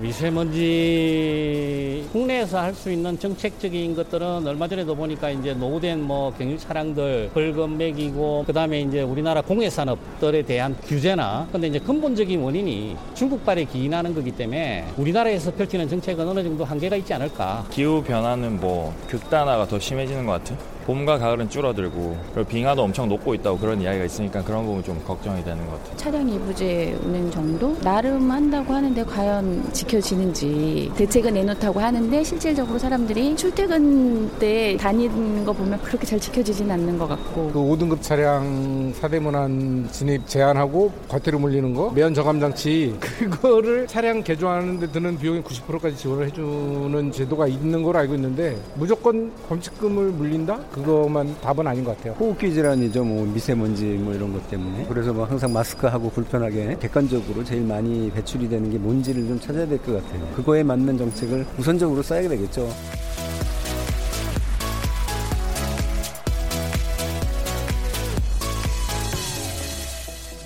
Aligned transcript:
미세먼지 0.00 2.06
국내에서 2.10 2.58
할 2.58 2.74
수 2.74 2.90
있는 2.90 3.18
정책적인 3.18 3.94
것들은 3.94 4.46
얼마 4.46 4.66
전에도 4.66 4.94
보니까 4.94 5.30
이제 5.30 5.52
노후된 5.52 6.02
뭐 6.02 6.32
경유 6.32 6.56
차량들 6.56 7.30
벌금 7.34 7.76
매기고 7.76 8.44
그다음에 8.46 8.80
이제 8.80 9.02
우리나라 9.02 9.42
공해 9.42 9.68
산업들에 9.68 10.42
대한 10.42 10.74
규제나 10.84 11.46
근데 11.52 11.66
이제 11.66 11.78
근본적인 11.78 12.40
원인이 12.40 12.96
중국발에 13.14 13.64
기인하는 13.64 14.14
거기 14.14 14.30
때문에 14.30 14.86
우리나라에서 14.96 15.52
펼치는 15.52 15.88
정책은 15.88 16.26
어느 16.26 16.42
정도 16.42 16.64
한계가 16.64 16.96
있지 16.96 17.12
않을까. 17.12 17.66
기후 17.70 18.02
변화는 18.02 18.60
뭐 18.60 18.94
극단화가 19.08 19.66
더 19.66 19.78
심해지는 19.78 20.24
것 20.24 20.32
같아요. 20.32 20.58
봄과 20.90 21.18
가을은 21.18 21.48
줄어들고 21.48 22.16
그리고 22.34 22.48
빙하도 22.48 22.82
엄청 22.82 23.08
녹고 23.08 23.34
있다고 23.34 23.58
그런 23.58 23.80
이야기가 23.80 24.04
있으니까 24.06 24.42
그런 24.42 24.64
부분 24.66 24.82
좀 24.82 25.00
걱정이 25.04 25.44
되는 25.44 25.64
것 25.66 25.78
같아요. 25.78 25.96
차량 25.96 26.28
이부제 26.28 26.98
운행 27.04 27.30
정도 27.30 27.78
나름 27.80 28.28
한다고 28.28 28.74
하는데 28.74 29.04
과연 29.04 29.72
지켜지는지 29.72 30.90
대책은 30.96 31.34
내놓다고 31.34 31.78
하는데 31.78 32.24
실질적으로 32.24 32.76
사람들이 32.76 33.36
출퇴근 33.36 34.30
때 34.40 34.76
다니는 34.80 35.44
거 35.44 35.52
보면 35.52 35.80
그렇게 35.82 36.04
잘 36.04 36.18
지켜지진 36.18 36.68
않는 36.68 36.98
것 36.98 37.06
같고 37.06 37.52
그 37.52 37.60
5등급 37.60 38.02
차량 38.02 38.92
사대문안 38.94 39.88
진입 39.92 40.26
제한하고 40.26 40.90
과태료 41.06 41.38
물리는 41.38 41.72
거 41.72 41.92
매연 41.92 42.14
저감 42.14 42.40
장치 42.40 42.96
그거를 42.98 43.86
차량 43.86 44.24
개조하는 44.24 44.80
데 44.80 44.90
드는 44.90 45.18
비용의 45.18 45.42
90%까지 45.42 45.96
지원을 45.96 46.26
해주는 46.26 47.12
제도가 47.12 47.46
있는 47.46 47.84
걸로 47.84 47.96
알고 48.00 48.16
있는데 48.16 48.56
무조건 48.74 49.30
범칙금을 49.48 50.06
물린다? 50.10 50.58
그 50.72 50.79
것만 50.82 51.40
답은 51.40 51.66
아닌 51.66 51.84
것 51.84 51.96
같아요. 51.96 52.14
호흡기 52.14 52.52
질환이죠. 52.52 53.04
뭐 53.04 53.26
미세먼지 53.26 53.84
뭐 53.84 54.14
이런 54.14 54.32
것 54.32 54.48
때문에. 54.50 54.86
그래서 54.88 55.12
뭐 55.12 55.24
항상 55.24 55.52
마스크하고 55.52 56.10
불편하게 56.10 56.76
객관적으로 56.80 57.44
제일 57.44 57.62
많이 57.62 58.10
배출이 58.12 58.48
되는 58.48 58.70
게 58.70 58.78
뭔지를 58.78 59.26
좀 59.26 59.38
찾아야 59.40 59.66
될 59.66 59.78
것 59.78 59.92
같아요. 60.02 60.26
그거에 60.34 60.62
맞는 60.62 60.98
정책을 60.98 61.46
우선적으로 61.58 62.02
써야 62.02 62.28
되겠죠. 62.28 62.68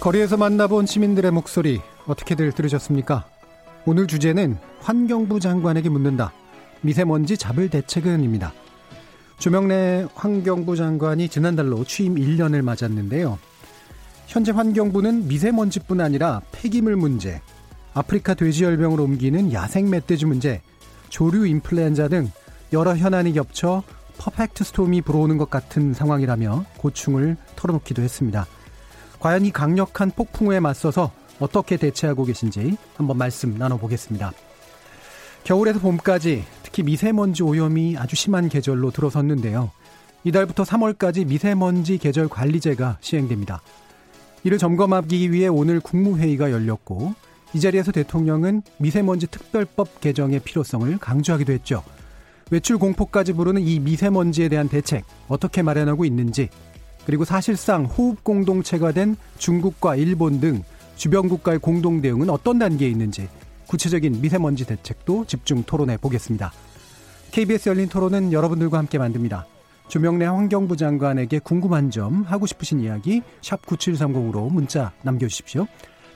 거리에서 0.00 0.36
만나본 0.36 0.86
시민들의 0.86 1.30
목소리 1.30 1.80
어떻게들 2.06 2.52
들으셨습니까? 2.52 3.24
오늘 3.86 4.06
주제는 4.06 4.58
환경부 4.80 5.40
장관에게 5.40 5.88
묻는다. 5.88 6.32
미세먼지 6.82 7.38
잡을 7.38 7.70
대책은입니다. 7.70 8.52
조명래 9.38 10.06
환경부 10.14 10.76
장관이 10.76 11.28
지난달로 11.28 11.84
취임 11.84 12.14
1년을 12.14 12.62
맞았는데요. 12.62 13.38
현재 14.26 14.52
환경부는 14.52 15.28
미세먼지뿐 15.28 16.00
아니라 16.00 16.40
폐기물 16.52 16.96
문제, 16.96 17.40
아프리카 17.92 18.34
돼지열병으로 18.34 19.04
옮기는 19.04 19.52
야생 19.52 19.90
멧돼지 19.90 20.26
문제, 20.26 20.62
조류 21.08 21.46
인플루엔자 21.46 22.08
등 22.08 22.30
여러 22.72 22.96
현안이 22.96 23.32
겹쳐 23.34 23.82
퍼펙트 24.18 24.64
스톰이 24.64 25.02
불어오는 25.02 25.36
것 25.38 25.50
같은 25.50 25.92
상황이라며 25.92 26.64
고충을 26.78 27.36
털어놓기도 27.56 28.02
했습니다. 28.02 28.46
과연 29.20 29.44
이 29.44 29.50
강력한 29.50 30.10
폭풍우에 30.10 30.60
맞서서 30.60 31.12
어떻게 31.40 31.76
대처하고 31.76 32.24
계신지 32.24 32.76
한번 32.96 33.18
말씀 33.18 33.56
나눠보겠습니다. 33.56 34.32
겨울에서 35.44 35.78
봄까지 35.80 36.44
특히 36.74 36.82
미세먼지 36.82 37.44
오염이 37.44 37.96
아주 37.96 38.16
심한 38.16 38.48
계절로 38.48 38.90
들어섰는데요. 38.90 39.70
이달부터 40.24 40.64
3월까지 40.64 41.24
미세먼지 41.24 41.98
계절 41.98 42.26
관리제가 42.26 42.98
시행됩니다. 43.00 43.62
이를 44.42 44.58
점검하기 44.58 45.30
위해 45.30 45.46
오늘 45.46 45.78
국무회의가 45.78 46.50
열렸고 46.50 47.14
이 47.52 47.60
자리에서 47.60 47.92
대통령은 47.92 48.62
미세먼지 48.78 49.28
특별법 49.28 50.00
개정의 50.00 50.40
필요성을 50.40 50.98
강조하기도 50.98 51.52
했죠. 51.52 51.84
외출 52.50 52.76
공포까지 52.78 53.34
부르는 53.34 53.62
이 53.62 53.78
미세먼지에 53.78 54.48
대한 54.48 54.68
대책 54.68 55.04
어떻게 55.28 55.62
마련하고 55.62 56.04
있는지 56.04 56.48
그리고 57.06 57.24
사실상 57.24 57.84
호흡 57.84 58.24
공동체가 58.24 58.90
된 58.90 59.14
중국과 59.38 59.94
일본 59.94 60.40
등 60.40 60.64
주변 60.96 61.28
국가의 61.28 61.60
공동 61.60 62.00
대응은 62.00 62.30
어떤 62.30 62.58
단계에 62.58 62.88
있는지 62.88 63.28
구체적인 63.68 64.20
미세먼지 64.20 64.66
대책도 64.66 65.26
집중 65.26 65.62
토론해 65.62 65.98
보겠습니다. 65.98 66.52
KBS 67.34 67.68
열린 67.68 67.88
토론은 67.88 68.32
여러분들과 68.32 68.78
함께 68.78 68.96
만듭니다. 68.96 69.48
조명래 69.88 70.24
환경부 70.24 70.76
장관에게 70.76 71.40
궁금한 71.40 71.90
점, 71.90 72.22
하고 72.22 72.46
싶으신 72.46 72.78
이야기 72.78 73.22
샵 73.42 73.60
9730으로 73.66 74.52
문자 74.52 74.92
남겨주십시오. 75.02 75.66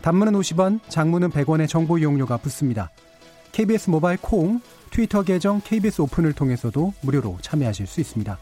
단문은 0.00 0.34
50원, 0.34 0.78
장문은 0.88 1.30
100원의 1.30 1.68
정보 1.68 1.98
이용료가 1.98 2.36
붙습니다. 2.36 2.92
KBS 3.50 3.90
모바일 3.90 4.16
콩, 4.22 4.60
트위터 4.92 5.24
계정 5.24 5.60
KBS 5.60 6.02
오픈을 6.02 6.34
통해서도 6.34 6.94
무료로 7.00 7.38
참여하실 7.40 7.88
수 7.88 8.00
있습니다. 8.00 8.38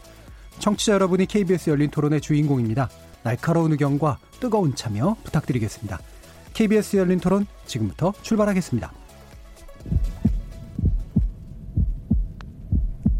청취자 0.59 0.93
여러분이 0.93 1.25
KBS 1.25 1.71
열린 1.71 1.89
토론의 1.89 2.21
주인공입니다. 2.21 2.91
날카로운 3.23 3.71
의견과 3.71 4.19
뜨거운 4.39 4.75
참여 4.75 5.17
부탁드리겠습니다. 5.23 5.99
KBS 6.53 6.97
열린 6.97 7.19
토론 7.19 7.47
지금부터 7.65 8.13
출발하겠습니다. 8.21 8.93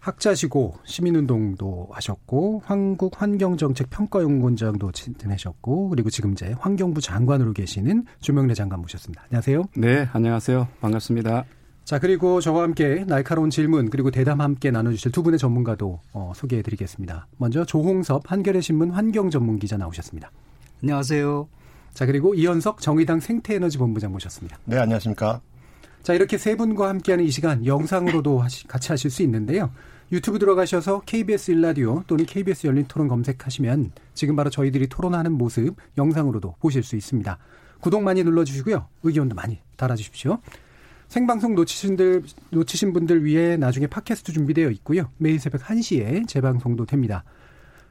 학자시고 0.00 0.74
시민운동도 0.84 1.88
하셨고 1.92 2.62
한국 2.64 3.20
환경정책평가연구원장도 3.20 4.92
지내셨고 4.92 5.90
그리고 5.90 6.10
지금 6.10 6.32
이제 6.32 6.54
환경부 6.58 7.00
장관으로 7.00 7.52
계시는 7.52 8.06
조명래 8.20 8.54
장관 8.54 8.80
모셨습니다. 8.80 9.22
안녕하세요. 9.24 9.64
네, 9.76 10.08
안녕하세요. 10.12 10.68
반갑습니다. 10.80 11.44
자 11.84 11.98
그리고 11.98 12.40
저와 12.40 12.62
함께 12.62 13.04
날카로운 13.06 13.50
질문 13.50 13.90
그리고 13.90 14.10
대담 14.10 14.40
함께 14.40 14.70
나눠주실 14.70 15.12
두 15.12 15.22
분의 15.22 15.38
전문가도 15.38 16.00
어, 16.12 16.32
소개해드리겠습니다. 16.34 17.26
먼저 17.36 17.64
조홍섭 17.64 18.30
한겨레 18.30 18.60
신문 18.60 18.90
환경 18.90 19.28
전문 19.30 19.58
기자 19.58 19.76
나오셨습니다. 19.76 20.30
안녕하세요. 20.82 21.48
자 21.92 22.06
그리고 22.06 22.34
이현석 22.34 22.80
정의당 22.80 23.20
생태에너지 23.20 23.76
본부장 23.78 24.12
모셨습니다. 24.12 24.58
네, 24.64 24.78
안녕하십니까. 24.78 25.40
자, 26.02 26.14
이렇게 26.14 26.38
세 26.38 26.56
분과 26.56 26.88
함께하는 26.88 27.24
이 27.24 27.30
시간 27.30 27.64
영상으로도 27.64 28.42
같이 28.66 28.88
하실 28.88 29.10
수 29.10 29.22
있는데요. 29.22 29.70
유튜브 30.12 30.38
들어가셔서 30.38 31.02
KBS 31.06 31.52
일라디오 31.52 32.02
또는 32.06 32.24
KBS 32.24 32.66
열린 32.66 32.84
토론 32.88 33.06
검색하시면 33.06 33.92
지금 34.14 34.34
바로 34.34 34.50
저희들이 34.50 34.88
토론하는 34.88 35.32
모습 35.32 35.76
영상으로도 35.96 36.56
보실 36.58 36.82
수 36.82 36.96
있습니다. 36.96 37.38
구독 37.80 38.02
많이 38.02 38.24
눌러주시고요. 38.24 38.86
의견도 39.02 39.36
많이 39.36 39.60
달아주십시오. 39.76 40.38
생방송 41.08 41.54
놓치신, 41.54 41.96
들, 41.96 42.22
놓치신 42.50 42.92
분들 42.92 43.24
위해 43.24 43.56
나중에 43.56 43.86
팟캐스트 43.86 44.32
준비되어 44.32 44.70
있고요. 44.70 45.10
매일 45.18 45.38
새벽 45.38 45.62
1시에 45.62 46.26
재방송도 46.26 46.86
됩니다. 46.86 47.24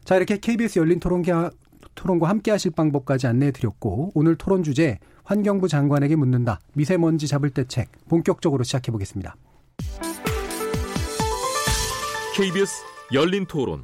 자, 0.04 0.16
이렇게 0.16 0.38
KBS 0.38 0.80
열린 0.80 1.00
토론과, 1.00 1.52
토론과 1.96 2.30
함께 2.30 2.52
하실 2.52 2.72
방법까지 2.72 3.28
안내해 3.28 3.52
드렸고, 3.52 4.12
오늘 4.14 4.36
토론 4.36 4.64
주제, 4.64 5.00
환경부 5.30 5.68
장관에게 5.68 6.16
묻는다. 6.16 6.60
미세먼지 6.74 7.28
잡을 7.28 7.52
대책 7.52 7.92
본격적으로 8.08 8.64
시작해 8.64 8.92
보겠습니다. 8.92 9.36
KBS 12.36 12.84
열린 13.14 13.46
토론. 13.46 13.84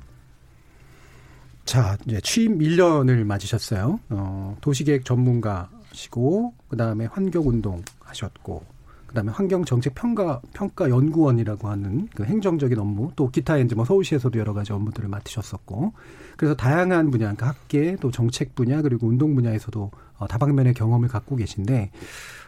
자, 1.64 1.98
이제 2.08 2.20
취임 2.22 2.58
1년을 2.58 3.24
맞으셨어요. 3.26 4.00
어, 4.10 4.58
도시계획 4.60 5.06
전문가시고 5.06 6.56
그다음에 6.68 7.06
환경 7.06 7.48
운동 7.48 7.84
하셨고 8.00 8.64
그다음에 9.06 9.32
환경정책 9.32 9.94
평가 9.94 10.42
평가 10.52 10.90
연구원이라고 10.90 11.70
하는 11.70 12.08
그 12.16 12.24
행정적인 12.24 12.80
업무 12.80 13.12
또 13.16 13.30
기타 13.30 13.58
이제 13.58 13.76
뭐 13.76 13.86
서울시에서도 13.86 14.38
여러 14.40 14.54
가지 14.54 14.74
업무들을 14.74 15.08
맡으셨었고 15.10 15.94
그래서 16.38 16.56
다양한 16.56 17.12
분야 17.12 17.26
그러니까 17.26 17.50
학계 17.50 17.96
또 17.98 18.10
정책 18.10 18.56
분야 18.56 18.82
그리고 18.82 19.08
운동 19.08 19.36
분야에서도 19.36 19.92
어, 20.18 20.28
다방면의 20.28 20.74
경험을 20.74 21.08
갖고 21.08 21.36
계신데 21.36 21.92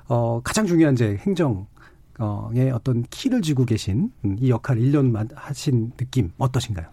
어 0.07 0.41
가장 0.43 0.65
중요한 0.65 0.93
이제 0.93 1.17
행정 1.21 1.67
어의 2.19 2.71
어떤 2.71 3.03
키를 3.09 3.41
쥐고 3.41 3.65
계신 3.65 4.11
이 4.39 4.49
역할 4.49 4.77
1년 4.77 5.29
하신 5.35 5.91
느낌 5.97 6.31
어떠신가요? 6.37 6.87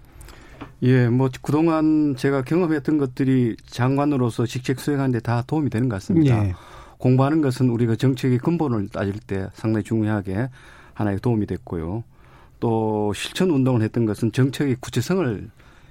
예, 0.82 1.08
뭐 1.08 1.30
그동안 1.40 2.14
제가 2.16 2.42
경험했던 2.42 2.98
것들이 2.98 3.56
장관으로서 3.66 4.44
직책 4.44 4.80
수행하는데 4.80 5.20
다 5.20 5.42
도움이 5.46 5.70
되는 5.70 5.88
것 5.88 5.96
같습니다. 5.96 6.44
예. 6.44 6.54
공부하는 6.98 7.40
것은 7.40 7.70
우리가 7.70 7.96
정책의 7.96 8.38
근본을 8.38 8.88
따질 8.88 9.14
때 9.26 9.48
상당히 9.54 9.84
중요하게 9.84 10.48
하나의 10.92 11.20
도움이 11.20 11.46
됐고요. 11.46 12.04
또 12.60 13.12
실천 13.14 13.50
운동을 13.50 13.82
했던 13.82 14.06
것은 14.06 14.32
정책의 14.32 14.76
구체성을 14.80 15.50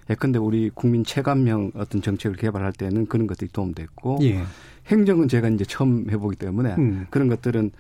예컨대 0.09 0.39
우리 0.39 0.69
국민 0.69 1.03
체감형 1.03 1.71
어떤 1.75 2.01
정책을 2.01 2.37
개발할 2.37 2.73
때는 2.73 3.05
그런 3.07 3.27
것들이 3.27 3.49
도움됐고 3.51 4.19
예. 4.23 4.43
행정은 4.87 5.27
제가 5.27 5.49
이제 5.49 5.65
처음 5.65 6.09
해보기 6.09 6.35
때문에 6.35 6.75
음. 6.77 7.07
그런 7.09 7.27
것들은 7.29 7.71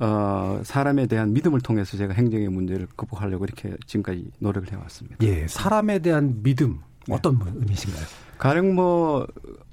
어, 0.00 0.60
사람에 0.62 1.06
대한 1.06 1.32
믿음을 1.32 1.60
통해서 1.60 1.96
제가 1.96 2.14
행정의 2.14 2.48
문제를 2.48 2.86
극복하려고 2.94 3.44
이렇게 3.44 3.76
지금까지 3.86 4.30
노력을 4.38 4.70
해왔습니다. 4.70 5.16
예, 5.22 5.46
사람에 5.48 5.98
대한 5.98 6.42
믿음 6.42 6.78
네. 7.06 7.14
어떤 7.14 7.38
네. 7.38 7.46
의미신가요? 7.54 8.04
가령 8.38 8.74
뭐 8.74 9.26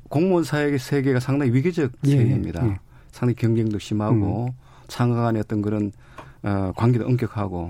공무원 0.10 0.44
사회 0.44 0.76
세계가 0.78 1.20
상당히 1.20 1.52
위기적 1.54 1.92
예, 2.06 2.10
세계입니다. 2.10 2.68
예. 2.68 2.80
상당히 3.12 3.36
경쟁도 3.36 3.80
심하고 3.80 4.48
음. 4.48 4.52
상하 4.88 5.22
간의 5.24 5.42
어떤 5.42 5.62
그런 5.62 5.92
어, 6.44 6.72
관계도 6.76 7.06
엄격하고 7.06 7.70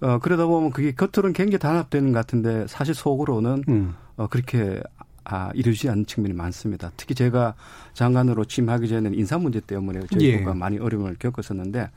어, 0.00 0.18
그러다 0.20 0.46
보면 0.46 0.70
그게 0.70 0.92
겉으로는 0.92 1.32
굉장히 1.32 1.58
단합되는 1.58 2.12
것 2.12 2.18
같은데 2.18 2.66
사실 2.66 2.94
속으로는 2.94 3.64
음. 3.68 3.94
어, 4.16 4.26
그렇게 4.26 4.82
아, 5.24 5.50
이루지 5.54 5.88
않는 5.88 6.06
측면이 6.06 6.34
많습니다. 6.34 6.92
특히 6.96 7.14
제가 7.14 7.54
장관으로 7.94 8.44
취임하기 8.44 8.88
전에는 8.88 9.14
인사 9.14 9.38
문제 9.38 9.60
때문에 9.60 10.00
저희 10.12 10.26
예. 10.26 10.36
국가 10.38 10.54
많이 10.54 10.78
어려움을 10.78 11.16
겪었었는데 11.18 11.88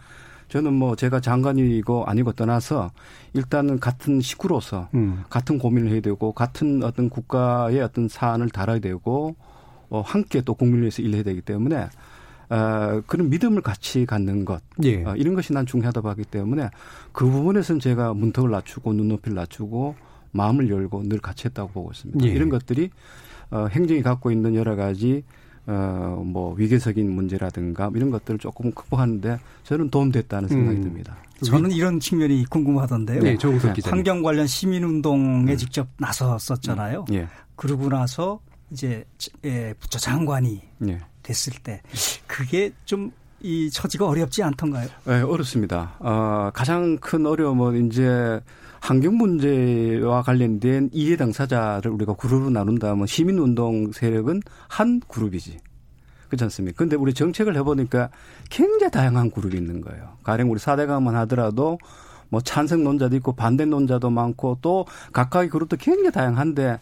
저는 0.50 0.74
뭐 0.74 0.96
제가 0.96 1.20
장관이고 1.20 2.06
아니고 2.06 2.32
떠나서 2.32 2.92
일단은 3.34 3.80
같은 3.80 4.22
식구로서 4.22 4.88
음. 4.94 5.24
같은 5.30 5.60
고민을 5.60 5.92
해야 5.92 6.00
되고 6.00 6.32
같은 6.32 6.84
어떤 6.84 7.10
국가의 7.10 7.82
어떤 7.82 8.08
사안을 8.08 8.50
다뤄야 8.50 8.80
되고 8.80 9.36
어, 9.90 10.02
함께 10.02 10.42
또 10.42 10.54
국민을 10.54 10.84
위해서 10.84 11.02
일해야 11.02 11.24
되기 11.24 11.42
때문에 11.42 11.90
어, 12.50 13.02
그런 13.08 13.30
믿음을 13.30 13.62
같이 13.62 14.06
갖는 14.06 14.46
것 14.46 14.62
예. 14.84 15.04
어, 15.04 15.16
이런 15.18 15.36
것이 15.36 15.52
난 15.52 15.66
중요하다고 15.66 16.08
하기 16.10 16.24
때문에 16.24 16.70
그 17.12 17.30
부분에서는 17.30 17.82
제가 17.82 18.14
문턱을 18.14 18.50
낮추고 18.50 18.94
눈높이를 18.94 19.36
낮추고 19.36 19.96
마음을 20.32 20.70
열고 20.70 21.04
늘 21.04 21.20
같이 21.20 21.46
했다고 21.46 21.70
보고 21.72 21.92
있습니다. 21.92 22.26
예. 22.26 22.30
이런 22.30 22.50
것들이 22.50 22.90
어, 23.52 23.68
행정이 23.70 24.02
갖고 24.02 24.32
있는 24.32 24.56
여러 24.56 24.76
가지 24.76 25.24
어, 25.66 26.22
뭐 26.26 26.54
위계적인 26.56 27.10
문제라든가 27.10 27.92
이런 27.96 28.12
것들을 28.12 28.40
조금 28.40 28.72
극복하는데 28.72 29.40
저는 29.64 29.90
도움됐다는 29.90 30.50
생각이 30.50 30.78
음. 30.78 30.84
듭니다. 30.84 31.18
저는 31.46 31.72
이런 31.72 32.00
측면이 32.00 32.46
궁금하던데요. 32.50 33.22
네, 33.22 33.38
조국석 33.38 33.74
기자 33.74 33.92
환경 33.92 34.24
관련 34.24 34.48
시민운동에 34.48 35.52
음. 35.52 35.58
직접 35.58 35.88
나섰었잖아요. 35.98 37.06
음. 37.10 37.14
예. 37.14 37.28
그러고 37.56 37.90
나서 37.90 38.40
이제 38.72 39.06
예, 39.46 39.74
부처 39.80 40.00
장관이 40.00 40.62
예. 40.88 41.00
됐을 41.24 41.54
때 41.62 41.82
그게 42.28 42.72
좀 42.86 43.12
이 43.42 43.70
처지가 43.70 44.08
어렵지 44.08 44.42
않던가요? 44.44 44.88
네, 45.06 45.22
어렵습니다. 45.22 45.96
어, 46.00 46.50
가장 46.54 46.98
큰 46.98 47.26
어려움은 47.26 47.88
이제 47.88 48.40
환경 48.82 49.18
문제와 49.18 50.22
관련된 50.22 50.90
이해 50.94 51.18
당사자를 51.18 51.92
우리가 51.92 52.14
그룹으로 52.14 52.50
나눈다면 52.50 53.08
시민운동 53.08 53.92
세력은 53.92 54.42
한 54.68 55.02
그룹이지. 55.08 55.58
그렇지 56.28 56.44
않습니까? 56.46 56.78
근데 56.78 56.96
우리 56.96 57.14
정책을 57.14 57.56
해보니까 57.58 58.10
굉장히 58.50 58.92
다양한 58.92 59.32
그룹이 59.32 59.56
있는 59.56 59.82
거예요. 59.82 60.18
가령 60.24 60.52
우리 60.52 60.60
사대강만 60.60 61.16
하더라도 61.16 61.78
뭐 62.30 62.42
찬성 62.42 62.84
논자도 62.84 63.16
있고 63.18 63.34
반대 63.34 63.66
논자도 63.66 64.10
많고 64.10 64.60
또 64.62 64.86
각각의 65.14 65.50
그룹도 65.50 65.78
굉장히 65.78 66.12
다양한데 66.12 66.80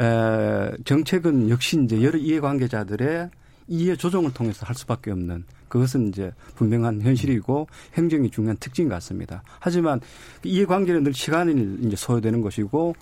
에, 0.00 0.70
정책은 0.84 1.50
역시 1.50 1.80
이제 1.82 2.02
여러 2.02 2.18
이해관계자들의 2.18 3.30
이해 3.68 3.96
조정을 3.96 4.32
통해서 4.34 4.66
할 4.66 4.74
수밖에 4.74 5.12
없는 5.12 5.44
그것은 5.72 6.08
이제 6.08 6.30
분명한 6.56 7.00
현실이고 7.00 7.66
행정이 7.94 8.30
중요한 8.30 8.58
특징 8.58 8.90
같습니다. 8.90 9.42
하지만 9.58 10.02
이해관계는 10.44 11.02
늘 11.02 11.14
시간이 11.14 11.78
이제 11.80 11.96
소요되는 11.96 12.42
것이고 12.42 12.94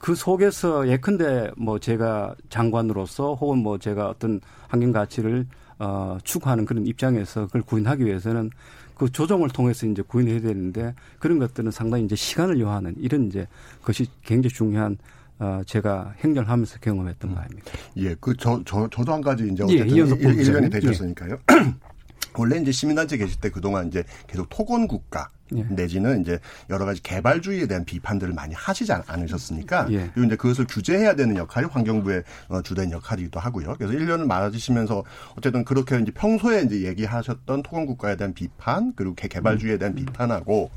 그 0.00 0.16
속에서 0.16 0.88
예컨대 0.88 1.52
뭐 1.56 1.78
제가 1.78 2.34
장관으로서 2.50 3.34
혹은 3.34 3.58
뭐 3.58 3.78
제가 3.78 4.08
어떤 4.08 4.40
환경 4.66 4.90
가치를 4.90 5.46
어 5.78 6.18
추구하는 6.24 6.64
그런 6.64 6.84
입장에서 6.84 7.46
그걸 7.46 7.62
구인하기 7.62 8.04
위해서는 8.04 8.50
그 8.96 9.12
조정을 9.12 9.50
통해서 9.50 9.86
이제 9.86 10.02
구인해야 10.02 10.40
되는데 10.40 10.96
그런 11.20 11.38
것들은 11.38 11.70
상당히 11.70 12.06
이제 12.06 12.16
시간을 12.16 12.58
요하는 12.58 12.96
이런 12.98 13.28
이제 13.28 13.46
것이 13.84 14.08
굉장히 14.24 14.52
중요한 14.52 14.98
어, 15.38 15.60
제가 15.64 16.14
행정을 16.24 16.48
하면서 16.48 16.76
경험했던 16.80 17.30
음. 17.30 17.34
바입니다. 17.36 17.72
예, 17.98 18.16
그, 18.18 18.34
저, 18.38 18.60
저, 18.64 18.88
저도 18.90 19.12
한 19.12 19.20
가지 19.20 19.46
이제 19.46 19.64
예, 19.68 19.82
어쨌든 19.82 19.96
예, 20.22 20.42
1, 20.42 20.52
년이 20.52 20.70
되셨으니까요. 20.70 21.32
예. 21.34 21.86
원래 22.34 22.58
이제 22.58 22.72
시민단체 22.72 23.16
계실 23.16 23.40
때 23.40 23.50
그동안 23.50 23.88
이제 23.88 24.04
계속 24.26 24.48
토건 24.48 24.86
국가 24.88 25.28
예. 25.54 25.62
내지는 25.62 26.22
이제 26.22 26.40
여러 26.70 26.84
가지 26.84 27.00
개발주의에 27.02 27.68
대한 27.68 27.84
비판들을 27.84 28.34
많이 28.34 28.52
하시지 28.52 28.90
않으셨습니까? 28.92 29.86
예. 29.92 30.10
그리고 30.12 30.24
이제 30.26 30.34
그것을 30.36 30.66
규제해야 30.68 31.14
되는 31.14 31.36
역할이 31.36 31.68
환경부의 31.68 32.24
어, 32.48 32.62
주된 32.62 32.90
역할이기도 32.90 33.38
하고요. 33.38 33.76
그래서 33.78 33.92
1년을 33.94 34.26
맞으시면서 34.26 35.04
어쨌든 35.36 35.64
그렇게 35.64 36.00
이제 36.00 36.10
평소에 36.10 36.62
이제 36.62 36.82
얘기하셨던 36.82 37.62
토건 37.62 37.86
국가에 37.86 38.16
대한 38.16 38.34
비판 38.34 38.92
그리고 38.96 39.14
개발주의에 39.14 39.78
대한 39.78 39.92
음. 39.92 40.04
비판하고 40.04 40.70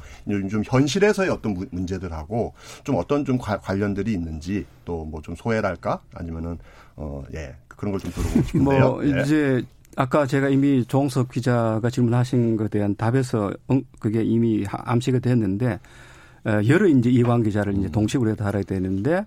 좀 0.51 0.61
현실에서의 0.63 1.29
어떤 1.31 1.55
문제들하고 1.71 2.53
좀 2.83 2.95
어떤 2.95 3.25
좀 3.25 3.39
관련들이 3.39 4.13
있는지 4.13 4.65
또 4.85 5.03
뭐 5.05 5.21
좀 5.23 5.35
소외랄까 5.35 5.99
아니면은 6.13 6.59
어예 6.95 7.55
그런 7.67 7.91
걸 7.91 7.99
좀 7.99 8.11
들어보고 8.11 8.41
싶은데요. 8.45 8.79
뭐 8.91 9.03
이제 9.03 9.63
예. 9.63 9.78
아까 9.99 10.25
제가 10.25 10.47
이미 10.47 10.85
조홍석 10.85 11.29
기자가 11.29 11.89
질문하신 11.89 12.55
것에 12.55 12.69
대한 12.69 12.95
답에서 12.95 13.51
그게 13.99 14.23
이미 14.23 14.63
암시가 14.69 15.19
됐는데 15.19 15.77
어, 16.45 16.61
여러 16.69 16.87
이제 16.87 17.09
이관 17.09 17.43
기자를 17.43 17.75
이제 17.77 17.91
동식으로 17.91 18.33
달아야 18.35 18.63
되는데 18.63 19.25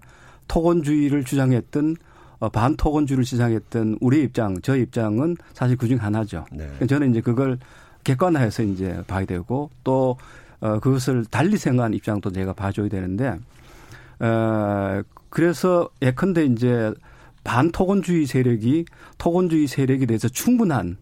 토건주의를 0.48 1.24
주장했던 1.24 1.96
어, 2.38 2.48
반토건주의를 2.48 3.22
주장했던 3.22 3.98
우리 4.00 4.22
입장, 4.22 4.62
저 4.62 4.74
입장은 4.74 5.36
사실 5.52 5.76
그중 5.76 5.98
하나죠. 5.98 6.46
네. 6.50 6.86
저는 6.86 7.10
이제 7.10 7.20
그걸 7.20 7.58
객관화해서 8.04 8.62
이제 8.62 9.04
봐야 9.06 9.26
되고 9.26 9.68
또 9.84 10.16
어, 10.60 10.80
그것을 10.80 11.26
달리 11.26 11.58
생각하는 11.58 11.98
입장도 11.98 12.32
제가 12.32 12.54
봐줘야 12.54 12.88
되는데 12.88 13.38
어, 14.20 15.02
그래서 15.28 15.90
예컨대 16.00 16.46
이제 16.46 16.94
반토건주의 17.44 18.26
세력이 18.26 18.84
토건주의 19.18 19.66
세력에 19.66 20.06
대해서 20.06 20.28
충분한 20.28 20.96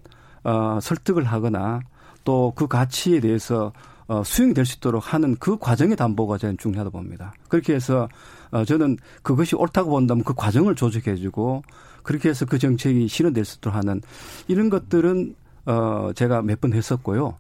어, 0.45 0.79
설득을 0.81 1.25
하거나 1.25 1.81
또 2.25 2.53
그 2.55 2.67
가치에 2.67 3.21
대해서 3.21 3.73
어, 4.07 4.23
수용이 4.25 4.55
될수 4.55 4.79
있도록 4.79 5.13
하는 5.15 5.37
그 5.39 5.57
과정의 5.59 5.97
담보가 5.97 6.39
저는 6.39 6.59
중요하다 6.59 6.91
고 6.91 6.99
봅니다. 6.99 7.33
그렇게 7.49 7.75
해서 7.75 8.09
어, 8.51 8.65
저는 8.65 8.97
그것이 9.23 9.55
옳다고 9.57 9.91
본다면 9.91 10.25
그 10.25 10.35
과정을 10.35 10.75
조직해주고 10.75 11.63
그렇게 12.03 12.29
해서 12.29 12.45
그 12.45 12.59
정책이 12.59 13.07
실현될 13.09 13.45
수 13.45 13.59
있도록 13.59 13.77
하는 13.77 14.01
이런 14.49 14.69
것들은 14.71 15.35
어, 15.67 16.11
제가 16.15 16.43
몇 16.43 16.61
번 16.61 16.73
했었고요. 16.73 17.37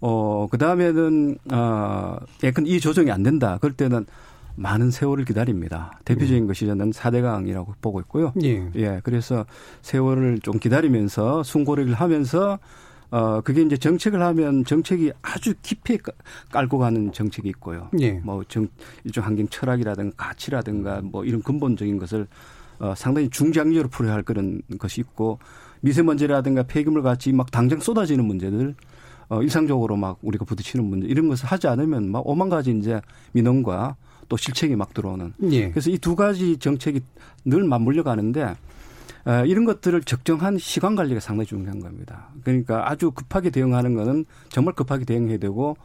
어, 0.00 0.46
그 0.50 0.58
다음에는, 0.58 1.38
어, 1.52 2.16
예컨 2.44 2.66
이 2.66 2.78
조정이 2.80 3.10
안 3.10 3.22
된다. 3.22 3.58
그럴 3.60 3.74
때는 3.74 4.06
많은 4.56 4.90
세월을 4.90 5.24
기다립니다. 5.24 5.98
대표적인 6.04 6.44
음. 6.44 6.46
것이 6.46 6.66
저는 6.66 6.90
4대강이라고 6.90 7.74
보고 7.80 8.00
있고요. 8.00 8.32
예. 8.42 8.70
예. 8.76 9.00
그래서 9.04 9.46
세월을 9.82 10.40
좀 10.40 10.58
기다리면서 10.58 11.42
순고리를 11.42 11.92
하면서 11.94 12.58
어, 13.10 13.40
그게 13.40 13.62
이제 13.62 13.76
정책을 13.76 14.20
하면 14.20 14.64
정책이 14.64 15.12
아주 15.22 15.54
깊이 15.62 15.98
깔고 16.50 16.78
가는 16.78 17.12
정책이 17.12 17.48
있고요. 17.50 17.88
예. 18.00 18.12
뭐 18.12 18.42
정, 18.48 18.68
일종 19.04 19.24
환경 19.24 19.46
철학이라든가 19.48 20.14
가치라든가 20.16 21.00
뭐 21.02 21.24
이런 21.24 21.42
근본적인 21.42 21.98
것을 21.98 22.26
어, 22.78 22.94
상당히 22.96 23.30
중장기적으로 23.30 23.88
풀어야 23.88 24.14
할 24.14 24.22
그런 24.22 24.60
것이 24.78 25.00
있고 25.00 25.38
미세먼지라든가 25.80 26.64
폐기물 26.64 27.02
같이 27.02 27.32
막 27.32 27.50
당장 27.50 27.80
쏟아지는 27.80 28.24
문제들 28.24 28.74
어, 29.28 29.42
일상적으로 29.42 29.96
막 29.96 30.18
우리가 30.22 30.44
부딪히는 30.44 30.84
문제 30.84 31.06
이런 31.06 31.28
것을 31.28 31.46
하지 31.46 31.68
않으면 31.68 32.10
막 32.10 32.26
오만 32.26 32.48
가지 32.48 32.70
이제 32.70 33.00
민원과 33.32 33.96
또 34.28 34.36
실책이 34.36 34.76
막 34.76 34.92
들어오는. 34.94 35.32
예. 35.50 35.70
그래서 35.70 35.90
이 35.90 35.98
두 35.98 36.14
가지 36.16 36.56
정책이 36.58 37.00
늘 37.44 37.64
맞물려 37.64 38.02
가는데 38.02 38.54
어, 39.24 39.44
이런 39.44 39.64
것들을 39.64 40.02
적정한 40.02 40.56
시간 40.58 40.94
관리가 40.94 41.18
상당히 41.20 41.46
중요한 41.46 41.80
겁니다. 41.80 42.28
그러니까 42.44 42.88
아주 42.90 43.10
급하게 43.10 43.50
대응하는 43.50 43.94
거는 43.94 44.24
정말 44.50 44.74
급하게 44.74 45.04
대응해야 45.04 45.38
되고 45.38 45.76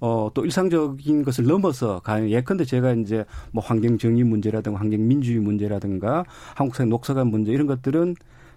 어, 0.00 0.30
또 0.34 0.44
일상적인 0.44 1.24
것을 1.24 1.44
넘어서 1.44 2.00
가는 2.00 2.30
예컨대 2.30 2.64
제가 2.64 2.92
이제 2.92 3.24
뭐 3.52 3.64
환경 3.64 3.98
정의 3.98 4.22
문제라든가 4.22 4.78
환경 4.78 5.06
민주주의 5.08 5.40
문제라든가 5.40 6.24
한국 6.54 6.76
사회 6.76 6.86
녹색화 6.86 7.24
문제 7.24 7.52
이런 7.52 7.66
것들은 7.66 8.14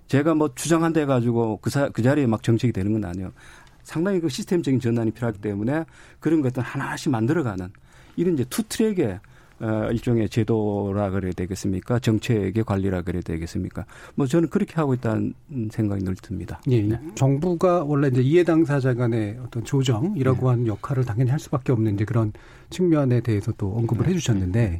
제가 0.08 0.36
뭐 0.36 0.53
주장한다 0.53 1.00
해가지고 1.01 1.60
그, 1.62 1.70
사, 1.70 1.89
그 1.89 2.01
자리에 2.01 2.27
막 2.27 2.44
정책이 2.44 2.74
되는 2.74 2.94
건 2.94 3.06
아니에요. 3.06 3.32
상당히 3.84 4.20
그 4.20 4.29
시스템적인 4.29 4.79
전환이 4.79 5.12
필요하기 5.12 5.39
때문에 5.39 5.86
그런 6.20 6.41
것들 6.41 6.62
하나씩 6.62 7.12
만들어가는 7.12 7.70
이런 8.18 8.34
이제 8.34 8.46
two 8.50 8.64
track의 8.64 9.20
어, 9.60 9.90
일종의 9.92 10.30
제도라 10.30 11.10
그래야 11.10 11.32
되겠습니까? 11.32 11.98
정책의 12.00 12.64
관리라 12.64 13.02
그래야 13.02 13.22
되겠습니까? 13.24 13.86
뭐 14.14 14.28
저는 14.28 14.50
그렇게 14.50 14.76
하고 14.76 14.94
있다는 14.94 15.34
생각이 15.72 16.04
늘 16.04 16.16
듭니다. 16.16 16.62
예, 16.68 16.82
네. 16.82 17.00
정부가 17.16 17.84
원래 17.84 18.10
이제 18.10 18.22
이해 18.22 18.44
당사자 18.44 18.94
간의 18.94 19.40
어떤 19.44 19.64
조정이라고 19.64 20.42
네. 20.42 20.48
하는 20.48 20.68
역할을 20.68 21.06
당연히 21.06 21.32
할 21.32 21.40
수밖에 21.40 21.72
없는 21.72 21.96
이제 21.96 22.06
그런 22.06 22.34
측면에 22.70 23.22
대해서 23.22 23.52
또 23.58 23.74
언급을 23.76 24.06
네. 24.06 24.12
해주셨는데 24.12 24.80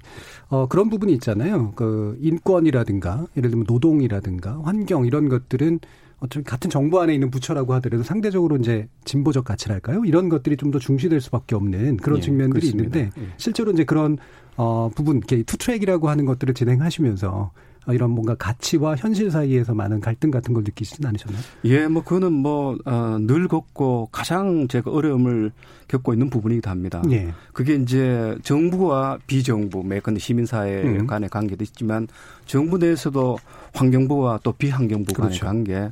어 0.50 0.68
그런 0.68 0.90
부분이 0.90 1.12
있잖아요. 1.14 1.72
그 1.76 2.18
인권이라든가 2.22 3.26
예를 3.36 3.50
들면 3.50 3.66
노동이라든가 3.68 4.62
환경 4.64 5.06
이런 5.08 5.28
것들은 5.28 5.80
어차피 6.20 6.44
같은 6.44 6.70
정부 6.70 7.00
안에 7.00 7.14
있는 7.14 7.30
부처라고 7.30 7.74
하더라도 7.76 8.04
상대적으로 8.04 8.58
이제 8.58 8.88
진보적 9.06 9.46
가치랄까요? 9.46 10.04
이런 10.06 10.30
것들이 10.30 10.58
좀 10.58 10.68
더 10.72 10.80
중시될 10.80 11.22
수밖에 11.22 11.56
없는 11.56 11.98
그런 11.98 12.18
예, 12.18 12.22
측면들이 12.22 12.72
그렇습니다. 12.72 13.00
있는데 13.00 13.22
예. 13.22 13.28
실제로 13.38 13.72
이제 13.72 13.86
그런 13.86 14.18
어 14.58 14.90
부분, 14.94 15.22
two 15.22 15.42
track이라고 15.42 16.10
하는 16.10 16.26
것들을 16.26 16.54
진행하시면서 16.56 17.52
어, 17.88 17.94
이런 17.94 18.12
뭔가 18.12 18.36
가치와 18.36 18.98
현실 18.98 19.32
사이에서 19.32 19.74
많은 19.74 20.02
갈등 20.02 20.30
같은 20.30 20.54
걸 20.54 20.64
느끼시진 20.64 21.06
않으셨나요? 21.06 21.42
예, 21.64 21.88
뭐 21.88 22.04
그거는 22.04 22.34
뭐 22.34 22.90
늘 22.90 23.46
어, 23.46 23.48
겪고 23.48 24.10
가장 24.12 24.68
제가 24.68 24.92
어려움을 24.92 25.52
겪고 25.88 26.12
있는 26.14 26.30
부분이기도 26.30 26.70
합니다. 26.70 27.02
예. 27.12 27.34
그게 27.54 27.76
이제 27.76 28.36
정부와 28.44 29.20
비정부, 29.26 29.84
매건 29.84 30.18
시민사회 30.18 30.84
음. 30.84 31.08
간의 31.08 31.30
관계도 31.30 31.64
있지만 31.64 32.08
정부 32.46 32.78
내에서도 32.78 33.38
환경부와 33.74 34.42
또 34.44 34.52
비환경부 34.52 35.14
간의 35.14 35.30
그렇죠. 35.30 35.46
관계. 35.46 35.92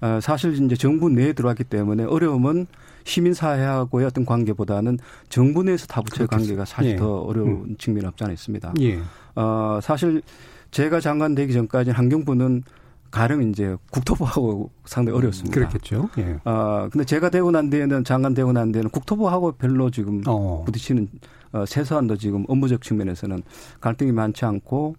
어, 0.00 0.18
사실 0.20 0.54
이제 0.64 0.76
정부 0.76 1.08
내에 1.08 1.32
들어왔기 1.32 1.64
때문에 1.64 2.04
어려움은 2.04 2.66
시민사회하고의 3.04 4.06
어떤 4.06 4.24
관계보다는 4.24 4.98
정부 5.28 5.62
내에서 5.62 5.86
타부처의 5.86 6.28
관계가 6.28 6.64
사실 6.64 6.92
예. 6.92 6.96
더 6.96 7.20
어려운 7.20 7.48
음. 7.48 7.76
측면이 7.78 8.06
없지 8.06 8.24
않아 8.24 8.32
있습니다. 8.32 8.74
예. 8.80 8.98
어, 9.34 9.78
사실 9.82 10.22
제가 10.70 11.00
장관 11.00 11.34
되기 11.34 11.52
전까지 11.52 11.90
환경부는 11.90 12.62
가령 13.10 13.42
이제 13.50 13.76
국토부하고 13.90 14.70
상당히 14.84 15.18
어렵습니다. 15.18 15.54
그렇겠죠. 15.54 16.08
예. 16.18 16.38
어, 16.44 16.88
근데 16.90 17.04
제가 17.04 17.30
되고 17.30 17.50
난 17.50 17.68
뒤에는 17.68 18.04
장관 18.04 18.34
되고 18.34 18.52
난 18.52 18.70
뒤에는 18.70 18.90
국토부하고 18.90 19.52
별로 19.52 19.90
지금 19.90 20.22
어. 20.26 20.62
부딪히는 20.64 21.08
어, 21.52 21.64
최소한도 21.66 22.16
지금 22.16 22.44
업무적 22.48 22.82
측면에서는 22.82 23.42
갈등이 23.80 24.12
많지 24.12 24.44
않고 24.44 24.94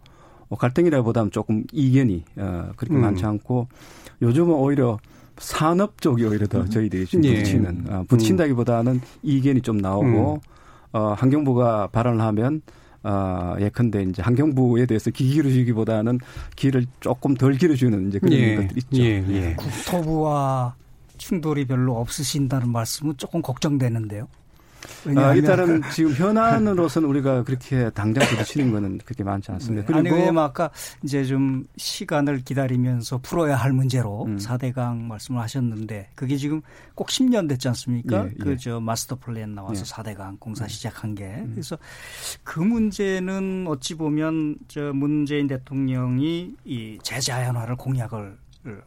어, 0.52 0.58
갈등이라보다는 0.58 1.32
조금 1.32 1.64
이견이 1.72 2.24
어, 2.36 2.72
그렇게 2.76 2.94
음. 2.94 3.02
많지 3.02 3.26
않고 3.26 3.68
요즘은 4.22 4.54
오히려 4.54 5.00
산업 5.38 6.02
쪽이 6.02 6.26
오히려 6.26 6.46
더 6.46 6.60
음. 6.60 6.70
저희들이 6.70 7.06
지금 7.08 7.26
예. 7.26 7.38
부딪히는 7.38 7.86
어, 7.90 8.06
붙인다기보다는 8.08 9.02
이견이 9.24 9.62
좀 9.62 9.78
나오고 9.78 10.34
음. 10.36 10.40
어, 10.92 11.14
환경부가 11.18 11.88
발언을 11.88 12.22
하면 12.22 12.62
어, 13.04 13.56
예컨대 13.60 14.04
이제 14.04 14.22
환경부에 14.22 14.86
대해서 14.86 15.10
기 15.10 15.30
길어주기보다는 15.30 16.20
길을 16.58 16.86
조금 17.00 17.34
덜 17.34 17.54
길어주는 17.54 18.10
이제 18.10 18.20
그런 18.20 18.34
예. 18.34 18.56
것들이 18.58 18.82
있죠. 18.84 19.02
예. 19.02 19.26
예. 19.30 19.56
국토부와 19.56 20.76
충돌이 21.18 21.66
별로 21.66 21.98
없으신다는 21.98 22.70
말씀은 22.70 23.16
조금 23.18 23.42
걱정되는데요. 23.42 24.28
아, 25.18 25.34
일단은 25.34 25.82
지금 25.94 26.14
현안으로서는 26.14 27.08
우리가 27.10 27.44
그렇게 27.44 27.90
당장 27.92 28.28
부딪히는 28.28 28.72
거는 28.72 28.98
그렇게 29.00 29.24
많지 29.24 29.52
않습니다. 29.52 29.82
네. 29.82 29.86
그리고 29.86 30.00
아니, 30.00 30.10
왜냐면 30.10 30.44
아까 30.44 30.70
이제 31.04 31.24
좀 31.24 31.66
시간을 31.78 32.44
기다리면서 32.44 33.20
풀어야 33.20 33.56
할 33.56 33.72
문제로 33.72 34.26
음. 34.26 34.38
4대강 34.38 35.02
말씀을 35.02 35.42
하셨는데 35.42 36.10
그게 36.16 36.38
지금 36.38 36.62
꼭 36.96 37.08
10년 37.08 37.50
됐지 37.50 37.68
않습니까? 37.70 38.26
예, 38.26 38.30
예. 38.30 38.36
그저 38.36 38.80
마스터 38.80 39.16
플랜 39.16 39.56
나와서 39.56 39.82
예. 39.82 39.84
4대강 39.84 40.40
공사 40.40 40.66
음. 40.66 40.70
시작한 40.70 41.16
게. 41.16 41.26
음. 41.26 41.52
그래서 41.54 41.78
그 42.44 42.60
문제는 42.60 43.66
어찌 43.68 43.96
보면 43.96 44.58
저 44.68 44.92
문재인 44.94 45.48
대통령이 45.48 46.56
이 46.66 47.00
재자연화를 47.04 47.76
공약을 47.76 48.38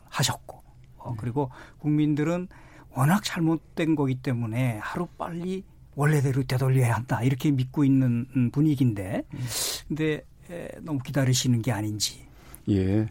하셨고 0.08 0.62
어, 0.98 1.14
그리고 1.18 1.50
국민들은 1.78 2.48
워낙 2.90 3.22
잘못된 3.24 3.94
거기 3.94 4.14
때문에 4.14 4.78
하루 4.80 5.06
빨리 5.18 5.64
원래대로 5.96 6.42
되돌려야 6.42 6.94
한다 6.94 7.22
이렇게 7.22 7.50
믿고 7.50 7.84
있는 7.84 8.26
분위기인데 8.52 9.24
근데 9.88 10.24
너무 10.80 10.98
기다리시는 11.00 11.62
게 11.62 11.72
아닌지. 11.72 12.20
예. 12.70 13.06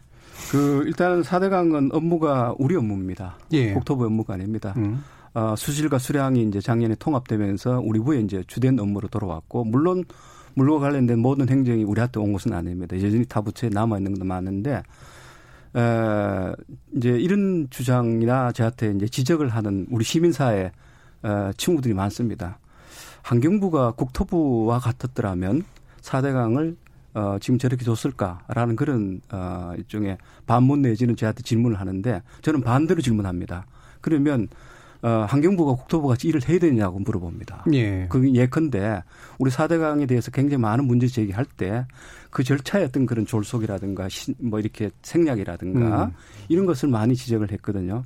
그 0.52 0.84
일단 0.86 1.24
사대강은 1.24 1.90
업무가 1.94 2.56
우리 2.58 2.75
업무입니다. 2.75 3.38
예. 3.52 3.74
국토부 3.74 4.06
업무가 4.06 4.34
아닙니다. 4.34 4.74
음. 4.78 5.04
어, 5.34 5.56
수질과 5.56 5.98
수량이 5.98 6.44
이제 6.44 6.60
작년에 6.62 6.96
통합되면서 6.96 7.82
우리 7.84 8.00
부에 8.00 8.20
이제 8.20 8.44
주된 8.48 8.80
업무로 8.80 9.08
돌아왔고 9.08 9.63
물론 9.63 10.04
물과 10.56 10.80
관련된 10.80 11.18
모든 11.20 11.50
행정이 11.50 11.84
우리한테 11.84 12.20
온 12.20 12.34
것은 12.34 12.54
아닙니다. 12.54 12.96
여전히 12.96 13.25
타 13.25 13.42
부처에 13.42 13.70
남아 13.72 13.98
있는 13.98 14.13
것도 14.13 14.25
많은데 14.25 14.84
에, 15.75 16.54
이제 16.96 17.10
이런 17.10 17.68
주장이나 17.72 18.52
저한테 18.52 18.92
이제 18.96 19.08
지적을 19.08 19.50
하는 19.50 19.88
우리 19.90 20.04
시민사회 20.04 20.72
에, 21.24 21.54
친구들이 21.58 21.96
많습니다. 21.96 22.60
환경부가 23.24 23.92
국토부와 23.92 24.80
같았더라면 24.80 25.63
4대강을 26.01 26.75
어, 27.15 27.38
지금 27.39 27.58
저렇게 27.60 27.84
줬을까라는 27.84 28.75
그런 28.75 29.22
어, 29.32 29.74
일종의 29.77 30.18
반문 30.46 30.82
내지는 30.82 31.15
저한테 31.15 31.44
질문을 31.44 31.80
하는데 31.80 32.22
저는 32.42 32.62
반대로 32.62 33.01
질문합니다. 33.01 33.65
그러면 34.01 34.48
어, 35.01 35.25
환경부가 35.27 35.74
국토부 35.75 36.08
같이 36.08 36.27
일을 36.27 36.48
해야 36.48 36.60
되냐고 36.60 36.98
물어봅니다. 37.00 37.65
예. 37.74 38.08
그 38.10 38.34
예컨대 38.34 39.03
우리 39.38 39.51
4대강에 39.51 40.08
대해서 40.08 40.32
굉장히 40.32 40.62
많은 40.62 40.86
문제 40.86 41.08
제기할 41.08 41.46
때 41.46 41.86
그 42.34 42.44
절차의 42.44 42.86
어떤 42.86 43.06
그런 43.06 43.25
졸속이라든가 43.25 44.08
뭐 44.39 44.60
이렇게 44.60 44.89
생략이라든가 45.03 46.06
음. 46.06 46.12
이런 46.50 46.65
것을 46.65 46.89
많이 46.89 47.15
지적을 47.15 47.51
했거든요. 47.51 48.06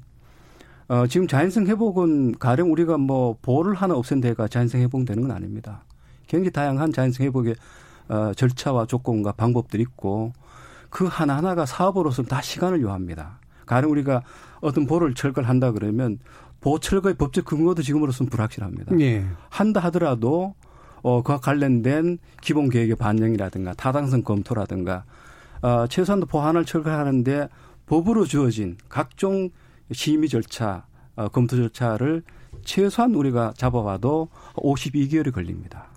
어, 0.90 1.06
지금 1.08 1.28
자연성 1.28 1.68
회복은 1.68 2.38
가령 2.40 2.72
우리가 2.72 2.98
뭐 2.98 3.38
보호를 3.42 3.74
하나 3.76 3.96
없앤 3.96 4.22
데가 4.22 4.48
자연성 4.48 4.82
회복되는 4.82 5.22
건 5.22 5.32
아닙니다. 5.32 5.84
굉장히 6.28 6.52
다양한 6.52 6.94
자연성 6.94 7.26
회복의 7.26 7.56
어, 8.10 8.32
절차와 8.36 8.86
조건과 8.86 9.34
방법들이 9.34 9.82
있고 9.84 10.32
그 10.90 11.06
하나하나가 11.06 11.66
사업으로서 11.66 12.24
다 12.24 12.42
시간을 12.42 12.82
요합니다. 12.82 13.40
가령 13.66 13.92
우리가 13.92 14.24
어떤 14.62 14.86
보를 14.88 15.14
철거한다 15.14 15.72
그러면 15.72 16.20
보 16.62 16.80
철거의 16.80 17.16
법적 17.16 17.46
근거도 17.46 17.82
지금으로서는 17.82 18.30
불확실합니다. 18.30 18.98
예. 19.02 19.26
한다 19.50 19.82
하더라도 19.82 20.56
어, 21.02 21.22
그와 21.22 21.40
관련된 21.40 22.18
기본 22.42 22.70
계획의 22.70 22.96
반영이라든가 22.96 23.74
타당성 23.74 24.24
검토라든가 24.24 25.04
어, 25.62 25.86
최소한도 25.88 26.28
보안을 26.28 26.64
철거하는데 26.64 27.50
법으로 27.86 28.26
주어진 28.26 28.78
각종 28.88 29.50
심의 29.92 30.30
절차, 30.30 30.86
어, 31.16 31.28
검토 31.30 31.56
절차를 31.56 32.24
최소한 32.64 33.14
우리가 33.16 33.54
잡아봐도 33.56 34.30
52개월이 34.56 35.34
걸립니다. 35.34 35.88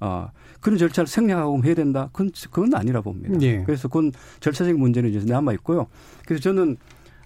어, 0.00 0.30
그런 0.60 0.78
절차를 0.78 1.06
생략하고 1.06 1.64
해야 1.64 1.74
된다? 1.74 2.08
그건, 2.12 2.32
그건 2.50 2.74
아니라 2.74 3.00
봅니다. 3.00 3.40
예. 3.42 3.62
그래서 3.64 3.88
그건 3.88 4.12
절차적인 4.40 4.78
문제는 4.78 5.10
이제 5.10 5.24
남아 5.24 5.52
있고요. 5.54 5.86
그래서 6.26 6.42
저는 6.42 6.76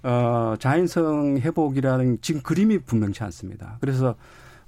어, 0.02 0.54
자연성 0.58 1.38
회복이라는 1.38 2.18
지금 2.20 2.42
그림이 2.42 2.78
분명치 2.78 3.24
않습니다. 3.24 3.78
그래서 3.80 4.14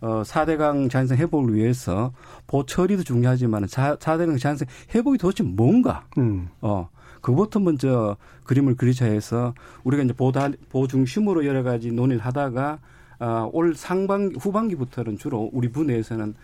어, 0.01 0.23
4대강 0.25 0.91
자연성 0.91 1.17
회복을 1.19 1.55
위해서 1.55 2.13
보처리도 2.47 3.03
중요하지만 3.05 3.67
4, 3.67 3.97
4대강 3.97 4.41
자연성 4.41 4.67
회복이 4.95 5.19
도대체 5.19 5.45
뭔가, 5.45 6.07
음. 6.19 6.49
어, 6.61 6.89
그것부터 7.21 7.61
먼저 7.61 8.17
그림을 8.45 8.77
그리자 8.77 9.07
해서 9.07 9.55
우리가 9.85 10.03
이제 10.03 10.13
보다 10.13 10.49
보 10.71 10.87
중심으로 10.87 11.45
여러 11.47 11.63
가지 11.63 11.91
논의를 11.93 12.25
하다가 12.25 12.79
어, 13.21 13.51
올 13.53 13.75
상반기 13.75 14.37
후반기부터는 14.39 15.19
주로 15.19 15.51
우리 15.53 15.71
분내에서는 15.71 16.35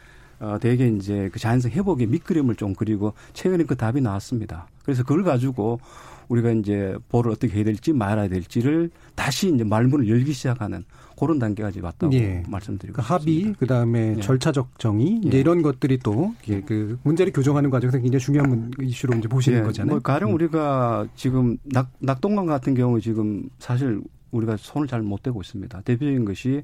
어, 0.40 0.59
대개 0.61 0.88
이제 0.88 1.31
그 1.33 1.38
자연성 1.38 1.71
회복의 1.71 2.09
밑그림을 2.09 2.57
좀 2.57 2.75
그리고 2.75 3.14
최근에 3.33 3.64
그 3.64 3.76
답이 3.76 4.00
나왔습니다. 4.00 4.66
그래서 4.85 5.02
그걸 5.02 5.23
가지고 5.23 5.81
우리가 6.28 6.50
이제 6.52 6.97
보를 7.09 7.31
어떻게 7.31 7.54
해야 7.54 7.64
될지 7.64 7.93
말아야 7.93 8.28
될지를 8.28 8.90
다시 9.14 9.52
이제 9.54 9.62
말문을 9.64 10.09
열기 10.09 10.33
시작하는 10.33 10.85
그런 11.26 11.38
단계까지 11.38 11.81
왔다고 11.81 12.12
예. 12.14 12.43
말씀드리고 12.49 12.97
그 12.97 13.02
합의 13.02 13.54
그다음에 13.59 14.14
예. 14.16 14.21
절차적 14.21 14.78
정의 14.78 15.21
예. 15.25 15.38
이런 15.40 15.62
것들이 15.62 15.99
또 15.99 16.35
그 16.66 16.99
문제를 17.02 17.33
교정하는 17.33 17.71
과정에서 17.71 17.99
굉장히 17.99 18.21
중요한 18.21 18.71
이슈로 18.81 19.16
이제 19.19 19.28
보시는 19.28 19.59
예. 19.59 19.62
거잖아요. 19.62 19.95
뭐 19.95 20.00
가령 20.00 20.31
음. 20.31 20.35
우리가 20.35 21.07
지금 21.16 21.57
낙 21.64 21.90
낙동강 21.99 22.47
같은 22.47 22.75
경우 22.75 23.00
지금 23.00 23.49
사실 23.59 24.02
우리가 24.31 24.57
손을 24.57 24.87
잘 24.88 25.02
못 25.02 25.23
대고 25.23 25.40
있습니다. 25.40 25.81
대표적인 25.83 26.25
것이 26.25 26.62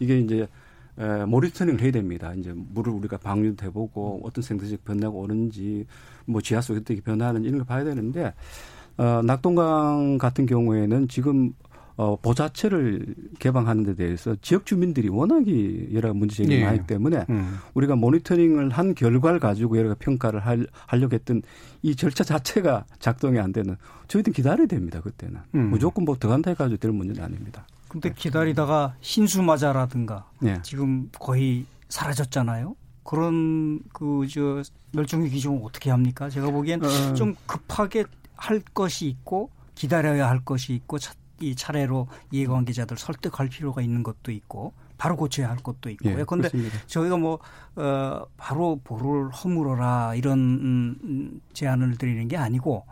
이게 0.00 0.18
이제 0.18 0.46
에, 0.98 1.24
모니터링을 1.24 1.80
해야 1.80 1.90
됩니다. 1.90 2.34
이제 2.34 2.52
물을 2.54 2.92
우리가 2.92 3.16
방류도 3.18 3.64
해보고 3.66 4.20
어떤 4.24 4.42
생태적 4.42 4.84
변화가 4.84 5.16
오는지 5.16 5.86
뭐 6.26 6.40
지하수 6.40 6.74
어떻게 6.74 7.00
변화하는지 7.00 7.48
이런 7.48 7.58
걸 7.60 7.66
봐야 7.66 7.84
되는데 7.84 8.34
어, 8.98 9.22
낙동강 9.24 10.18
같은 10.18 10.46
경우에는 10.46 11.08
지금 11.08 11.54
어, 12.02 12.16
보자체를 12.20 13.14
개방하는 13.38 13.84
데 13.84 13.94
대해서 13.94 14.34
지역 14.42 14.66
주민들이 14.66 15.08
워낙에 15.08 15.92
여러 15.92 16.12
문제 16.12 16.36
제기가 16.36 16.56
예. 16.56 16.64
많기 16.64 16.86
때문에 16.88 17.26
음. 17.30 17.58
우리가 17.74 17.94
모니터링을 17.94 18.70
한 18.70 18.94
결과를 18.94 19.38
가지고 19.38 19.78
여러 19.78 19.94
평가를 19.96 20.40
할, 20.40 20.66
하려고 20.86 21.14
했던 21.14 21.42
이 21.82 21.94
절차 21.94 22.24
자체가 22.24 22.84
작동이 22.98 23.38
안 23.38 23.52
되는 23.52 23.76
저희들 24.08 24.32
기다려야 24.32 24.66
됩니다. 24.66 25.00
그때는. 25.00 25.40
음. 25.54 25.70
무조건 25.70 26.04
뭐 26.04 26.16
들어간다 26.18 26.50
해가지고 26.50 26.78
될 26.78 26.90
문제는 26.90 27.22
아닙니다. 27.22 27.66
근데 27.86 28.12
기다리다가 28.12 28.94
신수마자라든가 29.00 30.26
예. 30.44 30.58
지금 30.62 31.08
거의 31.18 31.66
사라졌잖아요. 31.88 32.74
그런 33.04 33.80
그 33.92 34.26
저 34.28 34.62
멸종위 34.92 35.30
기종을 35.30 35.60
어떻게 35.64 35.90
합니까? 35.90 36.28
제가 36.28 36.50
보기엔 36.50 36.84
어. 36.84 37.14
좀 37.14 37.34
급하게 37.46 38.04
할 38.36 38.60
것이 38.74 39.06
있고 39.06 39.50
기다려야 39.74 40.28
할 40.28 40.44
것이 40.44 40.74
있고 40.74 40.98
이 41.42 41.54
차례로 41.54 42.08
이해관계자들 42.30 42.96
설득할 42.96 43.48
필요가 43.48 43.82
있는 43.82 44.02
것도 44.02 44.32
있고 44.32 44.72
바로 44.96 45.16
고쳐야 45.16 45.50
할 45.50 45.56
것도 45.56 45.90
있고. 45.90 46.10
예, 46.10 46.24
그런데 46.24 46.48
저희가 46.86 47.16
뭐, 47.16 47.40
어, 47.74 48.24
바로 48.36 48.80
볼을 48.84 49.30
허물어라 49.30 50.14
이런 50.14 50.38
음, 50.38 51.40
제안을 51.52 51.98
드리는 51.98 52.28
게 52.28 52.36
아니고 52.36 52.84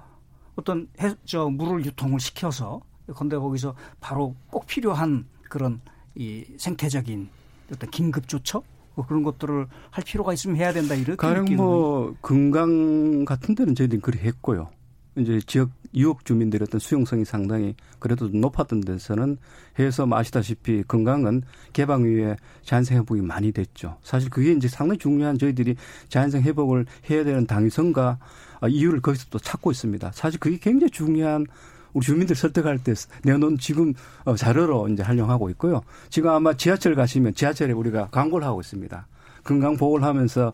어떤 0.56 0.88
해, 1.00 1.14
저 1.24 1.48
물을 1.48 1.84
유통을 1.84 2.18
시켜서 2.18 2.80
근데 3.16 3.36
거기서 3.36 3.74
바로 4.00 4.34
꼭 4.48 4.66
필요한 4.66 5.26
그런 5.48 5.80
이 6.14 6.44
생태적인 6.56 7.28
어떤 7.72 7.90
긴급 7.90 8.28
조처 8.28 8.62
뭐 8.94 9.06
그런 9.06 9.22
것들을 9.22 9.66
할 9.90 10.04
필요가 10.04 10.32
있으면 10.32 10.56
해야 10.56 10.72
된다 10.72 10.94
이렇게 10.94 11.16
가령 11.16 11.44
뭐 11.56 12.14
금강 12.20 13.24
같은 13.24 13.54
데는 13.54 13.74
저희들이 13.74 14.00
그렇게 14.00 14.26
했고요. 14.26 14.68
이제 15.20 15.40
지역 15.46 15.70
유역 15.94 16.24
주민들의 16.24 16.66
어떤 16.68 16.78
수용성이 16.78 17.24
상당히 17.24 17.74
그래도 17.98 18.28
높았던 18.28 18.82
데서는 18.82 19.38
해서 19.78 20.06
아시다시피 20.10 20.84
건강은 20.86 21.42
개방 21.72 22.02
이후에 22.02 22.36
자연성 22.62 22.98
회복이 22.98 23.22
많이 23.22 23.50
됐죠. 23.50 23.96
사실 24.02 24.30
그게 24.30 24.52
이제 24.52 24.68
상당히 24.68 24.98
중요한 24.98 25.36
저희들이 25.38 25.76
자연성 26.08 26.42
회복을 26.42 26.86
해야 27.10 27.24
되는 27.24 27.46
당위성과 27.46 28.18
이유를 28.68 29.00
거기서 29.00 29.26
또 29.30 29.38
찾고 29.38 29.70
있습니다. 29.72 30.12
사실 30.14 30.38
그게 30.38 30.58
굉장히 30.58 30.90
중요한 30.90 31.46
우리 31.92 32.06
주민들 32.06 32.36
설득할 32.36 32.78
때 32.78 32.94
내놓은 33.24 33.58
지금 33.58 33.94
어, 34.24 34.36
자료로 34.36 34.88
이제 34.88 35.02
활용하고 35.02 35.50
있고요. 35.50 35.82
지금 36.08 36.30
아마 36.30 36.54
지하철 36.54 36.94
가시면 36.94 37.34
지하철에 37.34 37.72
우리가 37.72 38.08
광고를 38.10 38.46
하고 38.46 38.60
있습니다. 38.60 39.06
건강 39.44 39.76
보호를 39.76 40.04
하면서 40.04 40.52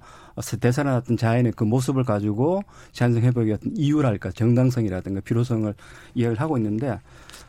되살아났던 0.61 1.16
자연의 1.16 1.52
그 1.52 1.64
모습을 1.64 2.05
가지고 2.05 2.62
자연성 2.93 3.23
회복의 3.23 3.55
어떤 3.55 3.76
이유랄까 3.76 4.33
정당성이라든가 4.33 5.21
필요성을 5.21 5.73
이야기를 6.14 6.40
하고 6.40 6.57
있는데 6.59 7.00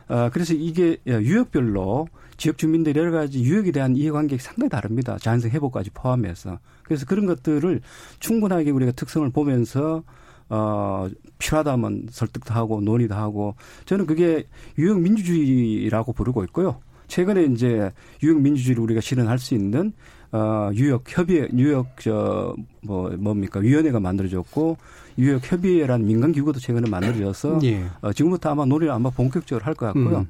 어 0.08 0.30
그래서 0.32 0.54
이게 0.54 0.96
유역별로 1.06 2.08
지역 2.38 2.56
주민들 2.56 2.96
여러 2.96 3.10
가지 3.10 3.42
유역에 3.42 3.72
대한 3.72 3.96
이해관계가 3.96 4.42
상당히 4.42 4.70
다릅니다. 4.70 5.18
자연성 5.18 5.50
회복까지 5.50 5.90
포함해서 5.90 6.58
그래서 6.84 7.04
그런 7.04 7.26
것들을 7.26 7.80
충분하게 8.20 8.70
우리가 8.70 8.92
특성을 8.92 9.28
보면서 9.30 10.02
어, 10.50 11.08
필요하다면 11.38 12.08
설득도 12.10 12.54
하고 12.54 12.80
논의도 12.80 13.14
하고 13.14 13.54
저는 13.84 14.06
그게 14.06 14.46
유역 14.78 15.00
민주주의라고 15.00 16.12
부르고 16.12 16.44
있고요. 16.44 16.80
최근에 17.08 17.44
이제 17.44 17.90
유역 18.22 18.40
민주주의를 18.40 18.82
우리가 18.82 19.00
실현할 19.00 19.38
수 19.38 19.54
있는 19.54 19.92
어, 20.32 20.70
유역 20.74 21.04
협의회, 21.08 21.48
유역 21.56 22.00
저뭐 22.00 23.10
뭡니까 23.18 23.60
위원회가 23.60 23.98
만들어졌고 24.00 24.76
유역 25.18 25.50
협의회라는 25.50 26.06
민간 26.06 26.32
기구도 26.32 26.60
최근에 26.60 26.88
만들어져서 26.88 27.60
예. 27.64 27.86
어, 28.02 28.12
지금부터 28.12 28.50
아마 28.50 28.64
논의를 28.64 28.92
아마 28.92 29.10
본격적으로 29.10 29.64
할 29.64 29.74
것 29.74 29.86
같고요. 29.86 30.18
음. 30.18 30.28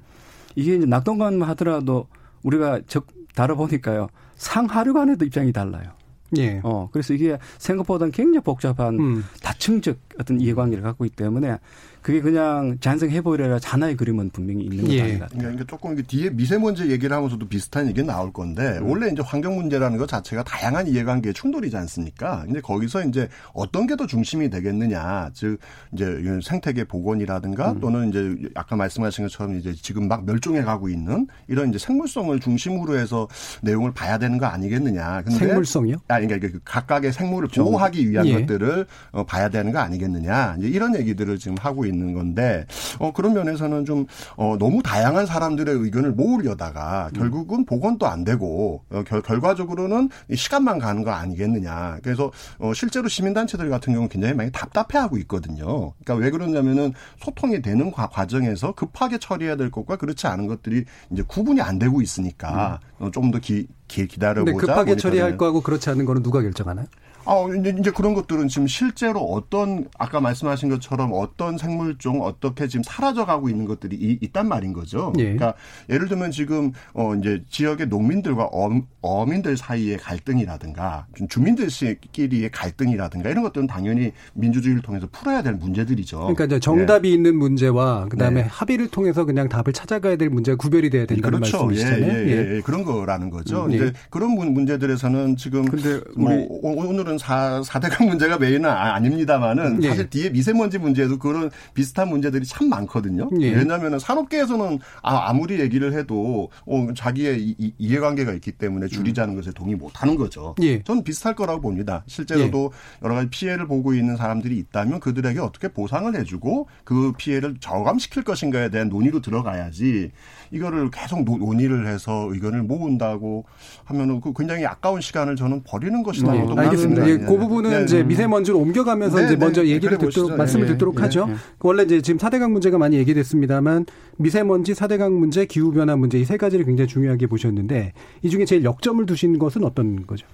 이게 0.55 0.77
이제 0.77 0.87
낙동강 0.87 1.43
하더라도 1.43 2.07
우리가 2.43 2.81
적 2.87 3.07
다뤄보니까요 3.35 4.09
상하류 4.37 4.95
간에도 4.95 5.25
입장이 5.25 5.53
달라요. 5.53 5.91
예. 6.37 6.61
어, 6.63 6.89
그래서 6.93 7.15
이게 7.15 7.39
생각보다는 7.59 8.13
굉장히 8.13 8.45
복잡한 8.45 8.99
음. 8.99 9.25
다층적 9.43 9.97
어떤 10.21 10.41
이해관계를 10.41 10.83
갖고 10.85 11.05
있기 11.07 11.17
때문에 11.17 11.59
그게 12.01 12.21
그냥 12.21 12.79
잔성 12.81 13.11
해보리라 13.11 13.59
잔하의 13.59 13.97
그림은 13.97 14.31
분명히 14.31 14.65
있는 14.65 14.85
것 14.85 14.93
예. 14.93 15.19
같아요. 15.19 15.39
그러니까 15.39 15.65
조금 15.67 15.93
이게 15.93 16.03
뒤에 16.03 16.31
미세먼지 16.31 16.91
얘기를 16.91 17.15
하면서도 17.15 17.47
비슷한 17.49 17.89
얘기 17.89 18.03
나올 18.03 18.33
건데 18.33 18.79
음. 18.81 18.89
원래 18.89 19.09
이제 19.09 19.23
환경 19.23 19.57
문제라는 19.57 19.99
것 19.99 20.09
자체가 20.09 20.45
다양한 20.45 20.87
이해관계의 20.87 21.35
충돌이지 21.35 21.77
않습니까? 21.77 22.45
근데 22.47 22.61
거기서 22.63 23.05
이제 23.05 23.29
어떤 23.53 23.87
게 23.87 23.99
더 23.99 24.07
중심이 24.07 24.49
되겠느냐, 24.49 25.31
즉 25.35 25.59
이제 25.93 26.23
생태계 26.43 26.85
복원이라든가 26.85 27.73
음. 27.73 27.81
또는 27.81 28.09
이제 28.09 28.49
아까 28.55 28.77
말씀하신 28.77 29.25
것처럼 29.27 29.59
이제 29.59 29.75
지금 29.75 30.09
막 30.09 30.25
멸종해 30.25 30.63
가고 30.63 30.89
있는 30.89 31.27
이런 31.49 31.69
이제 31.69 31.79
생물성을 31.79 32.39
중심으로 32.41 32.97
해서 32.97 33.29
내용을 33.61 33.93
봐야 33.93 34.17
되는 34.19 34.39
거 34.39 34.47
아니겠느냐. 34.47 35.23
근데 35.25 35.39
생물성이요? 35.39 35.97
아, 36.09 36.21
그러니까 36.21 36.39
그 36.49 36.61
각각의 36.65 37.13
생물을 37.13 37.49
보호하기 37.49 38.09
위한 38.09 38.27
예. 38.27 38.41
것들을 38.41 38.87
어, 39.11 39.25
봐야 39.27 39.49
되는 39.51 39.73
거 39.73 39.81
아니겠느냐. 39.81 40.57
이제 40.59 40.69
이런 40.69 40.95
얘기들을 40.97 41.39
지금 41.39 41.57
하고 41.61 41.85
있는. 41.85 41.98
있는 41.99 42.15
건데 42.15 42.67
어 42.99 43.13
그런 43.13 43.35
면에서는 43.35 43.85
좀 43.85 44.07
어, 44.37 44.57
너무 44.59 44.83
다양한 44.83 45.27
사람들의 45.27 45.75
의견을 45.75 46.13
모으려다가 46.13 47.11
결국은 47.15 47.65
복원도 47.65 48.07
안 48.07 48.25
되고 48.25 48.85
어, 48.91 49.03
결, 49.07 49.23
결과적으로는 49.23 50.09
시간만 50.35 50.79
가는 50.79 51.03
거 51.03 51.11
아니겠느냐. 51.11 51.99
그래서 52.03 52.31
어, 52.59 52.73
실제로 52.75 53.09
시민단체들 53.09 53.69
같은 53.69 53.93
경우는 53.93 54.09
굉장히 54.09 54.35
많이 54.35 54.51
답답해하고 54.53 55.19
있거든요. 55.19 55.93
그러니까 56.05 56.15
왜 56.15 56.31
그러냐면은 56.31 56.93
소통이 57.21 57.63
되는 57.63 57.91
과, 57.91 58.09
과정에서 58.09 58.73
급하게 58.73 59.19
처리해야 59.19 59.57
될 59.57 59.71
것과 59.71 59.97
그렇지 59.97 60.27
않은 60.27 60.47
것들이 60.47 60.85
이제 61.11 61.23
구분이 61.27 61.61
안 61.61 61.79
되고 61.79 62.01
있으니까 62.01 62.81
음. 63.01 63.07
어, 63.07 63.11
좀더 63.11 63.39
기, 63.39 63.67
기, 63.87 64.07
기다려보자. 64.07 64.59
급하게 64.59 64.97
처리할 64.97 65.37
거하고 65.37 65.61
그렇지 65.61 65.91
않은 65.91 66.05
거는 66.05 66.23
누가 66.23 66.41
결정하나요? 66.43 66.87
아, 67.29 67.47
이제, 67.61 67.77
이제 67.79 67.91
그런 67.91 68.15
것들은 68.15 68.49
지금 68.49 68.67
실제로 68.67 69.21
어떤 69.21 69.87
아까 69.99 70.19
말씀하신 70.19 70.71
것처럼 70.71 71.11
어떤 71.13 71.59
생물종 71.59 72.23
어떻게 72.23 72.67
지금 72.69 72.83
사라져가고 72.83 73.51
있는 73.51 73.67
것들이 73.67 73.97
이, 73.97 74.19
있단 74.23 74.49
말인 74.49 74.73
거죠. 74.73 75.13
예. 75.19 75.25
그러니까 75.25 75.53
예를 75.91 76.09
들면 76.09 76.31
지금 76.31 76.73
어 76.95 77.15
이제 77.15 77.45
지역의 77.51 77.89
농민들과 77.89 78.45
어, 78.45 78.71
어민들 79.03 79.59
사이의 79.59 79.99
갈등이라든가 79.99 81.07
주민들끼리의 81.29 82.51
갈등이라든가 82.51 83.29
이런 83.29 83.43
것들은 83.43 83.67
당연히 83.67 84.13
민주주의를 84.33 84.81
통해서 84.81 85.07
풀어야 85.13 85.43
될 85.43 85.53
문제들이죠. 85.53 86.19
그러니까 86.19 86.47
이제 86.47 86.59
정답이 86.59 87.11
예. 87.11 87.13
있는 87.13 87.37
문제와 87.37 88.07
그다음에 88.09 88.43
네. 88.45 88.49
합의를 88.51 88.89
통해서 88.89 89.27
그냥 89.27 89.51
답을 89.51 89.75
찾아가야 89.75 90.17
될 90.17 90.31
문제가 90.31 90.57
구별이 90.57 90.89
돼야 90.89 91.05
된다는 91.05 91.41
그렇죠. 91.41 91.67
말씀이시잖아요. 91.67 92.11
예, 92.11 92.27
예, 92.27 92.31
예, 92.31 92.57
예. 92.57 92.61
그런 92.63 92.85
거라는 92.85 93.29
거죠. 93.29 93.67
음, 93.67 93.73
이제 93.73 93.93
그런 94.09 94.31
문제들에서는 94.31 95.37
지금 95.37 95.67
근데 95.67 96.01
뭐 96.17 96.47
오늘은 96.49 97.18
사, 97.19 97.61
4대강 97.63 98.07
문제가 98.07 98.39
메인은 98.39 98.69
아, 98.69 98.99
닙니다만은 98.99 99.83
예. 99.83 99.89
사실 99.89 100.11
뒤에 100.11 100.31
미세먼지 100.31 100.79
문제도 100.79 101.19
그런 101.19 101.51
비슷한 101.75 102.09
문제들이 102.09 102.45
참 102.47 102.69
많거든요. 102.69 103.29
예. 103.41 103.51
왜냐하면 103.53 103.99
산업계에서는 103.99 104.79
아, 105.03 105.33
무리 105.33 105.61
얘기를 105.61 105.93
해도 105.93 106.51
어, 106.67 106.89
자기의 106.95 107.41
이, 107.41 107.75
이해관계가 107.79 108.33
있기 108.35 108.53
때문에 108.53 108.87
줄이자는 108.87 109.35
것에 109.35 109.53
동의 109.53 109.75
못하는 109.75 110.17
거죠. 110.17 110.55
예. 110.63 110.83
저는 110.83 111.05
비슷할 111.05 111.35
거라고 111.35 111.61
봅니다. 111.61 112.05
실제로도 112.07 112.73
예. 112.73 113.05
여러 113.05 113.15
가지 113.15 113.29
피해를 113.31 113.67
보고 113.67 113.95
있는 113.95 114.17
사람들이 114.17 114.57
있다면 114.59 115.01
그들에게 115.01 115.41
어떻게 115.41 115.69
보상을 115.69 116.15
해주고 116.15 116.69
그 116.85 117.13
피해를 117.17 117.57
저감시킬 117.61 118.25
것인가에 118.25 118.71
대한 118.71 118.89
논의로 118.89 119.21
들어가야지 119.21 120.11
이거를 120.51 120.91
계속 120.91 121.25
논의를 121.25 121.87
해서 121.87 122.29
의견을 122.31 122.63
모은다고 122.63 123.45
하면은 123.85 124.21
그 124.21 124.33
굉장히 124.37 124.65
아까운 124.65 125.01
시간을 125.01 125.37
저는 125.37 125.63
버리는 125.65 126.03
것이다. 126.03 126.33
네, 126.33 126.47
알겠습니다. 126.57 127.09
예, 127.09 127.19
그 127.19 127.37
부분은 127.37 127.71
네, 127.71 127.83
이제 127.83 127.99
네. 127.99 128.05
미세먼지로 128.05 128.59
옮겨가면서 128.59 129.19
네, 129.19 129.25
이제 129.27 129.37
먼저 129.37 129.63
네. 129.63 129.71
얘기를 129.71 129.99
듣도록 129.99 130.37
말씀을 130.37 130.67
예, 130.69 130.73
듣도록 130.73 130.97
예, 130.99 131.03
하죠. 131.03 131.27
예. 131.29 131.35
원래 131.61 131.83
이제 131.83 132.01
지금 132.01 132.19
4대강 132.19 132.51
문제가 132.53 132.79
많이 132.79 132.97
얘기됐습니다만 132.97 133.87
미세먼지, 134.17 134.73
4대강 134.73 135.13
문제, 135.13 135.45
기후 135.47 135.73
변화 135.73 135.97
문제 135.97 136.19
이 136.19 136.25
세 136.29 136.37
가지를 136.37 136.67
굉장히 136.67 136.89
중요하게 136.89 137.27
보셨는데 137.27 137.95
이 138.23 138.29
중에 138.31 138.45
제일 138.45 138.63
역점을 138.63 139.05
두신 139.07 139.39
것은 139.39 139.65
어떤 139.65 140.05
거죠? 140.07 140.27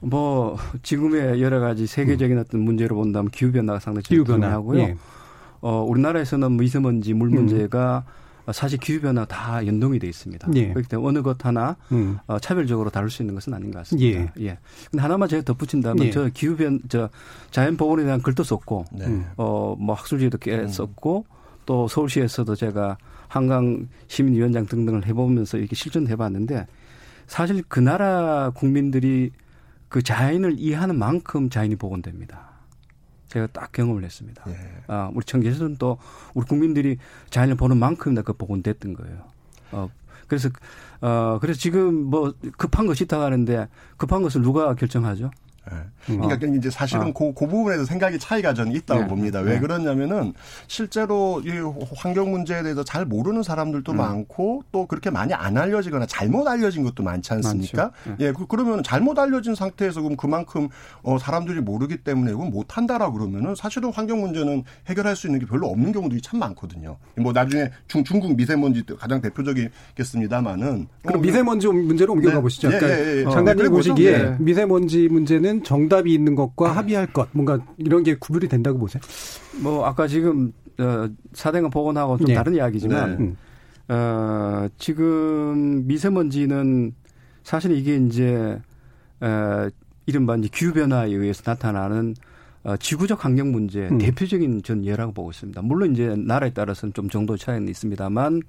뭐 0.00 0.56
지금의 0.82 1.42
여러 1.42 1.60
가지 1.60 1.86
세계적인 1.86 2.36
음. 2.38 2.42
어떤 2.46 2.60
문제로 2.62 2.96
본다면 2.96 3.30
기후 3.30 3.52
변화가 3.52 3.78
상당히 3.80 4.04
기후 4.04 4.24
변화하고요. 4.24 4.78
예. 4.80 4.96
어 5.60 5.82
우리나라에서는 5.88 6.56
미세먼지, 6.56 7.12
물 7.14 7.28
문제가 7.30 8.04
음. 8.06 8.23
사실 8.52 8.78
기후변화 8.78 9.24
다 9.24 9.66
연동이 9.66 9.98
돼 9.98 10.06
있습니다. 10.06 10.48
예. 10.54 10.68
그렇기 10.68 10.88
때문에 10.88 11.08
어느 11.08 11.22
것 11.22 11.44
하나 11.44 11.76
음. 11.92 12.18
어, 12.26 12.38
차별적으로 12.38 12.90
다룰 12.90 13.10
수 13.10 13.22
있는 13.22 13.34
것은 13.34 13.54
아닌 13.54 13.70
것 13.70 13.78
같습니다. 13.78 14.06
예. 14.06 14.46
예. 14.46 14.58
근데 14.90 15.02
하나만 15.02 15.28
제가 15.28 15.42
덧붙인다면 15.42 16.06
예. 16.06 16.10
저 16.10 16.28
기후변 16.28 16.82
저 16.88 17.08
자연보건에 17.50 18.04
대한 18.04 18.20
글도 18.20 18.42
썼고 18.42 18.84
네. 18.92 19.24
어뭐 19.36 19.94
학술지도 19.94 20.38
꽤 20.38 20.56
음. 20.56 20.68
썼고 20.68 21.26
또 21.66 21.88
서울시에서도 21.88 22.54
제가 22.54 22.98
한강 23.28 23.88
시민위원장 24.08 24.66
등등을 24.66 25.06
해보면서 25.06 25.58
이렇게 25.58 25.74
실천해봤는데 25.74 26.66
사실 27.26 27.62
그 27.68 27.80
나라 27.80 28.50
국민들이 28.54 29.30
그 29.88 30.02
자연을 30.02 30.58
이해하는 30.58 30.98
만큼 30.98 31.48
자연이 31.48 31.76
복원됩니다. 31.76 32.53
제가 33.34 33.48
딱 33.48 33.72
경험을 33.72 34.04
했습니다. 34.04 34.44
예. 34.46 34.56
아, 34.86 35.10
우리 35.12 35.24
청계에서는 35.24 35.76
또 35.78 35.98
우리 36.34 36.46
국민들이 36.46 36.98
자연을 37.30 37.56
보는 37.56 37.76
만큼이나 37.76 38.22
그 38.22 38.32
복원됐던 38.32 38.94
거예요. 38.94 39.24
어, 39.72 39.90
그래서 40.28 40.48
어 41.00 41.38
그래서 41.40 41.58
지금 41.58 42.04
뭐 42.04 42.32
급한 42.56 42.86
것이 42.86 43.02
있다고 43.04 43.24
하는데 43.24 43.68
급한 43.96 44.22
것을 44.22 44.42
누가 44.42 44.72
결정하죠? 44.74 45.32
네. 45.70 46.16
그러니까 46.18 46.46
어. 46.46 46.50
이제 46.54 46.70
사실은 46.70 47.08
어. 47.08 47.12
그, 47.12 47.32
그 47.34 47.46
부분에서 47.46 47.84
생각이 47.84 48.18
차이가 48.18 48.52
저는 48.52 48.72
있다고 48.72 49.02
네. 49.02 49.06
봅니다. 49.06 49.40
왜 49.40 49.54
네. 49.54 49.60
그러냐면은 49.60 50.34
실제로 50.66 51.40
이 51.44 51.50
환경 51.96 52.30
문제에 52.30 52.62
대해서 52.62 52.84
잘 52.84 53.04
모르는 53.06 53.42
사람들도 53.42 53.92
음. 53.92 53.96
많고 53.96 54.64
또 54.72 54.86
그렇게 54.86 55.10
많이 55.10 55.32
안 55.32 55.56
알려지거나 55.56 56.06
잘못 56.06 56.46
알려진 56.46 56.84
것도 56.84 57.02
많지 57.02 57.32
않습니까? 57.34 57.90
네. 58.04 58.14
예, 58.20 58.32
그, 58.32 58.46
그러면 58.46 58.82
잘못 58.82 59.18
알려진 59.18 59.54
상태에서 59.54 60.02
그럼 60.02 60.16
그만큼 60.16 60.68
어, 61.02 61.18
사람들이 61.18 61.60
모르기 61.60 61.98
때문에 61.98 62.32
이건 62.32 62.50
못 62.50 62.76
한다라 62.76 63.10
그러면은 63.10 63.54
사실은 63.54 63.92
환경 63.92 64.20
문제는 64.20 64.64
해결할 64.88 65.16
수 65.16 65.26
있는 65.26 65.40
게 65.40 65.46
별로 65.46 65.68
없는 65.68 65.92
경우들이 65.92 66.20
참 66.20 66.40
많거든요. 66.40 66.96
뭐 67.16 67.32
나중에 67.32 67.70
중, 67.88 68.04
중국 68.04 68.36
미세먼지 68.36 68.84
가장 68.98 69.20
대표적이겠습니다만은 69.20 70.86
그럼 71.02 71.18
어, 71.18 71.22
미세먼지 71.22 71.68
문제로 71.68 72.12
옮겨가 72.12 72.36
네. 72.36 72.42
보시죠. 72.42 72.72
예, 72.72 72.78
그러니까 72.78 73.00
예, 73.00 73.16
예, 73.20 73.24
장관님 73.24 73.70
보시기에 73.70 74.36
미세먼지 74.38 75.08
문제는 75.08 75.53
문제는 75.54 75.62
정답이 75.62 76.12
있는 76.12 76.34
것과 76.34 76.72
합의할 76.72 77.12
것 77.12 77.28
뭔가 77.32 77.58
이런 77.78 78.02
게 78.02 78.14
구별이 78.16 78.48
된다고 78.48 78.78
보세요? 78.78 79.00
뭐 79.62 79.84
아까 79.86 80.06
지금 80.06 80.52
어, 80.78 81.08
사대강 81.32 81.70
복원하고 81.70 82.18
좀 82.18 82.26
네. 82.28 82.34
다른 82.34 82.54
이야기지만 82.54 83.18
네. 83.18 83.94
어, 83.94 84.68
지금 84.78 85.86
미세먼지는 85.86 86.94
사실 87.42 87.72
이게 87.72 87.96
이제 87.96 88.58
어, 89.20 89.68
이른바 90.06 90.36
이제 90.36 90.48
기후 90.52 90.72
변화에 90.72 91.10
의해서 91.10 91.42
나타나는 91.46 92.14
어, 92.64 92.76
지구적 92.76 93.24
환경 93.24 93.52
문제 93.52 93.88
음. 93.88 93.98
대표적인 93.98 94.62
전 94.62 94.84
예라고 94.84 95.12
보고 95.12 95.30
있습니다. 95.30 95.60
물론 95.62 95.92
이제 95.92 96.14
나라에 96.16 96.50
따라서는 96.50 96.94
좀 96.94 97.08
정도 97.08 97.36
차이는 97.36 97.68
있습니다만 97.68 98.42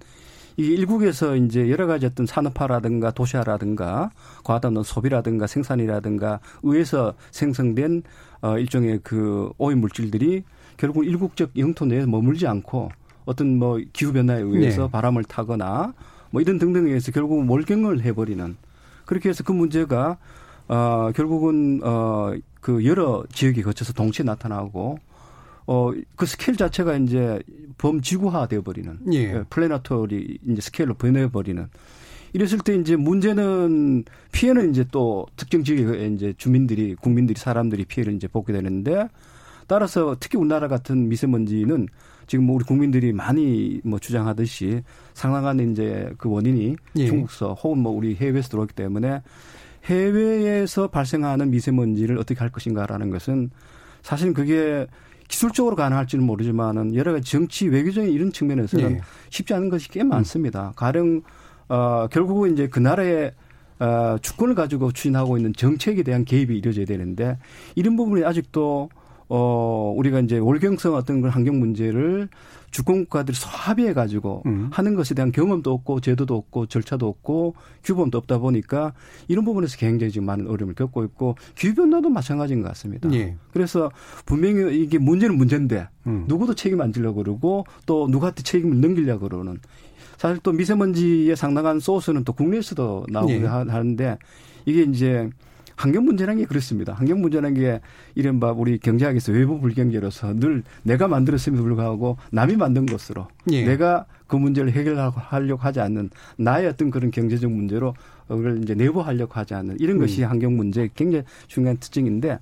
이 0.58 0.64
일국에서 0.68 1.36
이제 1.36 1.70
여러 1.70 1.86
가지 1.86 2.06
어떤 2.06 2.26
산업화라든가 2.26 3.12
도시화라든가 3.12 4.12
과다한 4.44 4.84
소비라든가 4.84 5.48
생산이라든가 5.48 6.40
의해서 6.64 7.14
생성된 7.32 8.04
어 8.42 8.58
일종의 8.58 9.02
그 9.04 9.52
오염 9.58 9.80
물질들이 9.80 10.44
결국 10.78 11.06
일국적 11.06 11.52
영토 11.58 11.86
내에 11.86 12.06
머물지 12.06 12.48
않고 12.48 12.90
어떤 13.26 13.58
뭐 13.58 13.80
기후 13.92 14.14
변화에 14.14 14.42
의해서 14.42 14.84
네. 14.84 14.92
바람을 14.92 15.26
타거나 15.26 15.94
뭐 16.32 16.42
이런 16.42 16.58
등등에 16.58 16.88
의해서 16.88 17.12
결국 17.12 17.44
몰경을 17.44 18.02
해버리는 18.02 18.56
그렇게 19.06 19.30
해서 19.30 19.44
그 19.44 19.52
문제가 19.52 20.18
어 20.68 21.12
결국은 21.16 21.82
어 21.84 22.24
그 22.24 22.86
여러 22.86 23.24
지역에 23.32 23.62
거쳐서 23.62 23.94
동시에 23.94 24.24
나타나고 24.24 25.00
어, 25.68 25.92
그 26.16 26.26
스케일 26.26 26.58
자체가 26.58 26.96
이제 26.98 27.42
범지구화 27.78 28.48
되어버리는. 28.48 29.00
예. 29.14 29.18
예. 29.18 29.44
planetary 29.50 30.40
이제 30.48 30.62
스케일로 30.62 30.96
변해버리는. 30.96 31.68
이랬을 32.34 32.60
때 32.60 32.76
이제 32.76 32.98
문제는 32.98 34.04
피해는 34.34 34.72
이제 34.72 34.86
또 34.92 35.26
특정 35.38 35.64
지역에 35.64 36.08
이제 36.08 36.34
주민들이, 36.38 36.94
국민들이, 36.96 37.40
사람들이 37.40 37.86
피해를 37.86 38.14
이제 38.14 38.28
보게 38.28 38.52
되는데 38.52 39.08
따라서 39.68 40.18
특히 40.20 40.38
우리나라 40.38 40.68
같은 40.68 41.08
미세먼지는 41.08 41.88
지금 42.28 42.46
뭐 42.46 42.56
우리 42.56 42.66
국민들이 42.66 43.14
많이 43.14 43.80
뭐 43.84 44.00
주장하듯이 44.00 44.84
상당한 45.14 45.60
이제 45.72 46.12
그 46.18 46.30
원인이 46.30 46.76
예. 46.98 47.06
중국서 47.06 47.54
혹은 47.54 47.80
뭐 47.80 47.92
우리 47.94 48.16
해외에서 48.16 48.50
들어오기 48.50 48.74
때문에 48.74 49.22
해외에서 49.86 50.88
발생하는 50.88 51.52
미세먼지를 51.52 52.18
어떻게 52.18 52.40
할 52.40 52.50
것인가라는 52.50 53.12
것은 53.12 53.52
사실 54.02 54.34
그게 54.34 54.88
기술적으로 55.28 55.76
가능할지는 55.76 56.26
모르지만은 56.26 56.96
여러 56.96 57.14
가지 57.14 57.32
정치 57.32 57.68
외교적인 57.68 58.12
이런 58.12 58.32
측면에서는 58.32 58.94
네. 58.94 59.02
쉽지 59.30 59.54
않은 59.54 59.70
것이 59.70 59.90
꽤 59.90 60.04
많습니다. 60.04 60.74
가령 60.76 61.22
어 61.68 62.08
결국은 62.12 62.54
이제 62.54 62.68
그 62.68 62.80
나라의 62.80 63.34
어 63.80 64.18
주권을 64.22 64.56
가지고 64.56 64.92
추진하고 64.92 65.38
있는 65.38 65.54
정책에 65.54 66.04
대한 66.04 66.26
개입이 66.26 66.56
이루어져야 66.58 66.86
되는데 66.86 67.38
이런 67.76 67.96
부분이 67.96 68.24
아직도 68.24 68.90
어 69.28 69.94
우리가 69.96 70.20
이제 70.20 70.38
월경성 70.38 70.96
어떤 70.96 71.22
그 71.22 71.30
환경 71.30 71.60
문제를 71.60 72.30
주권국가들이 72.76 73.38
합의해 73.42 73.94
가지고 73.94 74.44
음. 74.46 74.70
하는 74.72 74.96
것에 74.96 75.16
대한 75.16 75.32
경험도 75.32 75.72
없고 75.72 76.02
제도도 76.02 76.36
없고 76.36 76.66
절차도 76.66 77.08
없고 77.08 77.56
규범도 77.84 78.18
없다 78.18 78.40
보니까 78.40 78.94
이런 79.30 79.46
부분에서 79.46 79.78
굉장히 79.78 80.12
지금 80.12 80.26
많은 80.26 80.48
어려움을 80.48 80.76
겪고 80.76 81.06
있고 81.06 81.36
기후변화도 81.56 82.10
마찬가지인 82.10 82.62
것 82.62 82.68
같습니다. 82.70 83.12
예. 83.14 83.38
그래서 83.54 83.90
분명히 84.26 84.82
이게 84.82 84.98
문제는 84.98 85.38
문제인데 85.38 85.88
음. 86.08 86.26
누구도 86.28 86.54
책임 86.54 86.82
안 86.82 86.92
지려고 86.92 87.24
그러고 87.24 87.66
또 87.86 88.08
누구한테 88.10 88.44
책임을 88.44 88.82
넘기려고 88.82 89.30
그러는 89.30 89.60
사실 90.18 90.40
또 90.44 90.52
미세먼지의 90.52 91.36
상당한 91.38 91.80
소스는 91.80 92.26
또 92.26 92.34
국내에서도 92.34 93.06
나오고 93.10 93.32
예. 93.32 93.46
하는데 93.46 94.18
이게 94.66 94.84
이제 94.84 95.30
환경 95.76 96.06
문제라는 96.06 96.42
게 96.42 96.48
그렇습니다. 96.48 96.94
환경 96.94 97.22
문제라는 97.22 97.54
게 97.56 97.82
이른바 98.16 98.52
우리 98.52 98.78
경제학에서 98.78 99.32
외부 99.32 99.60
불경제로서 99.60 100.34
늘 100.36 100.64
내가 100.84 101.08
만들었음에도 101.08 101.64
불구하고 101.64 102.18
남이 102.32 102.56
만든 102.56 102.86
것으로 102.86 103.28
예. 103.52 103.66
내가 103.66 104.06
그 104.28 104.36
문제를 104.36 104.72
해결하려고 104.72 105.62
하지 105.62 105.80
않는 105.82 106.10
나의 106.38 106.68
어떤 106.68 106.90
그런 106.90 107.12
경제적 107.12 107.52
문제로 107.52 107.94
그걸 108.28 108.62
이제 108.64 108.74
내부하려고 108.74 109.34
하지 109.34 109.54
않는 109.54 109.78
이런 109.80 110.00
것이 110.00 110.24
음. 110.24 110.30
환경 110.30 110.56
문제 110.56 110.90
굉장히 110.96 111.26
중요한 111.48 111.78
특징인데 111.78 112.40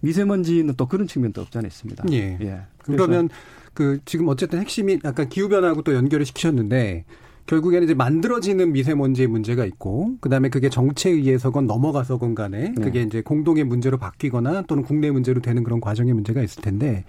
미세먼지는 0.00 0.74
또 0.76 0.86
그런 0.86 1.06
측면도 1.06 1.42
없지 1.42 1.58
않아 1.58 1.66
있습니다. 1.66 2.04
예. 2.12 2.38
예. 2.40 2.60
그러면 2.84 3.28
그 3.74 3.98
지금 4.06 4.28
어쨌든 4.28 4.60
핵심이 4.60 4.98
약간 5.04 5.28
기후 5.28 5.48
변화하고 5.48 5.82
또 5.82 5.94
연결을 5.94 6.24
시키셨는데 6.24 7.04
결국에는 7.46 7.84
이제 7.84 7.94
만들어지는 7.94 8.72
미세먼지의 8.72 9.28
문제가 9.28 9.64
있고 9.64 10.16
그다음에 10.20 10.48
그게 10.48 10.68
정체에 10.68 11.12
의해서건 11.12 11.66
넘어가서건 11.66 12.34
간에 12.34 12.72
네. 12.76 12.82
그게 12.82 13.02
이제 13.02 13.22
공동의 13.22 13.64
문제로 13.64 13.98
바뀌거나 13.98 14.62
또는 14.62 14.82
국내 14.82 15.10
문제로 15.10 15.40
되는 15.40 15.62
그런 15.62 15.80
과정의 15.80 16.12
문제가 16.12 16.42
있을 16.42 16.62
텐데 16.62 17.04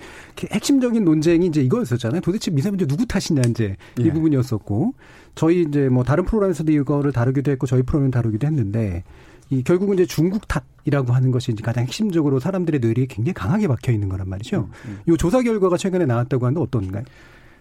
핵심적인 0.51 1.03
논쟁이 1.03 1.47
이제 1.47 1.61
이거였었잖아요. 1.61 2.21
도대체 2.21 2.51
미세먼지 2.51 2.85
누구 2.85 3.05
탓이냐 3.05 3.41
이제 3.49 3.75
이 3.97 4.03
네. 4.03 4.13
부분이었었고 4.13 4.93
저희 5.35 5.63
이제 5.63 5.89
뭐 5.89 6.03
다른 6.03 6.25
프로그램에서도 6.25 6.71
이거를 6.71 7.11
다루기도 7.11 7.51
했고 7.51 7.65
저희 7.65 7.81
프로그램 7.81 8.11
다루기도 8.11 8.45
했는데 8.45 9.03
이 9.49 9.63
결국은 9.63 9.95
이제 9.95 10.05
중국 10.05 10.47
탓이라고 10.47 11.13
하는 11.13 11.31
것이 11.31 11.51
이제 11.51 11.63
가장 11.63 11.83
핵심적으로 11.83 12.39
사람들의 12.39 12.79
뇌리에 12.81 13.05
굉장히 13.07 13.33
강하게 13.33 13.67
박혀 13.67 13.91
있는 13.91 14.09
거란 14.09 14.29
말이죠. 14.29 14.69
음, 14.85 14.99
음. 15.07 15.13
이 15.13 15.17
조사 15.17 15.41
결과가 15.41 15.77
최근에 15.77 16.05
나왔다고 16.05 16.45
하는데 16.45 16.61
어떤가요? 16.61 17.03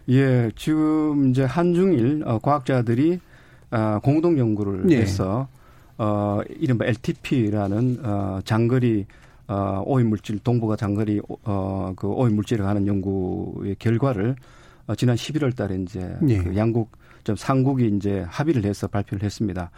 예, 0.08 0.50
지금 0.54 1.30
이제 1.30 1.44
한중일 1.44 2.22
어, 2.26 2.38
과학자들이 2.38 3.20
어, 3.70 3.98
공동 4.02 4.38
연구를 4.38 4.90
예. 4.90 4.98
해서 4.98 5.48
어 5.98 6.40
이른바 6.58 6.84
LTP라는 6.84 8.00
어 8.02 8.40
장거리 8.44 9.06
어 9.48 9.82
오염 9.86 10.08
물질 10.08 10.38
동북아 10.38 10.76
장거리 10.76 11.20
어그 11.42 12.06
오염 12.06 12.34
물질을 12.34 12.66
하는 12.66 12.86
연구의 12.86 13.76
결과를 13.78 14.36
어 14.86 14.94
지난 14.94 15.16
11월 15.16 15.56
달에 15.56 15.76
이제 15.76 16.16
예. 16.28 16.38
그 16.38 16.54
양국 16.54 16.90
좀 17.24 17.34
상국이 17.34 17.88
이제 17.96 18.24
합의를 18.28 18.64
해서 18.64 18.86
발표를 18.86 19.24
했습니다. 19.24 19.70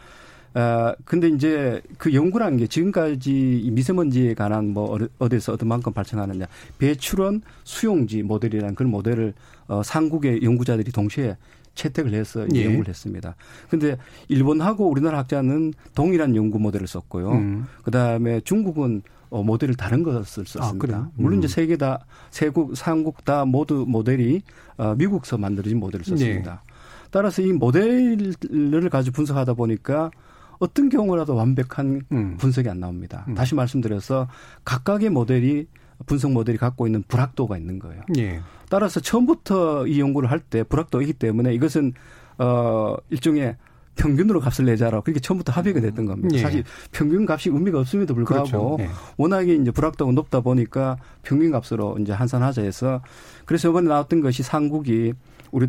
어, 0.55 0.93
근데 1.05 1.29
이제 1.29 1.83
그 1.99 2.15
연구라는 2.15 2.59
게 2.59 2.67
지금까지 2.67 3.69
미세먼지에 3.73 4.35
관한 4.35 4.69
뭐 4.73 4.99
어디서 5.19 5.53
어디만큼 5.55 5.93
발생하느냐 5.93 6.47
배출원 6.79 7.43
수용지 7.65 8.23
모델이라는 8.23 8.75
그런 8.75 8.91
모델을 8.91 9.35
어, 9.67 9.83
상국의 9.83 10.43
연구자들이 10.43 10.91
동시에 10.93 11.37
채택을 11.75 12.13
해서 12.13 12.47
예. 12.55 12.65
연구를 12.65 12.89
했습니다. 12.89 13.37
근데 13.71 13.97
일본하고 14.29 14.89
우리나라 14.91 15.19
학자는 15.19 15.75
동일한 15.95 16.35
연구 16.35 16.59
모델을 16.59 16.87
썼고요. 16.89 17.31
음. 17.31 17.67
그다음에 17.85 18.41
중국은 18.41 19.03
어, 19.31 19.43
모델을 19.43 19.75
다른 19.75 20.03
것을 20.03 20.47
썼습니다. 20.47 20.97
아, 20.97 21.11
물론 21.15 21.39
이제 21.39 21.47
음. 21.47 21.49
세계 21.49 21.77
다 21.77 22.05
세국 22.31 22.77
삼국 22.77 23.25
다 23.25 23.45
모두 23.45 23.85
모델이 23.87 24.43
어, 24.79 24.95
미국서 24.97 25.39
만들어진 25.39 25.79
모델을 25.79 26.05
썼습니다. 26.05 26.63
네. 26.67 26.75
따라서 27.11 27.43
이 27.43 27.53
모델을 27.53 28.91
가지고 28.91 29.15
분석하다 29.15 29.55
보니까 29.55 30.11
어떤 30.59 30.89
경우라도 30.89 31.35
완벽한 31.35 32.03
음. 32.13 32.37
분석이 32.39 32.69
안 32.69 32.81
나옵니다. 32.81 33.25
음. 33.29 33.35
다시 33.35 33.55
말씀드려서 33.55 34.29
각각의 34.65 35.11
모델이 35.11 35.67
분석 36.07 36.33
모델이 36.33 36.59
갖고 36.59 36.87
있는 36.87 37.03
불확도가 37.09 37.57
있는 37.59 37.79
거예요. 37.79 38.03
예. 38.19 38.41
따라서 38.71 39.01
처음부터 39.01 39.87
이 39.87 40.01
연구를 40.01 40.31
할 40.31 40.41
때 40.41 40.63
불확도이기 40.63 41.15
때문에 41.15 41.53
이것은 41.55 41.93
어 42.39 42.95
일종의 43.11 43.57
평균으로 43.97 44.39
값을 44.39 44.65
내자라고 44.67 45.03
그렇게 45.03 45.19
처음부터 45.19 45.51
합의가 45.53 45.81
됐던 45.81 46.07
겁니다. 46.07 46.37
예. 46.37 46.39
사실 46.39 46.63
평균 46.93 47.27
값이 47.29 47.51
의미가 47.51 47.81
없음에도 47.81 48.15
불구하고 48.15 48.77
그렇죠. 48.77 48.77
예. 48.81 48.89
워낙에 49.17 49.55
이제 49.57 49.73
불확도가 49.73 50.13
높다 50.13 50.41
보니까 50.41 50.99
평균 51.25 51.51
값으로 51.51 51.99
이제 51.99 52.13
환산하자 52.13 52.63
해서 52.63 53.03
그래서 53.45 53.69
이번에 53.69 53.89
나왔던 53.89 54.21
것이 54.21 54.45
상국이 54.45 55.15
우리 55.51 55.67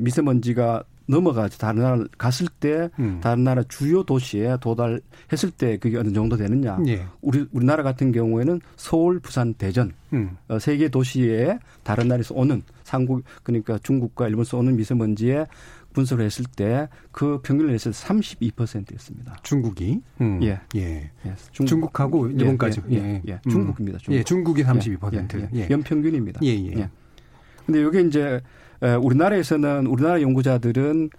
미세먼지가 0.00 0.84
넘어가서 1.06 1.58
다른 1.58 1.82
나라 1.82 2.04
갔을 2.18 2.46
때 2.60 2.90
음. 2.98 3.20
다른 3.22 3.44
나라 3.44 3.62
주요 3.68 4.02
도시에 4.02 4.56
도달했을 4.60 5.50
때 5.56 5.76
그게 5.78 5.96
어느 5.98 6.12
정도 6.12 6.36
되느냐. 6.36 6.78
예. 6.86 7.04
우리 7.20 7.46
우리나라 7.52 7.82
같은 7.82 8.12
경우에는 8.12 8.60
서울, 8.76 9.20
부산, 9.20 9.54
대전 9.54 9.92
음. 10.12 10.36
어, 10.48 10.58
세개 10.58 10.88
도시에 10.88 11.58
다른 11.82 12.08
나라에서 12.08 12.34
오는 12.34 12.62
한국 12.86 13.24
그러니까 13.42 13.78
중국과 13.78 14.28
일본에서 14.28 14.58
오는 14.58 14.76
미세먼지의 14.76 15.46
분석을 15.92 16.24
했을 16.24 16.44
때 16.56 16.88
그 17.12 17.40
평균을 17.42 17.72
했을 17.74 17.92
때 17.92 17.98
32%였습니다. 17.98 19.36
중국이? 19.42 20.00
음. 20.20 20.42
예. 20.42 20.58
예. 20.74 21.10
예. 21.26 21.34
중국, 21.52 22.00
하고 22.00 22.28
예, 22.30 22.34
일본까지. 22.34 22.80
예. 22.90 22.96
예. 22.96 23.22
예. 23.28 23.32
음. 23.46 23.50
중국입니다. 23.50 23.98
중국. 23.98 24.18
예. 24.18 24.24
중국이 24.24 24.64
32%. 24.64 25.48
예. 25.54 25.68
연평균입니다. 25.70 26.40
예. 26.42 26.48
예. 26.48 26.72
예. 26.78 26.90
근데 27.66 27.80
이게 27.82 28.00
이제 28.00 28.40
우리나라에서는 28.82 29.86
우리나라 29.86 30.20
연구자들은 30.20 31.10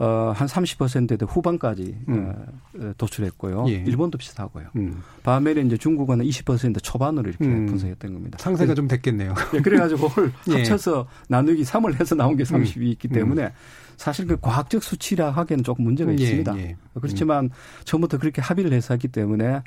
어, 0.00 0.32
한 0.34 0.46
30%대 0.46 1.26
후반까지 1.28 1.96
음. 2.08 2.32
어, 2.78 2.92
도출했고요. 2.96 3.64
예. 3.68 3.72
일본도 3.84 4.16
비슷하고요. 4.16 4.68
음. 4.76 5.02
반면에 5.24 5.60
이제 5.62 5.76
중국은 5.76 6.20
20% 6.20 6.80
초반으로 6.82 7.28
이렇게 7.28 7.44
음. 7.44 7.66
분석했던 7.66 8.12
겁니다. 8.12 8.38
상세가 8.40 8.74
좀 8.74 8.86
됐겠네요. 8.86 9.34
예, 9.54 9.60
그래가지고 9.60 10.08
예. 10.50 10.58
합쳐서 10.58 11.08
나누기 11.28 11.64
3을 11.64 11.98
해서 12.00 12.14
나온 12.14 12.36
게 12.36 12.44
30이 12.44 12.76
음. 12.76 12.82
있기 12.84 13.08
때문에 13.08 13.46
음. 13.46 13.50
사실 13.96 14.28
그 14.28 14.36
과학적 14.40 14.84
수치라 14.84 15.32
하기에는 15.32 15.64
조금 15.64 15.84
문제가 15.84 16.12
예, 16.12 16.14
있습니다. 16.14 16.56
예. 16.58 16.76
그렇지만 16.94 17.50
처음부터 17.82 18.18
그렇게 18.18 18.40
합의를 18.40 18.72
해서 18.72 18.94
했기 18.94 19.08
때문에 19.08 19.62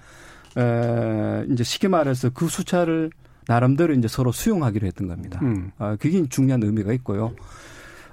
에, 0.57 1.45
이제 1.49 1.65
쉽게 1.65 1.89
말해서 1.89 2.29
그 2.29 2.47
숫자를 2.47 3.09
나름대로 3.47 3.93
이제 3.93 4.07
서로 4.07 4.31
수용하기로 4.31 4.87
했던 4.87 5.07
겁니다. 5.07 5.39
음. 5.43 5.71
아, 5.77 5.95
그게 5.99 6.25
중요한 6.27 6.63
의미가 6.63 6.93
있고요. 6.93 7.33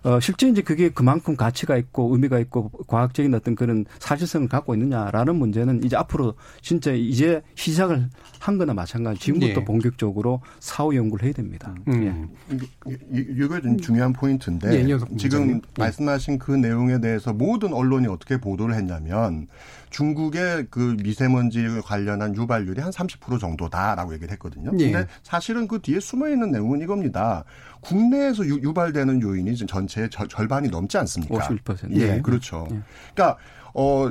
어, 0.03 0.21
실제 0.21 0.49
이제 0.49 0.63
그게 0.63 0.89
그만큼 0.89 1.37
가치가 1.37 1.77
있고 1.77 2.13
의미가 2.13 2.39
있고 2.41 2.71
과학적인 2.87 3.35
어떤 3.35 3.55
그런 3.55 3.85
사실성을 3.99 4.49
갖고 4.49 4.75
있느냐라는 4.75 5.37
문제는 5.37 5.85
이제 5.85 5.97
앞으로 5.97 6.35
진짜 6.63 6.93
이제 6.93 7.43
시작을 7.55 8.09
한 8.39 8.59
거나 8.59 8.75
마찬가지 8.75 9.21
지금부터 9.21 9.61
예. 9.61 9.65
본격적으로 9.65 10.41
사후 10.61 10.95
연구를 10.95 11.27
해야 11.27 11.33
됩니다. 11.33 11.75
음. 11.89 12.31
예. 12.51 12.97
이거 13.11 13.61
좀 13.61 13.79
중요한 13.79 14.13
포인트인데 14.13 14.89
예, 14.89 14.99
지금 15.17 15.57
예. 15.57 15.61
말씀하신 15.79 16.39
그 16.39 16.53
내용에 16.53 17.01
대해서 17.01 17.33
모든 17.33 17.73
언론이 17.73 18.07
어떻게 18.07 18.39
보도를 18.39 18.75
했냐면 18.75 19.49
중국의 19.91 20.67
그 20.71 20.97
미세먼지 21.03 21.67
관련한 21.85 22.35
유발률이 22.37 22.81
한 22.81 22.91
30% 22.91 23.41
정도다라고 23.41 24.15
얘기를 24.15 24.33
했거든요. 24.33 24.71
예. 24.79 24.91
근데 24.91 25.09
사실은 25.23 25.67
그 25.67 25.81
뒤에 25.81 26.01
숨어 26.01 26.29
있는 26.29 26.51
내용은 26.51 26.81
이겁니다. 26.81 27.45
국내에서 27.89 28.47
유, 28.47 28.75
발되는 28.75 29.23
요인이 29.23 29.57
전체의 29.57 30.11
절 30.11 30.47
반이 30.47 30.69
넘지 30.69 30.99
않습니까? 30.99 31.39
51%. 31.39 31.97
예, 31.99 32.17
예. 32.17 32.21
그렇죠. 32.21 32.69
예. 32.71 32.81
그러니까 33.15 33.39
어 33.73 34.11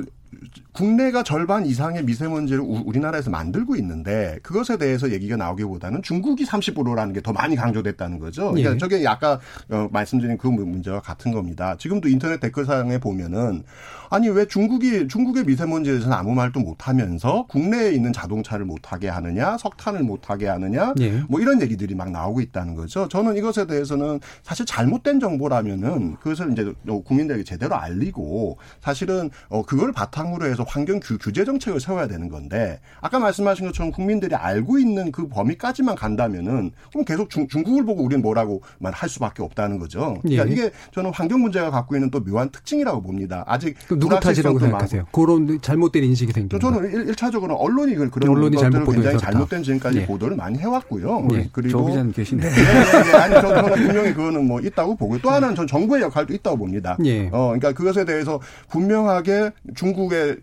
국내가 0.72 1.22
절반 1.22 1.66
이상의 1.66 2.04
미세먼지를 2.04 2.60
우리나라에서 2.60 3.30
만들고 3.30 3.76
있는데 3.76 4.38
그것에 4.42 4.76
대해서 4.78 5.10
얘기가 5.12 5.36
나오기보다는 5.36 6.02
중국이 6.02 6.44
30%라는 6.44 7.12
게 7.12 7.18
더 7.28 7.32
많이 7.32 7.56
강조됐다는 7.56 8.18
거죠. 8.18 8.52
그러니까 8.52 8.72
예. 8.72 8.78
저게 8.78 9.06
아까 9.06 9.38
어, 9.68 9.88
말씀드린 9.92 10.38
그 10.38 10.46
문제와 10.46 11.00
같은 11.00 11.30
겁니다. 11.32 11.76
지금도 11.78 12.08
인터넷 12.08 12.40
댓글상에 12.40 12.98
보면은 12.98 13.64
아니 14.10 14.28
왜 14.28 14.46
중국이 14.46 15.08
중국의 15.08 15.44
미세먼지에 15.44 15.92
대해서는 15.92 16.16
아무 16.16 16.34
말도 16.34 16.60
못 16.60 16.88
하면서 16.88 17.44
국내에 17.48 17.92
있는 17.92 18.12
자동차를 18.12 18.64
못 18.64 18.92
하게 18.92 19.08
하느냐, 19.08 19.58
석탄을 19.58 20.02
못 20.02 20.30
하게 20.30 20.48
하느냐, 20.48 20.94
예. 21.00 21.22
뭐 21.28 21.40
이런 21.40 21.60
얘기들이 21.60 21.94
막 21.94 22.10
나오고 22.10 22.40
있다는 22.40 22.74
거죠. 22.74 23.08
저는 23.08 23.36
이것에 23.36 23.66
대해서는 23.66 24.20
사실 24.42 24.64
잘못된 24.64 25.20
정보라면은 25.20 26.16
그것을 26.16 26.52
이제 26.52 26.72
국민들에게 27.04 27.44
제대로 27.44 27.74
알리고 27.76 28.56
사실은 28.80 29.28
어 29.50 29.62
그걸 29.62 29.92
바탕 29.92 30.17
으로 30.26 30.46
해서 30.46 30.64
환경 30.66 31.00
규, 31.00 31.16
규제 31.18 31.44
정책을 31.44 31.80
세워야 31.80 32.06
되는 32.06 32.28
건데 32.28 32.80
아까 33.00 33.18
말씀하신 33.18 33.66
것처럼 33.66 33.92
국민들이 33.92 34.34
알고 34.34 34.78
있는 34.78 35.12
그 35.12 35.28
범위까지만 35.28 35.94
간다면은 35.94 36.72
그럼 36.90 37.04
계속 37.04 37.30
중, 37.30 37.46
중국을 37.48 37.84
보고 37.84 38.02
우리는 38.02 38.20
뭐라고만 38.20 38.92
할 38.92 39.08
수밖에 39.08 39.42
없다는 39.42 39.78
거죠. 39.78 40.18
그러니까 40.22 40.48
예. 40.48 40.52
이게 40.52 40.70
저는 40.92 41.12
환경 41.14 41.40
문제가 41.40 41.70
갖고 41.70 41.94
있는 41.94 42.10
또 42.10 42.20
묘한 42.22 42.50
특징이라고 42.50 43.00
봅니다. 43.02 43.44
아직 43.46 43.76
누구 43.88 44.18
탓이라고 44.18 44.58
생각하세요? 44.58 45.02
많고. 45.02 45.22
그런 45.22 45.60
잘못된 45.60 46.02
인식이 46.04 46.32
생긴 46.32 46.58
저는 46.58 46.90
일, 46.90 47.14
차적으로 47.14 47.54
언론이 47.54 47.94
그런 47.94 48.28
언론이 48.28 48.56
잘못 48.56 48.90
굉장히 48.92 49.18
잘못된 49.18 49.62
지금까지 49.62 49.98
예. 49.98 50.06
보도를 50.06 50.36
많이 50.36 50.58
해왔고요. 50.58 51.28
예. 51.32 51.48
그리고 51.52 51.70
조 51.70 51.86
기자 51.86 52.04
계시네. 52.04 52.42
네, 52.42 52.50
네, 52.50 53.02
네. 53.02 53.16
아니 53.16 53.34
저는 53.40 53.74
분명히 53.74 54.14
그거는 54.14 54.46
뭐 54.46 54.60
있다고 54.60 54.96
보고 54.96 55.18
또 55.18 55.30
하나는 55.30 55.54
전 55.54 55.66
정부의 55.66 56.02
역할도 56.02 56.34
있다고 56.34 56.56
봅니다. 56.56 56.96
예. 57.04 57.28
어, 57.28 57.48
그러니까 57.48 57.72
그것에 57.72 58.04
대해서 58.04 58.40
분명하게 58.68 59.52
중국 59.74 60.07
의 60.12 60.36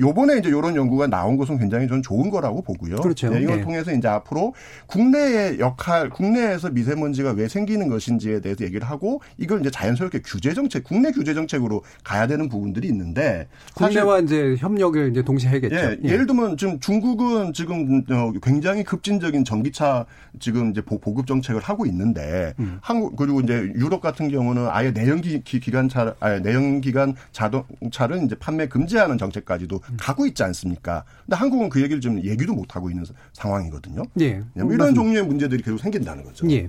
요번에 0.00 0.38
이제 0.38 0.48
이런 0.48 0.76
연구가 0.76 1.06
나온 1.06 1.36
것은 1.36 1.58
굉장히 1.58 1.88
전 1.88 2.02
좋은 2.02 2.30
거라고 2.30 2.62
보고요. 2.62 2.96
그렇죠. 2.96 3.30
네, 3.30 3.40
이걸 3.40 3.56
네. 3.56 3.62
통해서 3.62 3.92
이제 3.92 4.08
앞으로 4.08 4.54
국내의 4.86 5.58
역할, 5.58 6.10
국내에서 6.10 6.70
미세먼지가 6.70 7.32
왜 7.32 7.48
생기는 7.48 7.88
것인지에 7.88 8.40
대해서 8.40 8.64
얘기를 8.64 8.88
하고 8.88 9.20
이걸 9.38 9.60
이제 9.60 9.70
자연스럽게 9.70 10.20
규제 10.24 10.54
정책, 10.54 10.84
국내 10.84 11.10
규제 11.12 11.34
정책으로 11.34 11.82
가야 12.04 12.26
되는 12.26 12.48
부분들이 12.48 12.88
있는데 12.88 13.48
국내와 13.74 14.20
이제 14.20 14.56
협력을 14.58 15.10
이제 15.10 15.22
동시에 15.22 15.50
해야겠죠. 15.50 15.74
예, 15.74 15.98
예. 16.04 16.16
를 16.16 16.26
들면 16.26 16.56
지금 16.56 16.78
중국은 16.80 17.52
지금 17.52 18.02
어, 18.10 18.32
굉장히 18.42 18.84
급진적인 18.84 19.44
전기차 19.44 20.06
지금 20.38 20.70
이제 20.70 20.80
보급 20.80 21.26
정책을 21.26 21.60
하고 21.60 21.86
있는데 21.86 22.54
음. 22.58 22.78
한국 22.80 23.16
그리고 23.16 23.40
이제 23.40 23.72
유럽 23.74 24.00
같은 24.00 24.28
경우는 24.28 24.68
아예 24.70 24.90
내연기 24.90 25.42
기관차, 25.42 26.14
아예 26.20 26.40
내연기관 26.40 27.14
자동차를 27.32 28.22
이제 28.24 28.34
판매 28.34 28.68
금지하는 28.68 29.11
정책까지도 29.18 29.80
음. 29.90 29.96
가고 29.98 30.26
있지 30.26 30.42
않습니까? 30.42 31.04
근데 31.24 31.36
한국은 31.36 31.68
그 31.68 31.80
얘기를 31.80 32.00
좀 32.00 32.22
얘기도 32.22 32.54
못 32.54 32.74
하고 32.76 32.90
있는 32.90 33.04
상황이거든요. 33.32 34.02
예. 34.20 34.42
이런 34.54 34.66
맞습니다. 34.78 34.92
종류의 34.94 35.26
문제들이 35.26 35.62
계속 35.62 35.78
생긴다는 35.78 36.24
거죠. 36.24 36.48
예. 36.50 36.68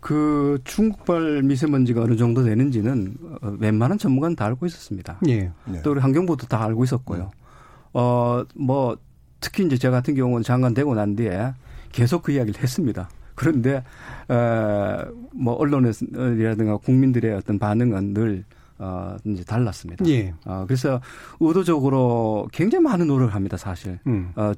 그 0.00 0.58
중국발 0.64 1.42
미세먼지가 1.42 2.02
어느 2.02 2.16
정도 2.16 2.42
되는지는 2.42 3.14
어, 3.42 3.56
웬만한 3.58 3.98
전문가는 3.98 4.34
다 4.34 4.46
알고 4.46 4.66
있었습니다. 4.66 5.20
예. 5.28 5.52
또 5.82 5.90
우리 5.90 6.00
환경부도 6.00 6.46
다 6.46 6.64
알고 6.64 6.84
있었고요. 6.84 7.30
어, 7.92 8.44
뭐, 8.54 8.96
특히 9.40 9.64
이제 9.66 9.76
저 9.76 9.90
같은 9.90 10.14
경우는 10.14 10.42
장관 10.42 10.74
되고 10.74 10.94
난 10.94 11.16
뒤에 11.16 11.52
계속 11.92 12.22
그 12.22 12.32
이야기를 12.32 12.62
했습니다. 12.62 13.10
그런데, 13.34 13.82
어, 14.28 15.04
뭐, 15.32 15.54
언론이라든가 15.54 16.76
국민들의 16.78 17.34
어떤 17.34 17.58
반응은 17.58 18.14
늘 18.14 18.44
어, 18.82 19.16
이제 19.24 19.44
달랐습니다. 19.44 20.04
예. 20.08 20.34
어, 20.44 20.64
그래서 20.66 21.00
의도적으로 21.38 22.48
굉장히 22.52 22.82
많은 22.84 23.06
노력을 23.06 23.34
합니다, 23.34 23.56
사실. 23.56 23.98
음. 24.06 24.32
어, 24.34 24.52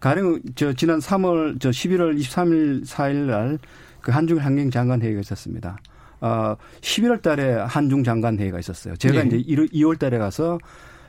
가령 0.00 0.40
저 0.54 0.72
지난 0.72 0.98
3월, 0.98 1.60
저 1.60 1.70
11월 1.70 2.18
23일, 2.18 2.84
4일 2.86 3.14
날 3.26 3.58
그 4.06 4.12
한중 4.12 4.38
환경 4.38 4.70
장관 4.70 5.02
회의가 5.02 5.18
있었습니다. 5.18 5.78
어, 6.20 6.54
11월 6.80 7.20
달에 7.20 7.54
한중 7.54 8.04
장관 8.04 8.38
회의가 8.38 8.60
있었어요. 8.60 8.94
제가 8.94 9.16
예. 9.16 9.26
이제 9.26 9.38
2월 9.42 9.98
달에 9.98 10.16
가서 10.18 10.60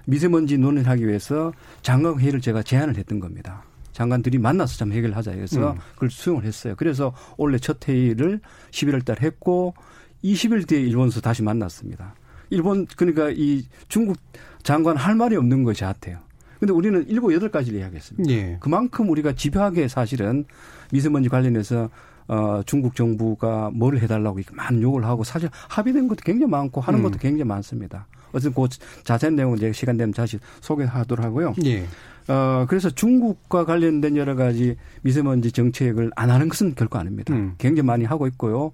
미세먼지 0.07 0.57
논의를 0.57 0.89
하기 0.89 1.07
위해서 1.07 1.53
장관 1.83 2.19
회의를 2.19 2.41
제가 2.41 2.63
제안을 2.63 2.97
했던 2.97 3.19
겁니다. 3.19 3.61
장관들이 3.91 4.39
만나서 4.39 4.77
좀 4.77 4.93
해결하자 4.93 5.33
해서 5.33 5.73
음. 5.73 5.77
그걸 5.93 6.09
수용을 6.09 6.43
했어요. 6.43 6.73
그래서 6.75 7.13
원래 7.37 7.59
첫 7.59 7.87
회의를 7.87 8.39
11월 8.71 9.05
달 9.05 9.17
했고 9.21 9.75
20일 10.23 10.67
뒤에 10.67 10.79
일본에서 10.79 11.21
다시 11.21 11.43
만났습니다. 11.43 12.15
일본 12.49 12.85
그러니까 12.95 13.29
이 13.29 13.65
중국 13.87 14.17
장관 14.63 14.97
할 14.97 15.15
말이 15.15 15.35
없는 15.35 15.63
것이 15.63 15.81
같아요. 15.81 16.19
근데 16.59 16.73
우리는 16.73 17.05
일곱 17.07 17.33
여덟 17.33 17.49
가지를 17.49 17.79
이야기했습니다. 17.79 18.33
예. 18.33 18.57
그만큼 18.59 19.09
우리가 19.09 19.33
집요하게 19.33 19.87
사실은 19.87 20.45
미세먼지 20.91 21.29
관련해서 21.29 21.89
어, 22.27 22.61
중국 22.65 22.95
정부가 22.95 23.71
뭘 23.73 23.97
해달라고 23.97 24.39
많은 24.51 24.81
요구를 24.81 25.07
하고 25.07 25.23
사실 25.23 25.49
합의된 25.69 26.07
것도 26.07 26.21
굉장히 26.23 26.49
많고 26.51 26.81
하는 26.81 26.99
음. 26.99 27.03
것도 27.03 27.19
굉장히 27.19 27.47
많습니다. 27.47 28.07
어쨌든 28.33 28.53
그 28.53 28.67
자세한 29.03 29.35
내용은 29.35 29.57
제가 29.57 29.71
시간 29.71 29.97
되면 29.97 30.13
다시 30.13 30.37
소개하도록 30.61 31.25
하고요. 31.25 31.53
예. 31.65 31.85
어, 32.27 32.65
그래서 32.67 32.89
중국과 32.89 33.63
관련된 33.65 34.17
여러 34.17 34.35
가지 34.35 34.75
미세먼지 35.01 35.51
정책을 35.51 36.11
안 36.15 36.29
하는 36.29 36.49
것은 36.49 36.75
결코 36.75 36.97
아닙니다. 36.97 37.33
음. 37.33 37.55
굉장히 37.57 37.85
많이 37.87 38.03
하고 38.03 38.27
있고요. 38.27 38.71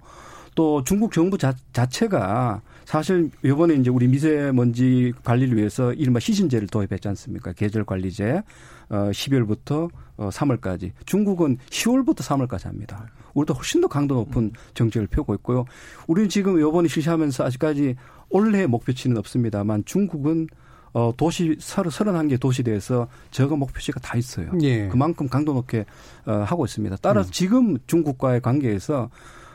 또 0.54 0.84
중국 0.84 1.12
정부 1.12 1.38
자, 1.38 1.54
자체가 1.72 2.62
사실 2.84 3.30
이번에 3.42 3.74
이제 3.74 3.90
우리 3.90 4.06
미세먼지 4.06 5.12
관리를 5.24 5.56
위해서 5.56 5.92
이른바 5.92 6.20
시신제를 6.20 6.68
도입했지 6.68 7.08
않습니까? 7.08 7.52
계절 7.52 7.84
관리제. 7.84 8.42
어 8.90 9.10
12월부터 9.10 9.90
어 10.16 10.28
3월까지. 10.28 10.92
중국은 11.06 11.58
10월부터 11.70 12.18
3월까지 12.18 12.64
합니다. 12.64 13.06
우리도 13.32 13.54
훨씬 13.54 13.80
더 13.80 13.88
강도 13.88 14.14
높은 14.16 14.52
정책을 14.74 15.08
펴고 15.08 15.34
있고요. 15.36 15.64
우리는 16.06 16.28
지금 16.28 16.60
이번에 16.60 16.88
실시하면서 16.88 17.44
아직까지 17.44 17.96
올해 18.28 18.66
목표치는 18.66 19.16
없습니다만 19.18 19.84
중국은 19.86 20.48
어, 20.92 21.12
도시, 21.16 21.56
31개 21.56 22.38
도시대에서 22.38 23.08
저거 23.32 23.56
목표치가 23.56 23.98
다 23.98 24.16
있어요. 24.16 24.52
예. 24.62 24.86
그만큼 24.86 25.28
강도 25.28 25.52
높게 25.52 25.84
어, 26.24 26.32
하고 26.46 26.64
있습니다. 26.64 26.96
따라서 27.02 27.28
음. 27.28 27.32
지금 27.32 27.78
중국과의 27.88 28.40
관계에서 28.40 29.10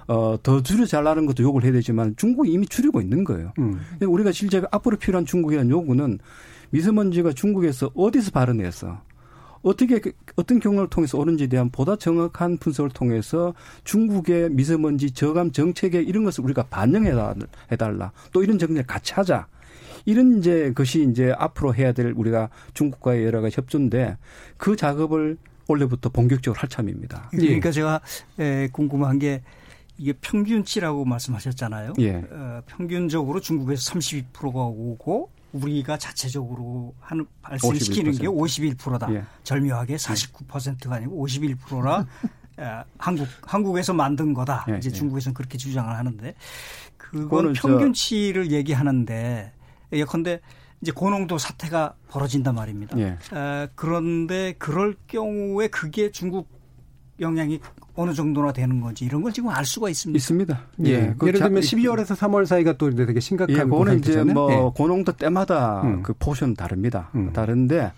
어, 0.09 0.37
더 0.41 0.63
줄여 0.63 0.87
잘라는 0.87 1.27
것도 1.27 1.43
요구를 1.43 1.65
해야 1.65 1.73
되지만 1.73 2.15
중국이 2.17 2.51
이미 2.51 2.65
줄이고 2.65 2.99
있는 2.99 3.23
거예요. 3.23 3.53
음. 3.59 3.79
우리가 4.01 4.31
실제 4.31 4.59
앞으로 4.71 4.97
필요한 4.97 5.23
중국이라는 5.23 5.69
요구는 5.69 6.17
미세먼지가 6.71 7.33
중국에서 7.33 7.91
어디서 7.95 8.31
발현해서 8.31 9.01
어떻게 9.61 9.99
그, 9.99 10.11
어떤 10.35 10.59
경로를 10.59 10.89
통해서 10.89 11.19
오는지에 11.19 11.45
대한 11.45 11.69
보다 11.69 11.95
정확한 11.95 12.57
분석을 12.57 12.89
통해서 12.89 13.53
중국의 13.83 14.49
미세먼지 14.49 15.11
저감 15.11 15.51
정책에 15.51 16.01
이런 16.01 16.23
것을 16.23 16.43
우리가 16.43 16.63
반영해 16.63 17.11
달라. 17.77 18.11
또 18.31 18.41
이런 18.41 18.57
정책을 18.57 18.87
같이 18.87 19.13
하자. 19.13 19.45
이런 20.05 20.39
이제 20.39 20.71
것이 20.73 21.03
이제 21.03 21.35
앞으로 21.37 21.75
해야 21.75 21.91
될 21.91 22.13
우리가 22.15 22.49
중국과의 22.73 23.25
여러 23.25 23.41
가지 23.41 23.57
협조인데 23.57 24.17
그 24.57 24.75
작업을 24.75 25.37
올해부터 25.67 26.09
본격적으로 26.09 26.59
할 26.59 26.67
참입니다. 26.67 27.29
그러니까 27.29 27.69
제가 27.69 28.01
궁금한 28.71 29.19
게 29.19 29.43
이게 29.99 30.13
평균치라고 30.13 31.03
말씀하셨잖아요. 31.03 31.93
예. 31.99 32.15
어, 32.31 32.61
평균적으로 32.65 33.41
중국에서 33.41 33.91
32%가 33.93 34.63
오고 34.63 35.29
우리가 35.51 35.97
자체적으로 35.97 36.95
하는 37.01 37.25
발생시키는 37.41 38.13
51%. 38.13 38.21
게 38.21 38.27
51%다. 38.27 39.13
예. 39.13 39.23
절묘하게 39.43 39.97
49%가 39.97 40.95
아니고 40.95 41.27
51%라 41.27 42.05
어, 42.57 42.83
한국 42.97 43.27
한국에서 43.41 43.93
만든 43.93 44.33
거다. 44.33 44.65
예, 44.69 44.77
이제 44.77 44.89
예. 44.89 44.93
중국에서는 44.93 45.33
그렇게 45.33 45.57
주장을 45.57 45.93
하는데 45.93 46.33
그건 46.97 47.51
평균치를 47.51 48.51
얘기하는데 48.51 49.51
예컨대 49.91 50.39
이제 50.81 50.93
고농도 50.93 51.37
사태가 51.37 51.95
벌어진단 52.07 52.55
말입니다. 52.55 52.97
예. 52.99 53.17
어, 53.35 53.67
그런데 53.75 54.53
그럴 54.57 54.95
경우에 55.07 55.67
그게 55.67 56.09
중국 56.09 56.58
영향이 57.19 57.59
어느 57.95 58.13
정도나 58.13 58.53
되는 58.53 58.79
건지 58.79 59.05
이런 59.05 59.21
걸 59.21 59.33
지금 59.33 59.49
알 59.49 59.65
수가 59.65 59.89
있습니다. 59.89 60.17
있습니다. 60.17 60.61
예. 60.85 60.89
예. 60.89 61.15
그 61.17 61.27
예를 61.27 61.39
들면 61.39 61.61
12월에서 61.61 62.15
3월 62.15 62.45
사이가 62.45 62.73
또 62.73 62.89
되게 62.89 63.19
심각한 63.19 63.55
예, 63.55 63.63
그거는 63.63 63.99
이제 63.99 64.23
뭐 64.23 64.51
예. 64.51 64.71
고농도 64.75 65.13
때마다 65.13 65.81
음. 65.83 66.03
그 66.03 66.13
포션 66.17 66.55
다릅니다. 66.55 67.09
음. 67.15 67.33
다른데 67.33 67.91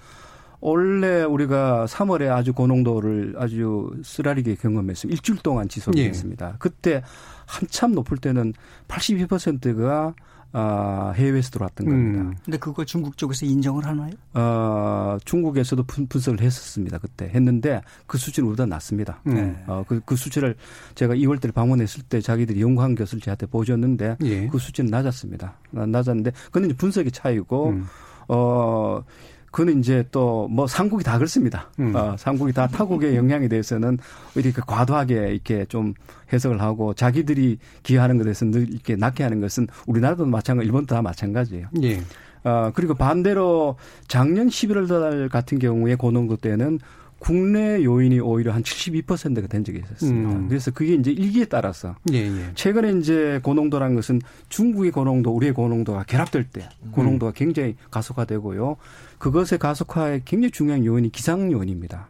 원래 0.60 1.24
우리가 1.24 1.86
3월에 1.88 2.30
아주 2.30 2.54
고농도를 2.54 3.36
아주 3.38 3.92
쓰라리게 4.04 4.56
경험했으면 4.56 5.12
일주일 5.14 5.40
동안 5.40 5.68
지속했습니다. 5.68 6.48
예. 6.48 6.54
그때 6.60 7.04
한참 7.46 7.94
높을 7.94 8.18
때는 8.18 8.54
82%가 8.88 10.14
아, 10.54 11.14
해외에서 11.16 11.50
들어왔던 11.52 11.88
겁니다. 11.88 12.22
음. 12.22 12.36
근데 12.44 12.58
그걸 12.58 12.86
중국 12.86 13.18
쪽에서 13.18 13.46
인정을 13.46 13.86
하나요? 13.86 14.12
어, 14.34 15.18
중국에서도 15.24 15.84
분, 15.84 16.08
석을 16.20 16.42
했었습니다. 16.42 16.98
그때 16.98 17.30
했는데 17.34 17.82
그 18.06 18.18
수준은 18.18 18.50
우리보다 18.50 18.66
낮습니다. 18.66 19.22
음. 19.28 19.56
어, 19.68 19.84
그, 19.88 20.02
그 20.06 20.16
수치를 20.16 20.56
제가 20.96 21.16
2월 21.16 21.40
달에 21.40 21.52
방문했을 21.52 22.04
때 22.04 22.20
자기들이 22.20 22.62
연구한 22.62 22.96
것을 22.96 23.20
저한테 23.20 23.46
보여줬는데 23.46 24.18
예. 24.24 24.48
그 24.48 24.60
수치는 24.60 24.90
낮았습니다. 24.92 25.56
낮았는데 25.72 26.32
그건 26.46 26.66
이제 26.66 26.74
분석의 26.76 27.12
차이고 27.12 27.70
음. 27.70 27.88
어, 28.28 29.04
그는 29.52 29.80
이제 29.80 30.06
또 30.12 30.48
뭐 30.50 30.68
삼국이 30.68 31.04
다 31.04 31.18
그렇습니다. 31.18 31.70
음. 31.80 31.96
어, 31.96 32.16
삼국이 32.18 32.54
다 32.54 32.68
타국의 32.68 33.16
영향에 33.18 33.48
대해서는 33.48 33.98
이렇게 34.36 34.62
과도하게 34.66 35.34
이렇게 35.34 35.66
좀 35.66 35.94
해석을 36.34 36.62
하고 36.62 36.94
자기들이 36.94 37.58
기여하는 37.84 38.18
것에 38.18 38.26
대해서 38.26 38.46
늘 38.46 38.70
이렇게 38.70 38.96
낮게 38.96 39.24
하는 39.24 39.42
것은 39.42 39.68
우리나라도 39.88 40.26
마찬가지, 40.26 40.66
일본도 40.66 40.96
다 40.96 41.02
마찬가지예요. 41.02 41.68
예. 41.84 42.02
어, 42.44 42.72
그리고 42.74 42.96
반대로 42.96 43.76
작년 44.08 44.48
11월 44.48 44.88
달 44.88 45.30
같은 45.30 45.60
경우에 45.60 45.96
고농도 45.96 46.38
때는 46.38 46.80
국내 47.22 47.84
요인이 47.84 48.20
오히려 48.20 48.52
한 48.52 48.64
72%가 48.64 49.48
된 49.48 49.64
적이 49.64 49.84
있었습니다. 49.84 50.30
음. 50.32 50.48
그래서 50.48 50.72
그게 50.72 50.96
이제 50.96 51.12
일기에 51.12 51.46
따라서 51.46 51.96
예, 52.12 52.18
예. 52.18 52.52
최근에 52.56 52.98
이제 52.98 53.40
고농도라는 53.44 53.96
것은 53.96 54.22
중국의 54.50 54.90
고농도, 54.90 55.30
우리의 55.30 55.54
고농도가 55.54 56.06
결합될 56.06 56.46
때 56.46 56.68
고농도가 56.92 57.32
음. 57.32 57.34
굉장히 57.36 57.76
가속화되고요. 57.92 58.76
그것의 59.20 59.60
가속화에 59.60 60.24
굉장히 60.26 60.50
중요한 60.50 60.84
요인이 60.84 61.12
기상 61.12 61.52
요인입니다. 61.52 62.08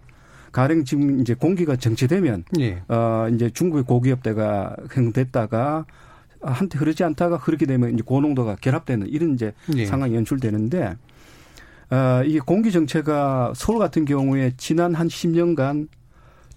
가령 0.53 0.85
지금 0.85 1.19
이제 1.19 1.33
공기가 1.33 1.75
정체되면 1.75 2.45
예. 2.61 2.81
어 2.87 3.27
이제 3.33 3.49
중국의 3.49 3.83
고기업대가 3.83 4.77
형됐다가 4.93 5.85
한때 6.41 6.79
흐르지 6.79 7.03
않다가 7.03 7.35
흐르게 7.35 7.65
되면 7.65 7.93
이제 7.93 8.01
고농도가 8.01 8.55
결합되는 8.61 9.07
이런 9.09 9.33
이제 9.33 9.53
예. 9.75 9.85
상황이 9.85 10.15
연출되는데 10.15 10.95
어, 11.91 12.23
이게 12.25 12.39
공기 12.39 12.71
정체가 12.71 13.53
서울 13.55 13.79
같은 13.79 14.05
경우에 14.05 14.53
지난 14.57 14.95
한 14.95 15.07
10년간 15.07 15.89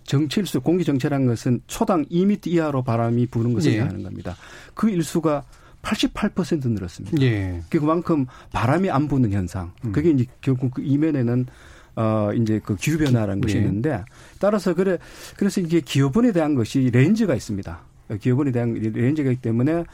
정체일수 0.04 0.60
공기 0.60 0.84
정체라는 0.84 1.26
것은 1.26 1.60
초당 1.66 2.04
2미터 2.06 2.46
이하로 2.46 2.82
바람이 2.82 3.26
부는 3.26 3.52
것을 3.54 3.72
예. 3.72 3.74
얘기하는 3.76 4.02
겁니다. 4.02 4.36
그 4.74 4.88
일수가 4.88 5.42
88% 5.82 6.68
늘었습니다. 6.68 7.20
예. 7.22 7.60
그만큼 7.68 8.26
바람이 8.52 8.90
안 8.90 9.08
부는 9.08 9.32
현상. 9.32 9.72
음. 9.84 9.92
그게 9.92 10.10
이제 10.10 10.26
결국 10.40 10.74
그 10.74 10.82
이면에는 10.82 11.46
어 11.96 12.30
이제 12.34 12.60
그 12.64 12.74
기후 12.76 12.98
변화라는 12.98 13.40
것이 13.40 13.56
예. 13.56 13.60
있는데 13.60 14.04
따라서 14.40 14.74
그래 14.74 14.98
그래서 15.36 15.60
이게 15.60 15.80
기업원에 15.80 16.32
대한 16.32 16.54
것이 16.54 16.90
렌즈가 16.92 17.34
있습니다. 17.34 17.80
기업원에 18.20 18.50
대한 18.50 18.74
렌즈가 18.74 19.30
있기 19.30 19.42
때문에 19.42 19.72
어, 19.72 19.84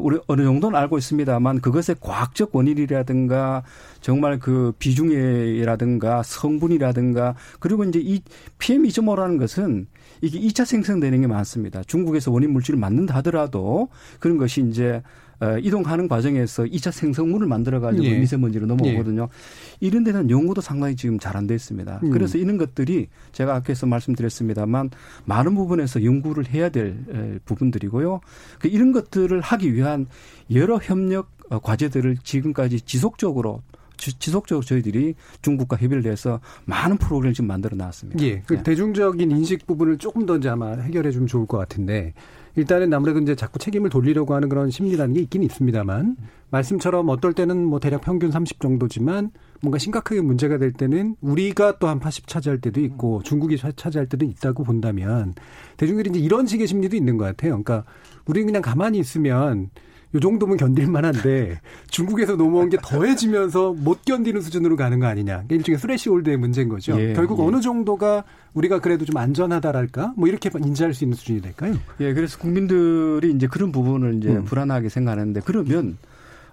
우리 0.00 0.18
어느 0.26 0.42
정도는 0.42 0.78
알고 0.78 0.98
있습니다만 0.98 1.60
그것의 1.60 1.96
과학적 2.00 2.54
원인이라든가 2.54 3.62
정말 4.00 4.38
그 4.38 4.72
비중이라든가 4.78 6.22
성분이라든가 6.22 7.34
그리고 7.58 7.84
이제 7.84 7.98
이 8.02 8.22
PM2.5라는 8.58 9.38
것은 9.38 9.86
이게 10.20 10.38
2차 10.40 10.64
생성되는 10.64 11.20
게 11.20 11.26
많습니다. 11.26 11.82
중국에서 11.86 12.30
원인 12.30 12.52
물질을 12.52 12.78
만든다 12.78 13.14
하더라도 13.16 13.88
그런 14.20 14.36
것이 14.36 14.62
이제 14.62 15.02
어, 15.02 15.25
이동하는 15.62 16.08
과정에서 16.08 16.64
2차 16.64 16.90
생성물을 16.92 17.46
만들어가지고 17.46 18.04
예. 18.04 18.18
미세먼지로 18.18 18.66
넘어오거든요. 18.66 19.22
예. 19.22 19.86
이런 19.86 20.04
데는 20.04 20.30
연구도 20.30 20.60
상당히 20.60 20.96
지금 20.96 21.18
잘 21.18 21.36
안 21.36 21.46
돼 21.46 21.54
있습니다. 21.54 22.00
음. 22.02 22.10
그래서 22.10 22.38
이런 22.38 22.56
것들이 22.56 23.08
제가 23.32 23.54
앞에서 23.56 23.86
말씀드렸습니다만 23.86 24.90
많은 25.26 25.54
부분에서 25.54 26.04
연구를 26.04 26.48
해야 26.48 26.68
될 26.70 27.40
부분들이고요. 27.44 28.20
그 28.58 28.68
이런 28.68 28.92
것들을 28.92 29.40
하기 29.40 29.74
위한 29.74 30.06
여러 30.54 30.78
협력 30.78 31.30
어, 31.48 31.58
과제들을 31.60 32.16
지금까지 32.24 32.80
지속적으로 32.80 33.62
지속적으로 33.98 34.64
저희들이 34.64 35.14
중국과 35.42 35.76
협의를 35.76 36.10
해서 36.10 36.40
많은 36.66 36.98
프로그램을 36.98 37.32
지금 37.34 37.48
만들어 37.48 37.76
놨습니다. 37.76 38.22
예. 38.24 38.42
그 38.46 38.54
네. 38.54 38.62
대중적인 38.62 39.30
인식 39.30 39.66
부분을 39.66 39.98
조금 39.98 40.26
더 40.26 40.36
이제 40.36 40.48
아마 40.48 40.72
해결해 40.72 41.10
주면 41.12 41.26
좋을 41.28 41.46
것 41.46 41.56
같은데 41.58 42.12
일단은 42.56 42.92
아무래도 42.94 43.20
이제 43.20 43.34
자꾸 43.34 43.58
책임을 43.58 43.90
돌리려고 43.90 44.34
하는 44.34 44.48
그런 44.48 44.70
심리라는 44.70 45.14
게 45.14 45.20
있긴 45.20 45.42
있습니다만 45.42 46.16
말씀처럼 46.50 47.08
어떨 47.10 47.34
때는 47.34 47.64
뭐 47.64 47.80
대략 47.80 48.00
평균 48.00 48.30
30 48.30 48.60
정도지만 48.60 49.30
뭔가 49.60 49.78
심각하게 49.78 50.22
문제가 50.22 50.58
될 50.58 50.72
때는 50.72 51.16
우리가 51.20 51.78
또 51.78 51.86
한 51.86 52.00
80 52.00 52.26
차지할 52.26 52.60
때도 52.60 52.80
있고 52.80 53.22
중국이 53.22 53.58
차지할 53.58 54.08
때도 54.08 54.24
있다고 54.24 54.64
본다면 54.64 55.34
대중들이 55.76 56.10
이제 56.10 56.18
이런 56.18 56.46
식의 56.46 56.66
심리도 56.66 56.96
있는 56.96 57.16
것 57.16 57.24
같아요. 57.24 57.62
그러니까 57.62 57.84
우리는 58.26 58.46
그냥 58.46 58.62
가만히 58.62 58.98
있으면 58.98 59.70
요 60.16 60.20
정도면 60.20 60.56
견딜 60.56 60.88
만한데 60.88 61.60
중국에서 61.90 62.36
넘어온 62.36 62.68
게 62.68 62.78
더해지면서 62.82 63.74
못 63.74 64.04
견디는 64.04 64.40
수준으로 64.40 64.76
가는 64.76 64.98
거 64.98 65.06
아니냐. 65.06 65.44
일종의 65.48 65.78
threshold의 65.78 66.36
문제인 66.38 66.68
거죠. 66.68 66.98
예, 67.00 67.12
결국 67.12 67.38
예. 67.40 67.44
어느 67.44 67.60
정도가 67.60 68.24
우리가 68.54 68.80
그래도 68.80 69.04
좀 69.04 69.16
안전하다랄까? 69.18 70.14
뭐 70.16 70.28
이렇게 70.28 70.50
인지할 70.54 70.94
수 70.94 71.04
있는 71.04 71.16
수준이 71.16 71.42
될까요? 71.42 71.74
예, 72.00 72.14
그래서 72.14 72.38
국민들이 72.38 73.30
이제 73.30 73.46
그런 73.46 73.70
부분을 73.70 74.16
이제 74.16 74.30
음. 74.30 74.44
불안하게 74.44 74.88
생각하는데 74.88 75.40
그러면 75.44 75.98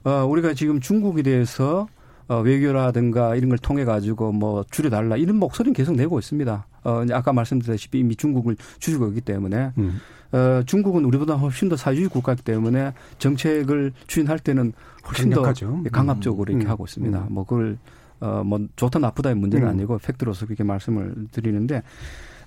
어 0.04 0.26
우리가 0.26 0.54
지금 0.54 0.82
중국에 0.82 1.23
대해서 1.23 1.88
어, 2.28 2.40
외교라든가 2.40 3.36
이런 3.36 3.50
걸 3.50 3.58
통해 3.58 3.86
가지고 3.86 4.32
뭐 4.32 4.64
줄여달라 4.70 5.18
이런 5.18 5.38
목소리는 5.38 5.74
계속 5.74 5.96
내고 5.96 6.20
있습니다. 6.20 6.66
어, 6.84 7.04
이제 7.04 7.14
아까 7.14 7.34
말씀드렸다시피 7.34 8.00
이미 8.00 8.16
중국을 8.16 8.56
줄이고 8.80 9.08
있기 9.08 9.22
때문에 9.22 9.72
음. 9.78 10.00
어, 10.32 10.64
중국은 10.66 11.06
우리보다 11.06 11.36
훨씬 11.36 11.70
더 11.70 11.76
사회주의 11.76 12.08
국가이기 12.08 12.44
때문에 12.44 12.94
정책을 13.20 13.94
추진할 14.08 14.40
때는 14.40 14.74
훨씬 15.08 15.30
강력하죠. 15.30 15.82
더 15.84 15.90
강압적으로 15.92 16.52
음. 16.52 16.58
이렇게 16.58 16.68
음. 16.68 16.72
하고 16.72 16.86
있습니다. 16.86 17.20
음. 17.20 17.34
뭐 17.34 17.44
그걸 17.44 17.78
어, 18.20 18.42
뭐 18.46 18.60
좋다 18.76 19.00
나쁘다의 19.00 19.36
문제는 19.36 19.68
음. 19.68 19.72
아니고 19.72 20.00
팩트로서 20.00 20.46
그렇게 20.46 20.64
말씀을 20.64 21.28
드리는데 21.32 21.84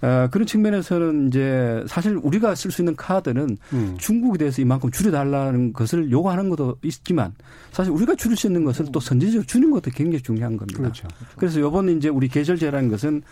어, 0.02 0.28
그런 0.30 0.46
측면에서는 0.46 1.28
이제 1.28 1.84
사실 1.86 2.18
우리가 2.22 2.54
쓸 2.54 2.70
수 2.70 2.82
있는 2.82 2.96
카드는 2.96 3.56
음. 3.72 3.96
중국에 3.98 4.38
대해서 4.38 4.62
이만큼 4.62 4.90
줄여달라는 4.90 5.72
것을 5.72 6.10
요구하는 6.10 6.48
것도 6.48 6.76
있지만 6.82 7.34
사실 7.72 7.92
우리가 7.92 8.14
줄일 8.14 8.36
수 8.36 8.46
있는 8.46 8.64
것을 8.64 8.86
또 8.92 9.00
선제적으로 9.00 9.44
주는 9.46 9.70
것도 9.70 9.90
굉장히 9.92 10.22
중요한 10.22 10.56
겁니다. 10.56 10.80
그렇죠. 10.80 11.08
그래서 11.36 11.60
요번 11.60 11.88
이제 11.96 12.08
우리 12.08 12.28
계절제라는 12.28 12.90
것은 12.90 13.22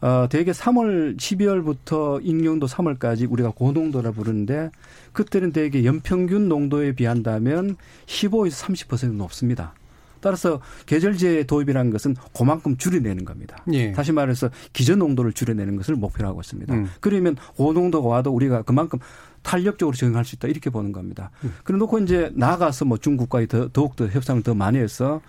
어, 0.00 0.28
대개 0.30 0.52
3월, 0.52 1.16
12월부터 1.16 2.20
익년도 2.24 2.66
3월까지 2.66 3.30
우리가 3.30 3.50
고농도라 3.50 4.12
부르는데 4.12 4.70
그때는 5.12 5.52
대개 5.52 5.84
연평균 5.84 6.48
농도에 6.48 6.92
비한다면 6.92 7.76
15에서 8.06 8.86
30% 8.86 9.14
높습니다. 9.14 9.74
따라서 10.20 10.60
계절제 10.86 11.44
도입이라는 11.44 11.90
것은 11.90 12.16
그만큼 12.36 12.76
줄여내는 12.76 13.24
겁니다. 13.24 13.64
예. 13.72 13.92
다시 13.92 14.12
말해서 14.12 14.50
기존 14.72 14.98
농도를 14.98 15.32
줄여내는 15.32 15.76
것을 15.76 15.96
목표로 15.96 16.28
하고 16.28 16.40
있습니다. 16.40 16.74
음. 16.74 16.88
그러면 17.00 17.36
고농도가 17.56 18.08
와도 18.08 18.32
우리가 18.32 18.62
그만큼 18.62 18.98
탄력적으로 19.42 19.96
적용할 19.96 20.24
수 20.24 20.34
있다 20.36 20.48
이렇게 20.48 20.70
보는 20.70 20.92
겁니다. 20.92 21.30
음. 21.44 21.54
그래 21.64 21.78
놓고 21.78 22.00
이제 22.00 22.30
나아가서 22.34 22.84
뭐 22.84 22.98
중국과의 22.98 23.46
더, 23.46 23.68
더욱더 23.68 24.06
협상을 24.06 24.42
더 24.42 24.54
많이 24.54 24.78
해서 24.78 25.20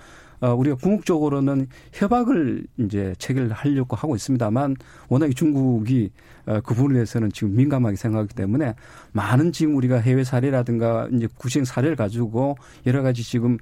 어, 0.42 0.54
우리가 0.54 0.78
궁극적으로는 0.78 1.68
협약을 1.94 2.66
이제 2.78 3.14
체결하려고 3.18 3.96
하고 3.96 4.16
있습니다만 4.16 4.78
워낙 5.10 5.30
중국이 5.36 6.12
어, 6.46 6.62
그 6.62 6.74
부분에 6.74 6.96
대해서는 6.96 7.32
지금 7.32 7.56
민감하게 7.56 7.98
생각하기 7.98 8.36
때문에 8.36 8.76
많은 9.12 9.52
지금 9.52 9.76
우리가 9.76 9.98
해외 9.98 10.24
사례라든가 10.24 11.10
이제 11.12 11.28
구시행 11.36 11.66
사례를 11.66 11.96
가지고 11.96 12.58
여러 12.86 13.02
가지 13.02 13.24
지금 13.24 13.58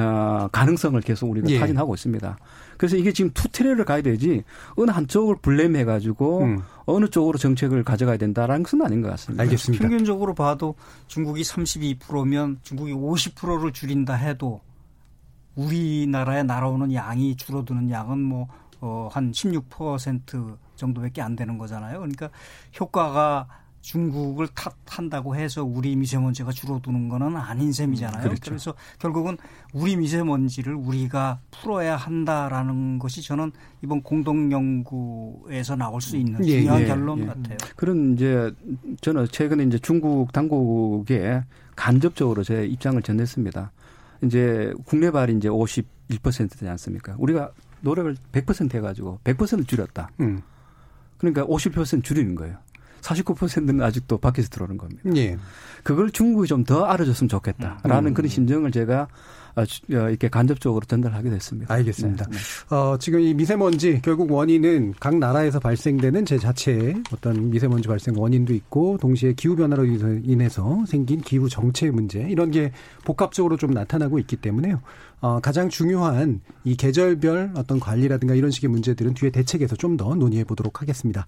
어, 0.00 0.48
가능성을 0.52 1.00
계속 1.02 1.30
우리가 1.30 1.48
예. 1.50 1.58
타진하고 1.58 1.94
있습니다. 1.94 2.38
그래서 2.76 2.96
이게 2.96 3.12
지금 3.12 3.30
투 3.34 3.48
트레를 3.48 3.84
가야 3.84 4.02
되지 4.02 4.44
어느 4.76 4.90
한쪽을 4.90 5.36
blame해 5.42 5.84
가지고 5.84 6.42
음. 6.42 6.62
어느 6.86 7.08
쪽으로 7.08 7.38
정책을 7.38 7.82
가져가야 7.84 8.16
된다라는 8.16 8.62
것은 8.62 8.82
아닌 8.82 9.02
것 9.02 9.10
같습니다. 9.10 9.42
알겠습니다. 9.42 9.82
평균적으로 9.82 10.34
봐도 10.34 10.74
중국이 11.08 11.42
32%면 11.42 12.58
중국이 12.62 12.92
50%를 12.92 13.72
줄인다 13.72 14.14
해도 14.14 14.60
우리나라에 15.56 16.44
날아오는 16.44 16.94
양이 16.94 17.36
줄어드는 17.36 17.90
양은 17.90 18.22
뭐, 18.22 18.46
어, 18.80 19.08
한 19.10 19.32
16% 19.32 20.56
정도밖에 20.76 21.20
안 21.20 21.34
되는 21.34 21.58
거잖아요. 21.58 21.98
그러니까 21.98 22.30
효과가 22.78 23.48
중국을 23.88 24.48
탓한다고 24.48 25.34
해서 25.34 25.64
우리 25.64 25.96
미세먼지가 25.96 26.52
줄어드는 26.52 27.08
거는 27.08 27.36
아닌 27.36 27.72
셈이잖아요. 27.72 28.22
그렇죠. 28.22 28.50
그래서 28.50 28.74
결국은 28.98 29.38
우리 29.72 29.96
미세먼지를 29.96 30.74
우리가 30.74 31.40
풀어야 31.50 31.96
한다라는 31.96 32.98
것이 32.98 33.22
저는 33.22 33.50
이번 33.82 34.02
공동 34.02 34.52
연구에서 34.52 35.74
나올 35.74 36.02
수 36.02 36.18
있는 36.18 36.46
예, 36.46 36.60
중요한 36.60 36.82
예, 36.82 36.86
결론 36.86 37.20
예. 37.20 37.26
같아요. 37.26 37.56
그런 37.76 38.12
이제 38.12 38.52
저는 39.00 39.26
최근에 39.28 39.64
이제 39.64 39.78
중국 39.78 40.32
당국에 40.32 41.42
간접적으로 41.74 42.44
제 42.44 42.66
입장을 42.66 43.00
전했습니다. 43.00 43.72
이제 44.24 44.70
국내발이 44.84 45.34
이제 45.34 45.48
51%되지 45.48 46.68
않습니까? 46.68 47.14
우리가 47.18 47.52
노력을 47.80 48.14
100% 48.32 48.74
해가지고 48.74 49.20
100% 49.24 49.66
줄였다. 49.66 50.10
음. 50.20 50.42
그러니까 51.16 51.46
50% 51.46 52.04
줄이는 52.04 52.34
거예요. 52.34 52.58
49%는 53.00 53.82
아직도 53.82 54.18
밖에서 54.18 54.48
들어오는 54.48 54.76
겁니다. 54.76 55.02
예. 55.16 55.36
그걸 55.82 56.10
중국이 56.10 56.46
좀 56.46 56.58
더 56.68 56.84
알아줬으면 56.84 57.28
좋겠다라는 57.30 58.10
음. 58.10 58.14
그런 58.14 58.28
심정을 58.28 58.70
제가 58.72 59.08
어, 59.56 59.62
어, 59.62 60.08
이렇게 60.08 60.28
간접적으로 60.28 60.84
전달하게 60.84 61.30
됐습니다. 61.30 61.72
알겠습니다. 61.74 62.26
네. 62.30 62.74
어, 62.74 62.96
지금 62.98 63.20
이 63.20 63.32
미세먼지 63.34 64.00
결국 64.02 64.30
원인은 64.30 64.94
각 65.00 65.16
나라에서 65.16 65.58
발생되는 65.58 66.26
제 66.26 66.38
자체의 66.38 67.02
어떤 67.12 67.50
미세먼지 67.50 67.88
발생 67.88 68.14
원인도 68.16 68.52
있고 68.54 68.98
동시에 68.98 69.32
기후 69.32 69.56
변화로 69.56 69.84
인해서 69.84 70.84
생긴 70.86 71.22
기후 71.22 71.48
정체 71.48 71.90
문제 71.90 72.20
이런 72.28 72.50
게 72.50 72.70
복합적으로 73.04 73.56
좀 73.56 73.70
나타나고 73.70 74.18
있기 74.20 74.36
때문에요. 74.36 74.80
어, 75.20 75.40
가장 75.40 75.68
중요한 75.68 76.40
이 76.64 76.76
계절별 76.76 77.52
어떤 77.56 77.80
관리라든가 77.80 78.34
이런 78.34 78.50
식의 78.50 78.70
문제들은 78.70 79.14
뒤에 79.14 79.30
대책에서 79.30 79.76
좀 79.76 79.98
더 79.98 80.14
논의해 80.14 80.44
보도록 80.44 80.80
하겠습니다. 80.80 81.26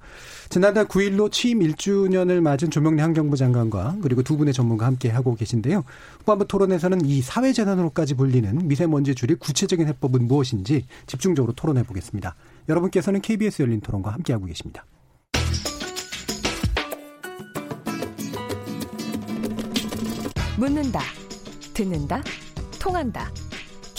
지난달 0.49 0.87
9일로 0.87 1.33
취임 1.33 1.59
1주년을 1.59 2.41
맞은 2.41 2.71
조명래 2.71 3.03
환경부 3.03 3.37
장관과 3.37 3.97
그리고 4.01 4.23
두 4.23 4.37
분의 4.37 4.55
전문가 4.55 4.87
함께 4.87 5.09
하고 5.09 5.35
계신데요. 5.35 5.83
후반부 6.21 6.47
토론에서는 6.47 7.05
이 7.05 7.21
사회재난으로까지 7.21 8.15
불리는 8.15 8.69
미세먼지 8.69 9.15
줄이 9.17 9.35
구체적인 9.35 9.89
해법은 9.89 10.29
무엇인지 10.29 10.85
집중적으로 11.07 11.53
토론해 11.55 11.83
보겠습니다. 11.83 12.37
여러분께서는 12.69 13.23
KBS 13.23 13.63
열린 13.63 13.81
토론과 13.81 14.13
함께하고 14.13 14.47
계십니다. 14.47 14.85
묻는다, 20.57 21.01
듣는다, 21.75 22.23
통한다. 22.79 23.31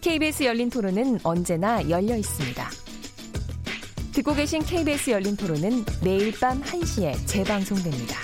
KBS 0.00 0.44
열린 0.44 0.70
토론은 0.70 1.18
언제나 1.22 1.88
열려 1.90 2.16
있습니다. 2.16 2.68
듣고 4.12 4.34
계신 4.34 4.62
KBS 4.62 5.10
열린 5.10 5.36
토론은 5.36 5.84
매일 6.02 6.32
밤 6.40 6.60
1시에 6.62 7.14
재방송됩니다. 7.26 8.16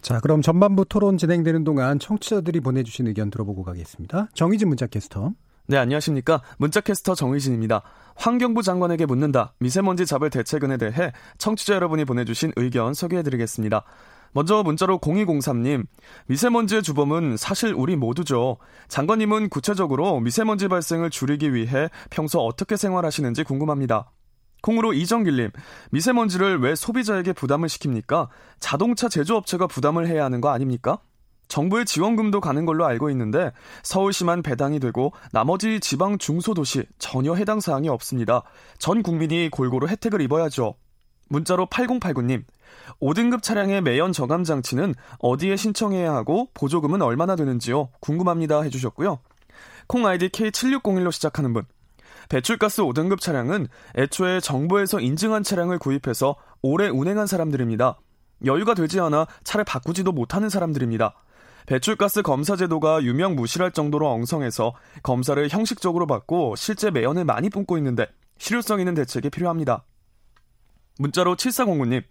자, 0.00 0.18
그럼 0.18 0.42
전반부 0.42 0.84
토론 0.84 1.16
진행되는 1.16 1.62
동안 1.62 2.00
청취자들이 2.00 2.58
보내주신 2.60 3.06
의견 3.06 3.30
들어보고 3.30 3.62
가겠습니다. 3.62 4.28
정희진 4.34 4.68
문자캐스터. 4.68 5.32
네, 5.68 5.76
안녕하십니까. 5.76 6.42
문자캐스터 6.58 7.14
정의진입니다. 7.14 7.82
환경부 8.16 8.62
장관에게 8.62 9.06
묻는다. 9.06 9.54
미세먼지 9.60 10.04
잡을 10.04 10.28
대책은에 10.28 10.78
대해 10.78 11.12
청취자 11.38 11.74
여러분이 11.74 12.04
보내주신 12.04 12.52
의견 12.56 12.92
소개해드리겠습니다. 12.92 13.84
먼저 14.32 14.62
문자로 14.62 14.98
0203님, 14.98 15.86
미세먼지의 16.26 16.82
주범은 16.82 17.36
사실 17.36 17.74
우리 17.74 17.96
모두죠. 17.96 18.58
장관님은 18.88 19.48
구체적으로 19.48 20.20
미세먼지 20.20 20.68
발생을 20.68 21.10
줄이기 21.10 21.52
위해 21.52 21.88
평소 22.10 22.40
어떻게 22.40 22.76
생활하시는지 22.76 23.42
궁금합니다. 23.42 24.10
콩으로 24.62 24.92
이정길님, 24.92 25.50
미세먼지를 25.90 26.60
왜 26.60 26.74
소비자에게 26.74 27.32
부담을 27.32 27.68
시킵니까? 27.68 28.28
자동차 28.60 29.08
제조업체가 29.08 29.66
부담을 29.66 30.06
해야 30.06 30.24
하는 30.24 30.40
거 30.40 30.50
아닙니까? 30.50 30.98
정부의 31.48 31.84
지원금도 31.84 32.40
가는 32.40 32.64
걸로 32.64 32.86
알고 32.86 33.10
있는데 33.10 33.50
서울시만 33.82 34.42
배당이 34.42 34.78
되고 34.78 35.12
나머지 35.32 35.80
지방 35.80 36.16
중소도시 36.16 36.84
전혀 36.98 37.34
해당 37.34 37.58
사항이 37.58 37.88
없습니다. 37.88 38.44
전 38.78 39.02
국민이 39.02 39.48
골고루 39.50 39.88
혜택을 39.88 40.20
입어야죠. 40.20 40.76
문자로 41.28 41.66
8089님, 41.66 42.44
5등급 43.00 43.42
차량의 43.42 43.82
매연 43.82 44.12
저감 44.12 44.44
장치는 44.44 44.94
어디에 45.18 45.56
신청해야 45.56 46.12
하고 46.12 46.48
보조금은 46.54 47.02
얼마나 47.02 47.36
되는지요? 47.36 47.90
궁금합니다 48.00 48.62
해주셨고요. 48.62 49.18
콩 49.86 50.06
아이디 50.06 50.28
K7601로 50.28 51.10
시작하는 51.10 51.52
분, 51.52 51.64
배출가스 52.28 52.82
5등급 52.82 53.20
차량은 53.20 53.66
애초에 53.96 54.40
정부에서 54.40 55.00
인증한 55.00 55.42
차량을 55.42 55.78
구입해서 55.78 56.36
오래 56.62 56.88
운행한 56.88 57.26
사람들입니다. 57.26 57.98
여유가 58.44 58.74
되지 58.74 59.00
않아 59.00 59.26
차를 59.44 59.64
바꾸지도 59.64 60.12
못하는 60.12 60.48
사람들입니다. 60.48 61.14
배출가스 61.66 62.22
검사 62.22 62.56
제도가 62.56 63.02
유명 63.02 63.34
무실할 63.34 63.72
정도로 63.72 64.08
엉성해서 64.08 64.74
검사를 65.02 65.46
형식적으로 65.48 66.06
받고 66.06 66.56
실제 66.56 66.90
매연을 66.90 67.24
많이 67.24 67.50
뿜고 67.50 67.76
있는데 67.78 68.06
실효성 68.38 68.78
있는 68.78 68.94
대책이 68.94 69.30
필요합니다. 69.30 69.84
문자로 71.00 71.34
7409님, 71.36 72.02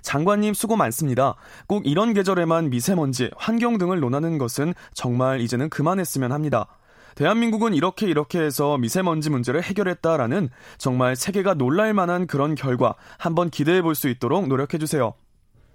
장관님 0.00 0.54
수고 0.54 0.76
많습니다. 0.76 1.34
꼭 1.66 1.86
이런 1.86 2.14
계절에만 2.14 2.70
미세먼지, 2.70 3.30
환경 3.36 3.76
등을 3.76 4.00
논하는 4.00 4.38
것은 4.38 4.72
정말 4.94 5.40
이제는 5.42 5.68
그만했으면 5.68 6.32
합니다. 6.32 6.66
대한민국은 7.14 7.74
이렇게 7.74 8.06
이렇게 8.06 8.40
해서 8.40 8.78
미세먼지 8.78 9.28
문제를 9.28 9.62
해결했다라는 9.62 10.48
정말 10.78 11.14
세계가 11.14 11.54
놀랄 11.54 11.92
만한 11.92 12.26
그런 12.26 12.54
결과 12.54 12.94
한번 13.18 13.50
기대해 13.50 13.82
볼 13.82 13.94
수 13.94 14.08
있도록 14.08 14.48
노력해 14.48 14.78
주세요. 14.78 15.12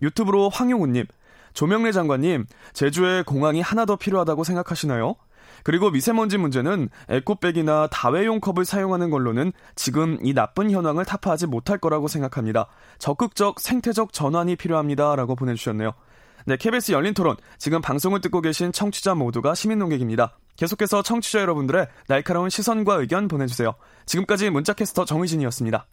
유튜브로 0.01 0.49
황용우님, 0.49 1.05
조명래 1.53 1.91
장관님, 1.91 2.45
제주에 2.73 3.21
공항이 3.23 3.61
하나 3.61 3.85
더 3.85 3.97
필요하다고 3.97 4.43
생각하시나요? 4.43 5.15
그리고 5.63 5.89
미세먼지 5.89 6.37
문제는 6.37 6.89
에코백이나 7.09 7.87
다회용 7.87 8.39
컵을 8.39 8.65
사용하는 8.65 9.09
걸로는 9.09 9.53
지금 9.75 10.17
이 10.21 10.33
나쁜 10.33 10.69
현황을 10.69 11.05
타파하지 11.05 11.47
못할 11.47 11.77
거라고 11.77 12.07
생각합니다. 12.07 12.67
적극적 12.99 13.59
생태적 13.59 14.13
전환이 14.13 14.55
필요합니다. 14.55 15.15
라고 15.15 15.35
보내주셨네요. 15.35 15.93
네, 16.45 16.57
KBS 16.57 16.91
열린 16.91 17.13
토론. 17.13 17.37
지금 17.57 17.81
방송을 17.81 18.19
듣고 18.21 18.41
계신 18.41 18.71
청취자 18.71 19.15
모두가 19.15 19.55
시민 19.55 19.79
농객입니다. 19.79 20.37
계속해서 20.57 21.01
청취자 21.01 21.39
여러분들의 21.41 21.87
날카로운 22.07 22.49
시선과 22.49 22.95
의견 22.95 23.27
보내주세요. 23.27 23.73
지금까지 24.05 24.49
문자캐스터 24.49 25.05
정의진이었습니다. 25.05 25.87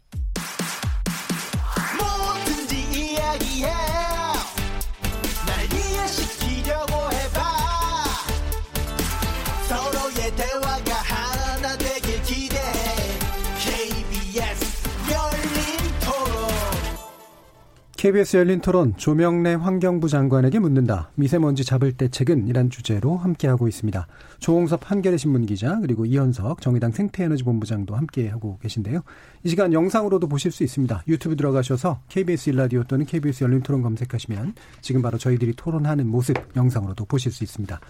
KBS 18.01 18.39
열린 18.39 18.63
토론 18.63 18.97
조명래 18.97 19.53
환경부 19.53 20.09
장관에게 20.09 20.59
묻는다. 20.59 21.11
미세먼지 21.17 21.67
잡을 21.67 21.93
대책은 21.93 22.49
이란 22.49 22.71
주제로 22.71 23.19
함께하고 23.19 23.69
있습니다. 23.69 24.07
조홍섭 24.39 24.91
한겨레 24.91 25.19
신문 25.19 25.45
기자 25.45 25.79
그리고 25.81 26.07
이현석 26.07 26.63
정의당 26.63 26.93
생태에너지 26.93 27.45
본부장도 27.45 27.95
함께하고 27.95 28.57
계신데요. 28.63 29.03
이 29.45 29.51
시간 29.51 29.75
영상으로도 29.75 30.29
보실 30.29 30.51
수 30.51 30.65
있습니다. 30.65 31.03
유튜브 31.09 31.37
들어가셔서 31.37 32.01
KBS 32.09 32.49
일라디오 32.49 32.85
또는 32.85 33.05
KBS 33.05 33.45
열린 33.45 33.61
토론 33.61 33.83
검색하시면 33.83 34.55
지금 34.81 35.03
바로 35.03 35.19
저희들이 35.19 35.53
토론하는 35.53 36.07
모습 36.07 36.39
영상으로도 36.57 37.05
보실 37.05 37.31
수 37.33 37.45
있습니다. 37.45 37.81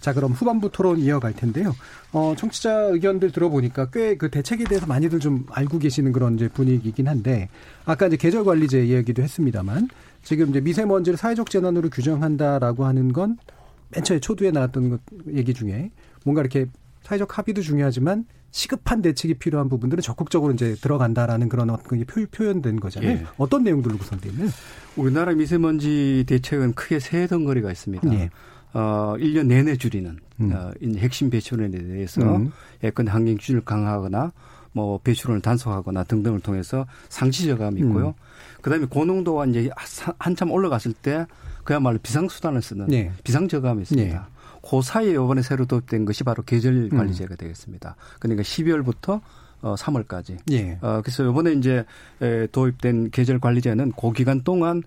자, 0.00 0.12
그럼 0.12 0.32
후반부 0.32 0.70
토론 0.72 0.98
이어갈 0.98 1.32
텐데요. 1.34 1.74
어, 2.12 2.34
청취자 2.36 2.72
의견들 2.92 3.30
들어보니까 3.32 3.90
꽤 3.90 4.16
그 4.16 4.30
대책에 4.30 4.64
대해서 4.64 4.86
많이들 4.86 5.20
좀 5.20 5.46
알고 5.50 5.78
계시는 5.78 6.12
그런 6.12 6.34
이제 6.34 6.48
분위기이긴 6.48 7.06
한데 7.08 7.48
아까 7.84 8.06
이제 8.06 8.16
계절 8.16 8.44
관리제 8.44 8.84
이야기도 8.84 9.22
했습니다만 9.22 9.88
지금 10.22 10.50
이제 10.50 10.60
미세먼지를 10.60 11.16
사회적 11.16 11.48
재난으로 11.50 11.90
규정한다라고 11.90 12.84
하는 12.84 13.12
건 13.12 13.36
맨 13.94 14.04
처음에 14.04 14.20
초두에 14.20 14.50
나왔던 14.50 14.90
것 14.90 15.00
얘기 15.32 15.52
중에 15.52 15.90
뭔가 16.24 16.42
이렇게 16.42 16.66
사회적 17.02 17.36
합의도 17.38 17.62
중요하지만 17.62 18.24
시급한 18.52 19.00
대책이 19.02 19.34
필요한 19.34 19.68
부분들은 19.68 20.02
적극적으로 20.02 20.52
이제 20.52 20.74
들어간다라는 20.80 21.48
그런 21.48 21.70
어떤 21.70 22.04
표, 22.04 22.44
현된 22.44 22.80
거잖아요. 22.80 23.10
예. 23.10 23.24
어떤 23.36 23.62
내용들로 23.62 23.96
구성되어 23.96 24.32
있나요? 24.32 24.48
우리나라 24.96 25.32
미세먼지 25.32 26.24
대책은 26.26 26.74
크게 26.74 26.98
세 26.98 27.26
덩어리가 27.26 27.70
있습니다. 27.70 28.12
예. 28.14 28.30
어, 28.72 29.14
1년 29.18 29.46
내내 29.46 29.76
줄이는 29.76 30.18
음. 30.40 30.52
어, 30.52 30.70
핵심 30.98 31.30
배출원에 31.30 31.70
대해서 31.70 32.22
음. 32.22 32.52
예컨 32.82 33.08
환경 33.08 33.36
기준을 33.36 33.62
강화하거나 33.64 34.32
뭐 34.72 34.98
배출원을 34.98 35.42
단속하거나 35.42 36.04
등등을 36.04 36.40
통해서 36.40 36.86
상시 37.08 37.46
저감이 37.46 37.80
있고요. 37.80 38.08
음. 38.08 38.12
그다음에 38.62 38.86
고농도가 38.86 39.46
이제 39.46 39.70
한참 40.18 40.50
올라갔을 40.50 40.92
때 40.92 41.26
그야말로 41.64 41.98
비상수단을 42.02 42.62
쓰는 42.62 42.86
네. 42.86 43.12
비상저감이 43.24 43.82
있습니다. 43.82 44.18
네. 44.18 44.40
그 44.62 44.82
사이에 44.82 45.12
이번에 45.12 45.42
새로 45.42 45.64
도입된 45.64 46.04
것이 46.04 46.22
바로 46.22 46.42
계절 46.42 46.88
관리제가 46.90 47.34
음. 47.34 47.36
되겠습니다. 47.36 47.96
그러니까 48.18 48.42
12월부터 48.42 49.20
어 49.62 49.74
3월까지. 49.74 50.38
예. 50.52 50.78
어 50.80 51.00
그래서 51.02 51.28
이번에 51.28 51.52
이제 51.52 51.84
도입된 52.52 53.10
계절 53.10 53.40
관리제는 53.40 53.92
그 53.92 54.12
기간 54.12 54.42
동안 54.42 54.82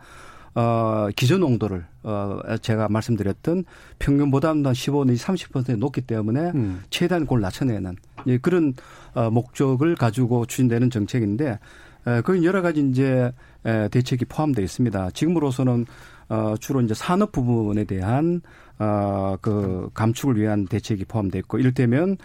어, 0.56 1.08
기존 1.16 1.41
농도를 1.41 1.86
어, 2.04 2.39
제가 2.62 2.88
말씀드렸던 2.89 3.66
평균보다 3.99 4.54
는 4.54 4.74
15, 4.74 5.06
내지 5.06 5.24
30% 5.24 5.78
높기 5.78 6.01
때문에 6.01 6.51
음. 6.54 6.84
최대한 6.89 7.24
그걸 7.24 7.41
낮춰내는 7.41 7.95
예, 8.28 8.38
그런 8.38 8.74
어, 9.14 9.30
목적을 9.30 9.95
가지고 9.95 10.45
추진되는 10.45 10.89
정책인데 10.89 11.60
에, 12.06 12.22
거기 12.22 12.45
여러 12.45 12.62
가지 12.62 12.88
이제 12.88 13.32
에, 13.66 13.88
대책이 13.88 14.26
포함되어 14.26 14.64
있습니다. 14.64 15.12
지금으로서는 15.12 15.86
어, 16.30 16.56
주로 16.60 16.82
이제 16.82 16.93
산업 16.93 17.32
부분에 17.32 17.86
대한 17.86 18.41
어, 18.80 19.38
그 19.41 19.89
감축을 19.93 20.38
위한 20.38 20.66
대책이 20.68 21.06
포함되어 21.06 21.39
있고 21.39 21.60
이를테면 21.60 22.18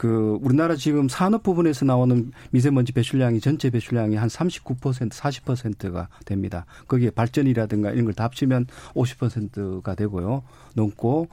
그 0.00 0.38
우리나라 0.40 0.76
지금 0.76 1.10
산업 1.10 1.42
부분에서 1.42 1.84
나오는 1.84 2.32
미세먼지 2.52 2.92
배출량이 2.92 3.40
전체 3.40 3.68
배출량이 3.68 4.16
한 4.16 4.30
39% 4.30 5.10
40%가 5.10 6.08
됩니다. 6.24 6.64
거기에 6.88 7.10
발전이라든가 7.10 7.90
이런 7.90 8.06
걸 8.06 8.14
다 8.14 8.24
합치면 8.24 8.64
50%가 8.94 9.94
되고요. 9.94 10.42
넘고 10.74 11.28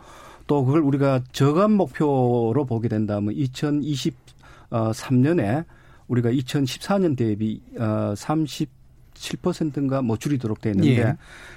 또 0.48 0.66
그걸 0.66 0.82
우리가 0.82 1.22
저감 1.32 1.78
목표로 1.78 2.66
보게 2.68 2.90
된다면 2.90 3.34
2023년에 3.36 5.64
우리가 6.10 6.30
2014년 6.32 7.16
대비 7.16 7.62
어 7.80 8.14
37%인가 8.18 10.02
뭐 10.02 10.18
줄이도록 10.18 10.60
돼 10.60 10.72
있는데 10.72 10.98
예. 10.98 11.16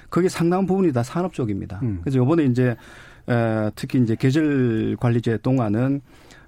거기 0.09 0.29
상당 0.29 0.65
부분이 0.65 0.93
다 0.93 1.03
산업 1.03 1.33
쪽입니다. 1.33 1.81
음. 1.83 1.99
그래서 2.03 2.23
이번에 2.23 2.45
이제 2.45 2.77
에, 3.27 3.69
특히 3.75 4.01
이제 4.01 4.15
계절 4.15 4.95
관리제 4.97 5.39
동안은 5.39 5.99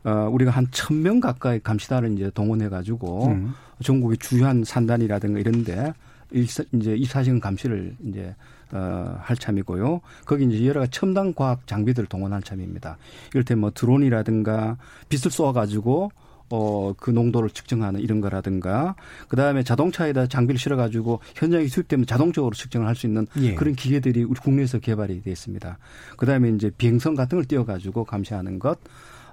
어, 0.03 0.29
우리가 0.31 0.51
한 0.51 0.67
천 0.71 1.01
명 1.01 1.19
가까이 1.19 1.59
감시단을 1.59 2.13
이제 2.13 2.31
동원해 2.33 2.69
가지고 2.69 3.27
음. 3.27 3.53
전국의 3.83 4.17
주요한 4.19 4.63
산단이라든가 4.63 5.39
이런데 5.39 5.93
일사, 6.31 6.63
이제 6.73 6.95
24시간 6.95 7.39
감시를 7.39 7.95
이제 8.07 8.35
어, 8.71 9.17
할 9.19 9.37
참이고요. 9.37 10.01
거기 10.25 10.45
이제 10.45 10.65
여러 10.65 10.79
가지 10.81 10.91
첨단 10.91 11.33
과학 11.35 11.67
장비들을 11.67 12.07
동원할 12.07 12.41
참입니다. 12.41 12.97
이를테면 13.33 13.61
뭐 13.61 13.71
드론이라든가 13.71 14.77
빛을 15.09 15.29
쏘아가지고 15.31 16.11
어, 16.49 16.93
그 16.97 17.09
농도를 17.09 17.49
측정하는 17.49 17.99
이런 17.99 18.21
거라든가, 18.21 18.95
그 19.27 19.35
다음에 19.35 19.63
자동차에다 19.63 20.27
장비를 20.27 20.59
실어가지고 20.59 21.19
현장에 21.35 21.67
수입되면 21.67 22.05
자동적으로 22.05 22.53
측정을 22.53 22.85
할 22.87 22.95
수 22.95 23.07
있는 23.07 23.25
예. 23.41 23.55
그런 23.55 23.73
기계들이 23.73 24.23
우리 24.23 24.39
국내에서 24.39 24.77
개발이 24.79 25.23
되어 25.23 25.31
있습니다. 25.33 25.77
그 26.17 26.25
다음에 26.27 26.49
이제 26.49 26.69
비행선 26.77 27.15
같은 27.15 27.37
걸 27.39 27.45
띄워가지고 27.45 28.03
감시하는 28.05 28.59
것, 28.59 28.77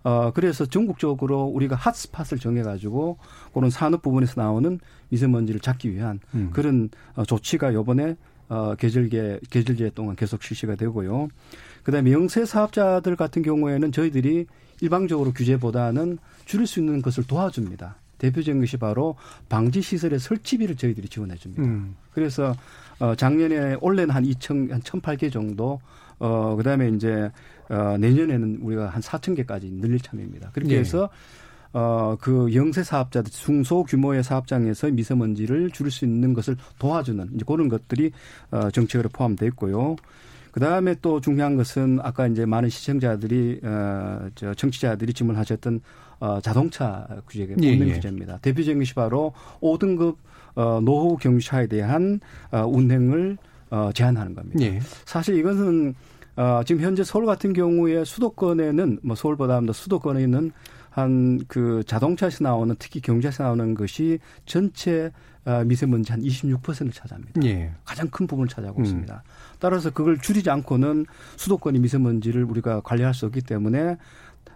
어, 0.03 0.32
그래서 0.32 0.64
전국적으로 0.66 1.44
우리가 1.44 1.76
핫스팟을 1.76 2.38
정해가지고 2.40 3.18
그런 3.53 3.70
산업 3.70 4.03
부분에서 4.03 4.40
나오는 4.40 4.78
미세먼지를 5.11 5.61
잡기 5.61 5.92
위한 5.92 6.20
음. 6.34 6.51
그런 6.53 6.88
어, 7.14 7.24
조치가 7.24 7.74
요번에 7.74 8.16
어, 8.48 8.74
계절계, 8.74 9.40
계절제 9.48 9.90
동안 9.94 10.16
계속 10.16 10.42
실시가 10.42 10.74
되고요. 10.74 11.28
그 11.84 11.92
다음에 11.92 12.12
영세 12.12 12.44
사업자들 12.44 13.14
같은 13.16 13.42
경우에는 13.42 13.92
저희들이 13.92 14.46
일방적으로 14.80 15.32
규제보다는 15.32 16.18
줄일 16.46 16.66
수 16.66 16.80
있는 16.80 17.01
것을 17.01 17.24
도와줍니다. 17.26 17.96
대표적인 18.18 18.61
것이 18.61 18.76
바로 18.76 19.16
방지 19.48 19.80
시설의 19.80 20.18
설치비를 20.18 20.76
저희들이 20.76 21.09
지원해 21.09 21.36
줍니다. 21.36 21.62
음. 21.62 21.96
그래서 22.12 22.55
어 22.98 23.14
작년에 23.14 23.76
올해는 23.80 24.14
한 24.14 24.24
2천 24.24 24.70
한 24.70 24.80
1,008개 24.80 25.32
정도 25.32 25.80
어 26.18 26.55
그다음에 26.57 26.90
이제 26.90 27.30
어, 27.71 27.97
내년에는 27.99 28.59
우리가 28.62 28.89
한 28.89 29.01
4천 29.01 29.37
개까지 29.37 29.71
늘릴 29.71 30.01
참입니다. 30.01 30.51
그렇게 30.53 30.75
네. 30.75 30.81
해서 30.81 31.09
어, 31.73 32.16
그 32.21 32.53
영세 32.55 32.83
사업자들, 32.83 33.31
중소 33.31 33.85
규모의 33.85 34.25
사업장에서 34.25 34.89
미세먼지를 34.89 35.71
줄일 35.71 35.93
수 35.93 36.05
있는 36.05 36.35
것을 36.35 36.57
도와주는 36.79 37.31
이제 37.35 37.45
그런 37.47 37.68
것들이 37.68 38.11
어, 38.51 38.71
정책으로 38.71 39.09
포함되어 39.11 39.49
있고요. 39.51 39.97
그 40.51 40.59
다음에 40.59 40.97
또 41.01 41.21
중요한 41.21 41.57
것은 41.57 42.01
아까 42.03 42.27
이제 42.27 42.45
많은 42.45 42.68
시청자들이, 42.68 43.61
어, 43.62 44.29
저 44.35 44.53
청취자들이 44.53 45.12
질문하셨던 45.12 45.81
어, 46.18 46.41
자동차 46.41 47.07
규제가 47.29 47.55
예, 47.62 47.73
운행 47.73 47.89
예. 47.89 47.93
규제입니다. 47.95 48.39
대표적인 48.39 48.81
것이 48.81 48.95
바로 48.95 49.33
5등급 49.61 50.16
어, 50.57 50.81
노후 50.83 51.16
경유차에 51.16 51.68
대한 51.68 52.21
어, 52.51 52.66
운행을 52.66 53.39
어, 53.71 53.91
제한하는 53.95 54.35
겁니다. 54.35 54.61
예. 54.61 54.81
사실 55.05 55.37
이것은 55.37 55.95
어, 56.41 56.62
지금 56.64 56.80
현재 56.82 57.05
서울 57.05 57.26
같은 57.26 57.53
경우에 57.53 58.05
수도권에는 58.05 59.01
뭐 59.03 59.14
서울보다 59.14 59.61
더 59.61 59.72
수도권에는 59.72 60.53
한 60.91 61.41
그 61.49 61.82
자동차에서 61.86 62.45
나오는 62.45 62.74
특히 62.78 63.01
경제에서 63.01 63.45
나오는 63.45 63.74
것이 63.74 64.18
전체 64.45 65.12
어, 65.45 65.64
미세먼지 65.64 66.12
한 66.12 66.20
26%를 66.20 66.93
차지합니다. 66.93 67.43
예. 67.45 67.72
가장 67.84 68.09
큰 68.09 68.26
부분을 68.26 68.49
차지하고 68.49 68.80
음. 68.80 68.84
있습니다. 68.84 69.22
따라서 69.59 69.91
그걸 69.91 70.18
줄이지 70.18 70.51
않고는 70.51 71.07
수도권의 71.36 71.80
미세먼지를 71.80 72.45
우리가 72.45 72.80
관리할 72.80 73.14
수 73.14 73.26
없기 73.26 73.41
때문에 73.43 73.97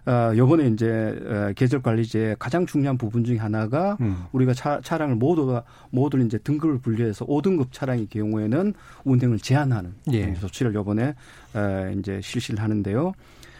어, 0.05 0.33
요번에 0.35 0.67
이제 0.67 0.87
어, 1.25 1.51
계절 1.55 1.81
관리제의 1.81 2.35
가장 2.37 2.65
중요한 2.65 2.97
부분 2.97 3.23
중에 3.23 3.37
하나가 3.37 3.97
음. 4.01 4.25
우리가 4.33 4.53
차, 4.53 4.79
차량을 4.81 5.15
모두가 5.15 5.63
모두 5.89 6.19
이제 6.19 6.37
등급을 6.37 6.79
분류해서 6.79 7.25
5등급 7.25 7.71
차량의 7.71 8.07
경우에는 8.07 8.73
운행을 9.03 9.39
제한하는 9.39 9.93
예. 10.11 10.33
조치를 10.35 10.75
요번에 10.75 11.15
어, 11.55 11.93
이제 11.97 12.21
실시를 12.21 12.61
하는데요. 12.61 13.13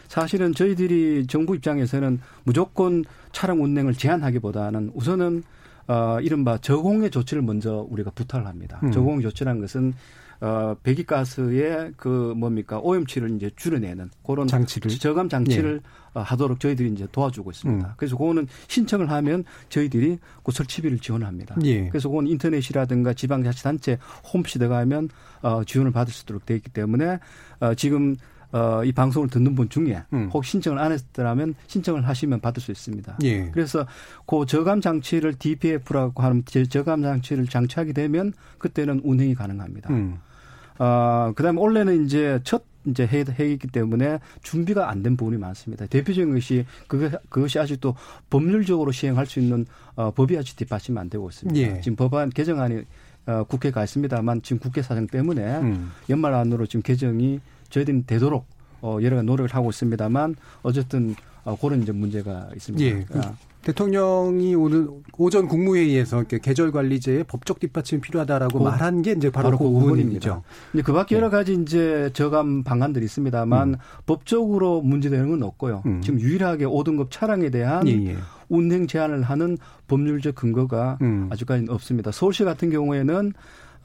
사실은 0.06 0.52
저희들이 0.52 1.26
정부 1.26 1.56
입장에서는 1.56 2.20
무조건 2.44 3.04
차량 3.32 3.62
운행을 3.62 3.94
제한하기보다는 3.94 4.92
우선은 4.94 5.42
어, 5.88 6.18
이른바 6.20 6.58
저공해 6.58 7.10
조치를 7.10 7.42
먼저 7.42 7.86
우리가 7.90 8.10
부탁을 8.14 8.46
합니다. 8.46 8.80
음. 8.84 8.92
저공해 8.92 9.22
조치라는 9.22 9.60
것은 9.60 9.94
어, 10.40 10.74
배기가스의 10.82 11.94
그 11.96 12.34
뭡니까 12.36 12.78
오염치를 12.78 13.30
이제 13.36 13.50
줄여내는 13.56 14.10
그런 14.26 14.46
장치를 14.46 14.90
저감 14.90 15.28
장치를 15.28 15.80
예. 15.82 16.20
하도록 16.20 16.58
저희들이 16.58 16.90
이제 16.92 17.06
도와주고 17.12 17.50
있습니다. 17.50 17.88
음. 17.88 17.92
그래서 17.96 18.16
그거는 18.16 18.46
신청을 18.68 19.10
하면 19.10 19.44
저희들이 19.68 20.18
그 20.42 20.52
설치비를 20.52 20.98
지원합니다. 20.98 21.56
예. 21.64 21.88
그래서 21.88 22.08
그건 22.08 22.26
인터넷이라든가 22.26 23.12
지방자치단체 23.12 23.98
홈피드에 24.32 24.68
가면 24.68 25.10
어, 25.42 25.64
지원을 25.64 25.92
받을 25.92 26.12
수 26.12 26.22
있도록 26.22 26.46
되어 26.46 26.56
있기 26.56 26.70
때문에 26.70 27.18
어, 27.60 27.74
지금 27.74 28.16
어, 28.52 28.82
이 28.84 28.92
방송을 28.92 29.28
듣는 29.28 29.54
분 29.54 29.68
중에 29.68 30.02
음. 30.12 30.30
혹 30.32 30.44
신청을 30.44 30.78
안 30.78 30.92
했더라면 30.92 31.54
신청을 31.66 32.06
하시면 32.06 32.40
받을 32.40 32.62
수 32.62 32.70
있습니다. 32.70 33.18
예. 33.24 33.50
그래서 33.50 33.86
그 34.26 34.46
저감 34.46 34.80
장치를 34.80 35.34
DPF라고 35.38 36.22
하는 36.22 36.44
저감 36.68 37.02
장치를 37.02 37.46
장치하게 37.46 37.92
되면 37.92 38.32
그때는 38.58 39.00
운행이 39.04 39.34
가능합니다. 39.34 39.90
음. 39.90 40.18
어, 40.78 41.32
그 41.34 41.42
다음에 41.42 41.58
올해는 41.60 42.04
이제 42.04 42.40
첫 42.44 42.62
이제 42.86 43.04
해, 43.06 43.24
해이기 43.38 43.66
때문에 43.68 44.20
준비가 44.42 44.88
안 44.88 45.02
된 45.02 45.16
부분이 45.16 45.38
많습니다. 45.38 45.86
대표적인 45.86 46.32
것이 46.34 46.64
그것, 46.86 47.12
그것이 47.28 47.58
아직도 47.58 47.96
법률적으로 48.30 48.92
시행할 48.92 49.26
수 49.26 49.40
있는 49.40 49.66
어, 49.96 50.12
법이 50.12 50.38
아직 50.38 50.56
뒷받침 50.56 50.96
안 50.96 51.10
되고 51.10 51.28
있습니다. 51.28 51.60
예. 51.60 51.80
지금 51.80 51.96
법안 51.96 52.30
개정안이 52.30 52.82
어, 53.26 53.44
국회가 53.44 53.82
있습니다만 53.82 54.42
지금 54.42 54.60
국회 54.60 54.82
사정 54.82 55.08
때문에 55.08 55.42
음. 55.58 55.90
연말 56.08 56.32
안으로 56.34 56.66
지금 56.66 56.82
개정이 56.82 57.40
저희들은 57.70 58.04
되도록 58.06 58.46
어, 58.82 58.98
여러 59.02 59.16
가지 59.16 59.26
노력을 59.26 59.52
하고 59.54 59.70
있습니다만 59.70 60.36
어쨌든 60.62 61.14
어, 61.44 61.56
그런 61.56 61.82
이제 61.82 61.92
문제가 61.92 62.48
있습니다. 62.54 62.84
예. 62.84 63.04
그 63.04 63.18
아. 63.18 63.34
대통령이 63.66 64.54
오늘 64.54 64.88
오전 65.18 65.48
국무회의에서 65.48 66.22
계절 66.22 66.70
관리제의 66.70 67.24
법적 67.24 67.58
뒷받침이 67.58 68.00
필요하다라고 68.00 68.58
그, 68.60 68.64
말한 68.64 69.02
게 69.02 69.10
이제 69.10 69.28
바로, 69.28 69.50
바로 69.50 69.58
그, 69.58 69.64
그 69.64 69.70
부분입니다. 69.70 70.42
근데 70.70 70.84
그 70.84 70.92
밖에 70.92 71.16
네. 71.16 71.18
여러 71.18 71.30
가지 71.30 71.54
이제 71.54 72.10
저감 72.12 72.62
방안들이 72.62 73.04
있습니다만 73.04 73.70
음. 73.70 73.76
법적으로 74.06 74.82
문제되는 74.82 75.30
건 75.30 75.42
없고요. 75.42 75.82
음. 75.84 76.00
지금 76.00 76.20
유일하게 76.20 76.64
5등급 76.66 77.08
차량에 77.10 77.50
대한 77.50 77.88
예, 77.88 77.92
예. 78.10 78.16
운행 78.48 78.86
제한을 78.86 79.22
하는 79.22 79.58
법률적 79.88 80.36
근거가 80.36 80.98
음. 81.02 81.28
아직까지는 81.32 81.68
없습니다. 81.72 82.12
서울시 82.12 82.44
같은 82.44 82.70
경우에는 82.70 83.32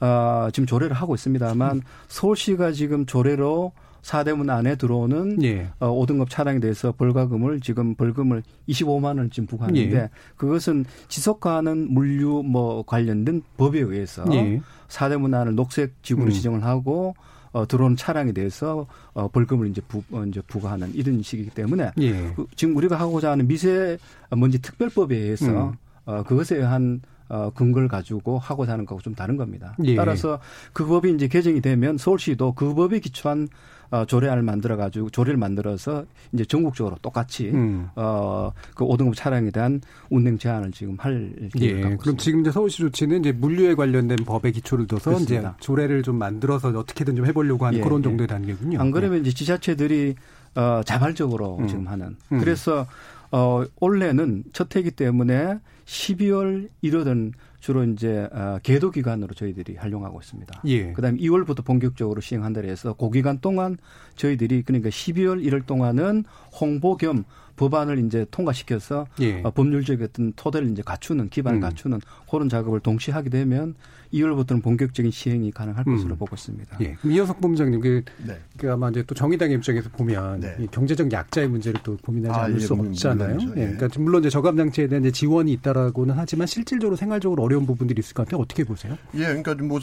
어, 0.02 0.48
지금 0.52 0.66
조례를 0.66 0.94
하고 0.94 1.14
있습니다만 1.14 1.76
음. 1.76 1.82
서울시가 2.08 2.72
지금 2.72 3.06
조례로 3.06 3.72
사대문 4.02 4.50
안에 4.50 4.74
들어오는 4.74 5.40
예. 5.44 5.70
어, 5.78 5.88
5등급 5.88 6.28
차량에 6.28 6.58
대해서 6.58 6.90
벌과금을 6.90 7.60
지금 7.60 7.94
벌금을 7.94 8.42
25만 8.68 9.04
원을 9.04 9.30
지금 9.30 9.46
부과하는데 9.46 9.96
예. 9.96 10.10
그것은 10.36 10.86
지속가는 11.06 11.94
물류 11.94 12.42
뭐 12.44 12.82
관련된 12.82 13.42
법에 13.56 13.78
의해서 13.78 14.24
예. 14.32 14.60
사대문 14.88 15.32
안을 15.34 15.54
녹색 15.54 16.02
지구로 16.02 16.26
음. 16.26 16.30
지정을 16.32 16.64
하고 16.64 17.14
어, 17.52 17.68
들어온 17.68 17.94
차량에 17.94 18.32
대해서 18.32 18.88
어, 19.12 19.28
벌금을 19.28 19.68
이제 19.68 19.80
부, 19.86 20.02
어, 20.10 20.24
이제 20.24 20.40
부과하는 20.48 20.92
이런 20.94 21.22
식이기 21.22 21.50
때문에 21.50 21.92
예. 22.00 22.32
그, 22.34 22.46
지금 22.56 22.74
우리가 22.76 22.98
하고자 22.98 23.30
하는 23.30 23.46
미세먼지 23.46 24.60
특별법에 24.62 25.16
의해서 25.16 25.68
음. 25.68 25.72
어, 26.06 26.24
그것에 26.24 26.56
의한 26.56 27.02
어, 27.28 27.50
근거를 27.54 27.88
가지고 27.88 28.38
하고자 28.38 28.72
하는 28.72 28.86
거하고 28.86 29.02
좀 29.02 29.14
다른 29.14 29.36
겁니다. 29.36 29.74
예. 29.84 29.94
따라서 29.96 30.40
그 30.72 30.86
법이 30.86 31.12
이제 31.12 31.28
개정이 31.28 31.60
되면 31.60 31.98
서울시도 31.98 32.52
그 32.54 32.74
법에 32.74 32.98
기초한 32.98 33.48
어, 33.92 34.06
조례안을 34.06 34.42
만들어 34.42 34.78
가지고 34.78 35.10
조례를 35.10 35.36
만들어서 35.36 36.06
이제 36.32 36.46
전국적으로 36.46 36.96
똑같이 37.02 37.50
음. 37.50 37.90
어그 37.94 38.86
5등급 38.86 39.14
차량에 39.14 39.50
대한 39.50 39.82
운행 40.08 40.38
제한을 40.38 40.72
지금 40.72 40.96
할 40.98 41.34
예. 41.60 41.72
그럼 41.74 41.92
있습니다. 41.92 42.22
지금 42.22 42.40
이제 42.40 42.50
서울시 42.50 42.78
조치는 42.78 43.20
이제 43.20 43.32
물류에 43.32 43.74
관련된 43.74 44.16
법에 44.24 44.50
기초를 44.50 44.86
둬서 44.86 45.10
그렇습니다. 45.10 45.56
이제 45.58 45.60
조례를 45.60 46.02
좀 46.02 46.16
만들어서 46.16 46.68
어떻게든 46.70 47.16
좀 47.16 47.26
해보려고 47.26 47.66
하는 47.66 47.80
예. 47.80 47.82
그런 47.82 47.98
예. 47.98 48.04
정도의 48.04 48.28
단계군요. 48.28 48.80
안 48.80 48.90
그러면 48.92 49.18
예. 49.18 49.20
이제 49.20 49.32
지자체들이 49.32 50.14
어 50.54 50.80
자발적으로 50.86 51.58
음. 51.58 51.68
지금 51.68 51.86
하는 51.86 52.16
음. 52.32 52.38
그래서 52.40 52.86
어 53.30 53.62
올해는 53.78 54.44
첫 54.54 54.74
해기 54.74 54.90
때문에 54.92 55.58
12월 55.92 56.68
1월은 56.82 57.32
주로 57.60 57.84
이제 57.84 58.28
어, 58.32 58.58
계도 58.62 58.90
기간으로 58.90 59.34
저희들이 59.34 59.76
활용하고 59.76 60.20
있습니다. 60.20 60.62
예. 60.64 60.92
그다음에 60.92 61.18
2월부터 61.18 61.64
본격적으로 61.64 62.20
시행한다고 62.20 62.66
해서 62.66 62.94
그 62.94 63.10
기간 63.10 63.40
동안 63.40 63.76
저희들이 64.16 64.62
그러니까 64.62 64.88
12월 64.88 65.44
1월 65.46 65.66
동안은 65.66 66.24
홍보 66.58 66.96
겸 66.96 67.24
법안을 67.56 67.98
이제 68.06 68.26
통과시켜서 68.30 69.06
예. 69.20 69.42
어, 69.42 69.50
법률적 69.50 70.00
어떤 70.00 70.32
토대를 70.32 70.70
이제 70.70 70.82
갖추는 70.82 71.28
기반을 71.28 71.58
음. 71.58 71.60
갖추는 71.60 72.00
그런 72.28 72.48
작업을 72.48 72.80
동시에 72.80 73.12
하게 73.12 73.28
되면 73.28 73.74
2월부터는 74.12 74.62
본격적인 74.62 75.10
시행이 75.10 75.50
가능할 75.52 75.84
음. 75.86 75.96
것으로 75.96 76.16
보고 76.16 76.34
있습니다. 76.34 76.78
예. 76.82 76.96
이현석 77.04 77.40
본부장님, 77.40 77.80
그, 77.80 78.02
네. 78.26 78.38
그 78.56 78.70
아마 78.70 78.90
이제 78.90 79.02
또 79.06 79.14
정의당 79.14 79.50
입장에서 79.50 79.88
보면 79.90 80.40
네. 80.40 80.56
이 80.60 80.66
경제적 80.66 81.10
약자의 81.12 81.48
문제를 81.48 81.80
또 81.82 81.96
고민하지 81.96 82.38
아, 82.38 82.42
않을 82.44 82.56
예, 82.56 82.60
수 82.60 82.74
없잖아요. 82.74 83.36
물 83.36 83.48
예. 83.58 83.72
그러니까 83.72 83.88
물론 83.98 84.20
이제 84.22 84.30
저감 84.30 84.56
장치에 84.56 84.86
대한 84.86 85.02
이제 85.02 85.10
지원이 85.10 85.52
있다라고는 85.52 86.14
하지만 86.16 86.46
실질적으로 86.46 86.96
생활적으로 86.96 87.42
어려운 87.42 87.66
부분들이 87.66 88.00
있을 88.00 88.14
것 88.14 88.24
같아요. 88.24 88.40
어떻게 88.40 88.64
보세요? 88.64 88.96
예, 89.14 89.24
그러니까 89.34 89.54
뭐, 89.54 89.80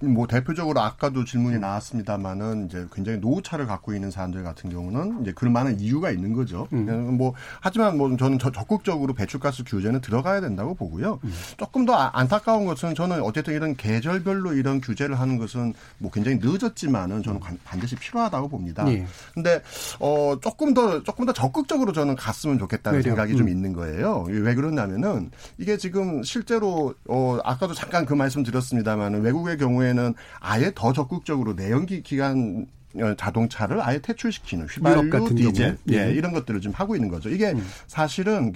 뭐 0.00 0.26
대표적으로 0.26 0.80
아까도 0.80 1.24
질문이 1.24 1.58
나왔습니다만은 1.58 2.66
이제 2.66 2.86
굉장히 2.92 3.18
노후차를 3.18 3.66
갖고 3.66 3.94
있는 3.94 4.10
사람들 4.10 4.42
같은 4.42 4.70
경우는 4.70 5.22
이제 5.22 5.32
그런 5.32 5.52
많은 5.52 5.80
이유가 5.80 6.10
있는 6.10 6.32
거죠. 6.32 6.68
음. 6.72 7.16
뭐 7.16 7.34
하지만 7.60 7.96
뭐 7.96 8.14
저는 8.16 8.38
적극적으로 8.38 9.14
배출가스 9.14 9.64
규제는 9.64 10.00
들어가야 10.00 10.40
된다고 10.40 10.74
보고요. 10.74 11.20
음. 11.24 11.32
조금 11.56 11.84
더 11.84 11.94
아, 11.94 12.10
안타까운 12.14 12.64
것은 12.66 12.94
저는 12.94 13.22
어쨌든 13.22 13.54
이런 13.54 13.67
이런 13.68 13.76
계절별로 13.76 14.54
이런 14.54 14.80
규제를 14.80 15.18
하는 15.18 15.38
것은 15.38 15.74
뭐 15.98 16.10
굉장히 16.10 16.38
늦었지만은 16.40 17.22
저는 17.22 17.40
반드시 17.64 17.96
필요하다고 17.96 18.48
봅니다. 18.48 18.90
예. 18.90 19.06
근데 19.34 19.62
어 20.00 20.36
조금 20.40 20.72
더 20.74 21.02
조금 21.02 21.26
더 21.26 21.32
적극적으로 21.32 21.92
저는 21.92 22.16
갔으면 22.16 22.58
좋겠다는 22.58 22.98
왜요? 22.98 23.02
생각이 23.02 23.32
음. 23.32 23.38
좀 23.38 23.48
있는 23.48 23.72
거예요. 23.72 24.24
왜 24.28 24.54
그러냐면은 24.54 25.30
이게 25.58 25.76
지금 25.76 26.22
실제로 26.22 26.94
어 27.08 27.38
아까도 27.44 27.74
잠깐 27.74 28.06
그 28.06 28.14
말씀 28.14 28.42
드렸습니다만은 28.42 29.22
외국의 29.22 29.58
경우에는 29.58 30.14
아예 30.40 30.72
더 30.74 30.92
적극적으로 30.92 31.52
내연기 31.54 32.02
기간 32.02 32.66
어, 32.76 32.77
자동차를 33.16 33.80
아예 33.82 33.98
퇴출시키는 34.00 34.66
휘발유, 34.66 35.34
디젤, 35.34 35.78
예, 35.88 36.06
네. 36.06 36.12
이런 36.12 36.32
것들을 36.32 36.60
좀 36.60 36.72
하고 36.72 36.96
있는 36.96 37.08
거죠. 37.08 37.28
이게 37.28 37.50
음. 37.50 37.64
사실은 37.86 38.52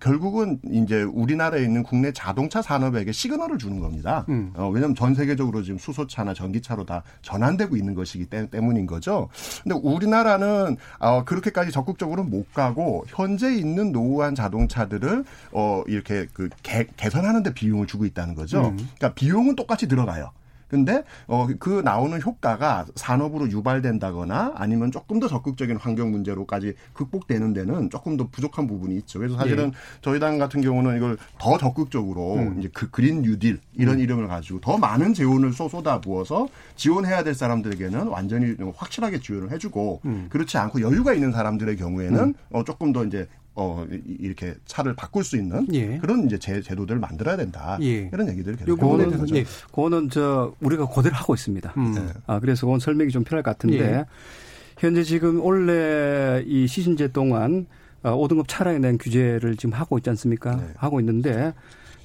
결국은 0.00 0.58
이제 0.70 1.02
우리나라에 1.02 1.62
있는 1.62 1.82
국내 1.82 2.12
자동차 2.12 2.60
산업에게 2.62 3.12
시그널을 3.12 3.58
주는 3.58 3.80
겁니다. 3.80 4.26
음. 4.28 4.52
어, 4.54 4.68
왜냐하면 4.68 4.94
전 4.94 5.14
세계적으로 5.14 5.62
지금 5.62 5.78
수소차나 5.78 6.34
전기차로 6.34 6.84
다 6.84 7.02
전환되고 7.22 7.76
있는 7.76 7.94
것이기 7.94 8.26
때문인 8.26 8.86
거죠. 8.86 9.28
근데 9.62 9.78
우리나라는 9.82 10.76
어, 10.98 11.24
그렇게까지 11.24 11.70
적극적으로 11.70 12.22
못 12.22 12.52
가고 12.52 13.04
현재 13.08 13.54
있는 13.54 13.92
노후한 13.92 14.34
자동차들을 14.34 15.24
어, 15.52 15.82
이렇게 15.86 16.26
그 16.32 16.48
개, 16.62 16.86
개선하는데 16.96 17.54
비용을 17.54 17.86
주고 17.86 18.04
있다는 18.04 18.34
거죠. 18.34 18.68
음. 18.68 18.76
그러니까 18.76 19.14
비용은 19.14 19.56
똑같이 19.56 19.88
들어가요. 19.88 20.32
근데 20.70 21.04
어 21.26 21.48
그 21.58 21.82
나오는 21.84 22.20
효과가 22.22 22.86
산업으로 22.94 23.50
유발된다거나 23.50 24.52
아니면 24.54 24.92
조금 24.92 25.18
더 25.18 25.26
적극적인 25.26 25.76
환경 25.76 26.10
문제로까지 26.12 26.74
극복되는 26.92 27.52
데는 27.52 27.90
조금 27.90 28.16
더 28.16 28.28
부족한 28.30 28.66
부분이 28.66 28.94
있죠. 28.98 29.18
그래서 29.18 29.36
사실은 29.36 29.68
예. 29.68 29.72
저희 30.00 30.20
당 30.20 30.38
같은 30.38 30.60
경우는 30.60 30.96
이걸 30.96 31.16
더 31.38 31.58
적극적으로 31.58 32.34
음. 32.36 32.58
이제 32.60 32.70
그 32.72 32.88
그린 32.90 33.22
뉴딜 33.22 33.58
이런 33.74 33.96
음. 33.96 34.00
이름을 34.00 34.28
가지고 34.28 34.60
더 34.60 34.78
많은 34.78 35.12
재원을 35.12 35.52
쏟아 35.52 36.00
부어서 36.00 36.48
지원해야 36.76 37.24
될 37.24 37.34
사람들에게는 37.34 38.06
완전히 38.06 38.54
확실하게 38.76 39.20
지원을 39.20 39.50
해주고 39.50 40.00
음. 40.04 40.26
그렇지 40.30 40.56
않고 40.56 40.80
여유가 40.80 41.12
있는 41.12 41.32
사람들의 41.32 41.76
경우에는 41.76 42.18
음. 42.20 42.34
어 42.52 42.64
조금 42.64 42.92
더 42.92 43.04
이제 43.04 43.26
어 43.54 43.86
이렇게 44.06 44.54
차를 44.64 44.94
바꿀 44.94 45.24
수 45.24 45.36
있는 45.36 45.66
예. 45.74 45.98
그런 45.98 46.24
이제 46.24 46.38
제, 46.38 46.60
제도들을 46.62 47.00
만들어야 47.00 47.36
된다 47.36 47.78
예. 47.82 48.08
이런 48.12 48.28
얘기들을 48.28 48.56
계속 48.56 48.76
그거는 48.76 49.18
거죠. 49.18 49.36
예. 49.36 49.44
그거는 49.66 50.08
저 50.08 50.54
우리가 50.60 50.86
그대로 50.88 51.16
하고 51.16 51.34
있습니다. 51.34 51.74
음. 51.76 51.92
네. 51.94 52.06
아 52.26 52.38
그래서 52.38 52.66
그건 52.66 52.78
설명이 52.78 53.10
좀 53.10 53.24
필요할 53.24 53.42
것 53.42 53.50
같은데 53.50 53.80
예. 53.80 54.04
현재 54.78 55.02
지금 55.02 55.40
원래 55.40 56.42
이 56.46 56.66
시즌제 56.66 57.08
동안 57.08 57.66
5등급 58.02 58.40
어, 58.40 58.44
차량에 58.46 58.80
대한 58.80 58.98
규제를 58.98 59.56
지금 59.56 59.74
하고 59.74 59.98
있지 59.98 60.08
않습니까? 60.10 60.56
네. 60.56 60.68
하고 60.76 61.00
있는데 61.00 61.52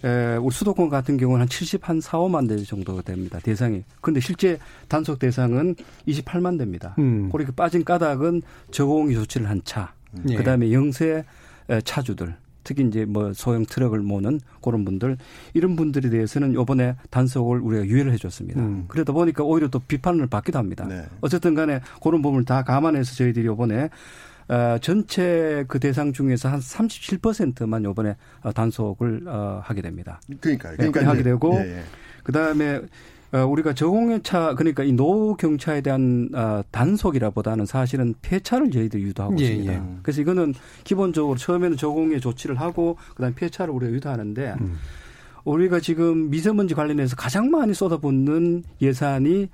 에, 0.03 0.35
우리 0.35 0.53
수도권 0.53 0.89
같은 0.89 1.17
경우는 1.17 1.41
한 1.41 1.47
70, 1.49 1.87
한 1.87 2.01
4, 2.01 2.19
5만 2.19 2.47
대 2.47 2.57
정도 2.63 3.01
됩니다. 3.01 3.39
대상이. 3.41 3.83
근데 4.01 4.19
실제 4.19 4.59
단속 4.87 5.19
대상은 5.19 5.75
28만 6.07 6.57
대입니다. 6.57 6.95
음. 6.99 7.29
그렇게 7.31 7.51
빠진 7.51 7.83
까닭은 7.83 8.41
저공이 8.71 9.15
조치를 9.15 9.49
한 9.49 9.61
차. 9.63 9.93
예. 10.30 10.36
그다음에 10.36 10.72
영세 10.72 11.24
차주들 11.84 12.36
특히 12.66 12.84
이제 12.86 13.05
뭐 13.05 13.32
소형 13.32 13.66
트럭을 13.66 13.99
모는 13.99 14.41
그런 14.61 14.84
분들 14.84 15.18
이런 15.53 15.78
분들에 15.78 16.09
대해서는 16.09 16.53
요번에 16.53 16.95
단속을 17.11 17.59
우리가 17.59 17.86
유예를 17.86 18.11
해줬습니다. 18.13 18.59
음. 18.59 18.86
그러다 18.89 19.13
보니까 19.13 19.43
오히려 19.43 19.70
또 19.70 19.80
비판을 19.80 20.28
받기도 20.28 20.59
합니다. 20.59 20.86
네. 20.86 21.05
어쨌든 21.22 21.53
간에 21.53 21.80
그런 22.03 22.22
부분을 22.22 22.43
다 22.43 22.63
감안해서 22.63 23.16
저희들이 23.16 23.45
요번에 23.45 23.89
어, 24.47 24.78
전체 24.82 25.63
그 25.68 25.80
대상 25.80 26.11
중에서 26.11 26.49
한 26.49 26.59
37%만 26.59 27.84
요번에 27.84 28.16
어, 28.41 28.51
단속을 28.51 29.28
어, 29.28 29.61
하게 29.63 29.82
됩니다. 29.82 30.20
그러니까요. 30.41 30.76
그러니까 30.78 30.99
네, 30.99 31.05
하게 31.05 31.24
되고 31.24 31.55
예, 31.55 31.78
예. 31.78 31.84
그다음에 32.24 32.76
어, 32.76 32.82
우리가 33.32 33.73
저공해차 33.73 34.55
그러니까 34.55 34.84
이 34.84 34.91
노후 34.93 35.36
경차에 35.36 35.82
대한 35.82 36.30
어, 36.34 36.61
단속이라보다는 36.71 37.65
사실은 37.65 38.13
폐차를 38.21 38.71
저희들이 38.71 39.03
유도하고 39.03 39.38
예, 39.39 39.43
있습니다. 39.43 39.73
예. 39.73 39.82
그래서 40.03 40.21
이거는 40.21 40.53
기본적으로 40.84 41.38
처음에는 41.38 41.78
저공해 41.78 42.19
조치를 42.19 42.59
하고 42.59 42.97
그다음 43.15 43.34
폐차를 43.34 43.73
우리가 43.73 43.91
유도하는데 43.93 44.55
음. 44.61 44.78
우리가 45.43 45.80
지금 45.80 46.30
미세먼지 46.30 46.73
관련해서 46.73 47.15
가장 47.15 47.51
많이 47.51 47.73
쏟아붓는 47.73 48.63
예산이 48.82 49.49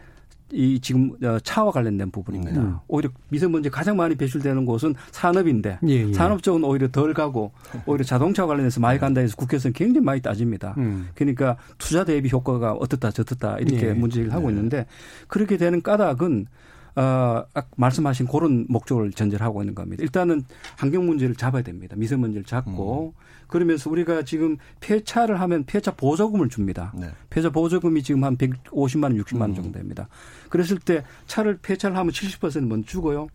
이 0.53 0.79
지금 0.79 1.11
어, 1.23 1.39
차와 1.39 1.71
관련된 1.71 2.11
부분입니다. 2.11 2.61
음. 2.61 2.77
오히려 2.87 3.09
미세먼지 3.29 3.69
가장 3.69 3.97
많이 3.97 4.15
배출되는 4.15 4.65
곳은 4.65 4.95
산업인데 5.11 5.79
예, 5.87 6.07
예. 6.07 6.13
산업 6.13 6.43
쪽은 6.43 6.63
오히려 6.63 6.89
덜 6.89 7.13
가고 7.13 7.51
오히려 7.85 8.03
자동차 8.03 8.45
관련해서 8.45 8.79
많이 8.79 8.99
간다 8.99 9.21
해서 9.21 9.35
국회에서는 9.35 9.73
굉장히 9.73 10.05
많이 10.05 10.21
따집니다. 10.21 10.75
음. 10.77 11.09
그러니까 11.15 11.57
투자 11.77 12.03
대비 12.03 12.29
효과가 12.31 12.73
어떻다 12.73 13.11
저떻다 13.11 13.57
이렇게 13.59 13.89
예. 13.89 13.93
문제를 13.93 14.33
하고 14.33 14.49
네. 14.49 14.55
있는데 14.55 14.85
그렇게 15.27 15.57
되는 15.57 15.81
까닭은 15.81 16.47
어, 16.95 17.43
말씀하신 17.77 18.27
그런 18.27 18.65
목적을 18.67 19.11
전제를 19.11 19.45
하고 19.45 19.61
있는 19.61 19.75
겁니다. 19.75 20.03
일단은 20.03 20.43
환경 20.77 21.05
문제를 21.05 21.35
잡아야 21.35 21.61
됩니다. 21.61 21.95
미세먼지를 21.97 22.43
잡고 22.43 23.13
음. 23.15 23.21
그러면서 23.51 23.89
우리가 23.89 24.23
지금 24.23 24.57
폐차를 24.79 25.41
하면 25.41 25.65
폐차 25.65 25.91
보조금을 25.91 26.47
줍니다. 26.47 26.93
네. 26.95 27.09
폐차 27.29 27.49
보조금이 27.49 28.01
지금 28.01 28.23
한 28.23 28.37
150만 28.37 29.03
원, 29.03 29.17
60만 29.17 29.41
원 29.41 29.49
음. 29.49 29.55
정도 29.55 29.71
됩니다. 29.73 30.07
그랬을 30.49 30.79
때 30.79 31.03
차를 31.27 31.59
폐차를 31.61 31.97
하면 31.97 32.13
70% 32.13 32.65
먼저 32.65 32.87
주고요. 32.87 33.27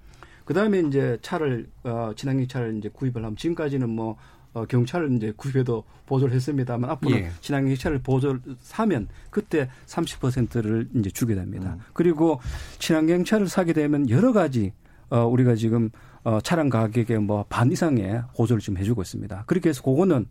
그다음에 0.47 0.81
이제 0.81 1.19
차를 1.21 1.67
어 1.85 2.13
친환경 2.17 2.49
차를 2.49 2.79
이제 2.79 2.89
구입을 2.89 3.17
하면 3.17 3.37
지금까지는 3.37 3.91
뭐 3.91 4.17
어, 4.55 4.65
경찰을 4.65 5.13
이제 5.13 5.35
구입해도 5.37 5.85
보조를 6.07 6.35
했습니다만 6.35 6.89
앞으로 6.89 7.15
예. 7.17 7.31
친환경 7.43 7.77
차를 7.77 7.99
보조를 7.99 8.41
사면 8.61 9.09
그때 9.29 9.69
30%를 9.85 10.89
이제 10.95 11.11
주게 11.11 11.35
됩니다. 11.35 11.75
음. 11.75 11.81
그리고 11.93 12.41
친환경 12.79 13.23
차를 13.23 13.49
사게 13.49 13.75
되면 13.75 14.09
여러 14.09 14.33
가지 14.33 14.73
어, 15.11 15.27
우리가 15.27 15.57
지금 15.57 15.91
어, 16.27 16.41
차량 16.41 16.69
가격의 16.69 17.21
뭐 17.21 17.45
반 17.49 17.71
이상의 17.71 18.21
보조를 18.35 18.61
지금 18.61 18.79
해주고 18.79 19.01
있습니다. 19.01 19.45
그렇게 19.47 19.69
해서 19.69 19.81
그거는 19.81 20.27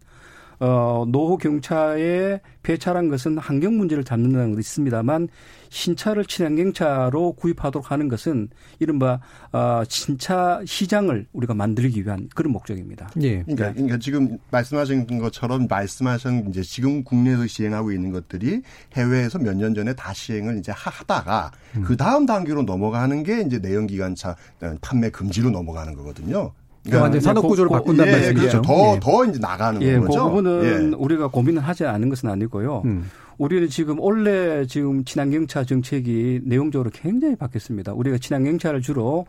어, 0.60 1.06
노후 1.08 1.38
경차의 1.38 2.42
폐차란 2.64 3.10
것은 3.10 3.38
환경 3.38 3.78
문제를 3.78 4.04
잡는다는 4.04 4.52
것도 4.52 4.60
있습니다만 4.60 5.28
신차를 5.70 6.26
친환경차로 6.26 7.34
구입하도록 7.34 7.92
하는 7.92 8.08
것은 8.08 8.50
이른바 8.80 9.20
어, 9.52 9.84
신차 9.88 10.62
시장을 10.66 11.28
우리가 11.34 11.54
만들기 11.54 12.06
위한 12.06 12.30
그런 12.34 12.54
목적입니다. 12.54 13.10
예. 13.22 13.42
그러니까, 13.44 13.74
그러니까 13.74 13.98
지금 13.98 14.38
말씀하신 14.52 15.20
것처럼 15.20 15.68
말씀하신 15.68 16.50
이제 16.50 16.62
지금 16.62 17.04
국내에서 17.04 17.48
시행하고 17.48 17.92
있는 17.92 18.12
것들이 18.12 18.62
해외에서 18.94 19.40
몇 19.40 19.56
년 19.56 19.74
전에 19.74 19.94
다 19.94 20.14
시행을 20.14 20.58
이제 20.58 20.74
하다가 20.76 21.52
음. 21.78 21.84
그 21.84 21.96
다음 21.96 22.26
단계로 22.26 22.64
넘어가는 22.64 23.24
게 23.24 23.42
이제 23.42 23.58
내연기관차 23.60 24.36
판매 24.82 25.10
금지로 25.10 25.50
넘어가는 25.50 25.96
거거든요. 25.96 26.52
그러니까 26.86 27.04
완전 27.04 27.22
산업 27.22 27.42
구조를 27.42 27.70
바꾼다는 27.70 28.12
예, 28.12 28.16
말씀이죠. 28.16 28.42
그렇죠. 28.42 28.62
더, 28.62 28.96
예. 28.96 29.00
더 29.02 29.26
이제 29.26 29.40
나가는 29.40 29.82
예, 29.82 30.00
거죠. 30.00 30.24
그 30.24 30.30
부분은 30.30 30.92
예. 30.92 30.96
우리가 30.96 31.28
고민을 31.28 31.62
하지 31.62 31.86
않은 31.86 32.10
것은 32.10 32.30
아니고요. 32.30 32.84
음. 32.86 33.10
우리는 33.38 33.68
지금 33.68 34.00
원래 34.00 34.66
지금 34.66 35.04
친환경차 35.04 35.66
정책이 35.66 36.42
내용적으로 36.44 36.90
굉장히 36.94 37.36
바뀌었습니다. 37.36 37.94
우리가 37.94 38.18
친환경차를 38.18 38.82
주로 38.82 39.26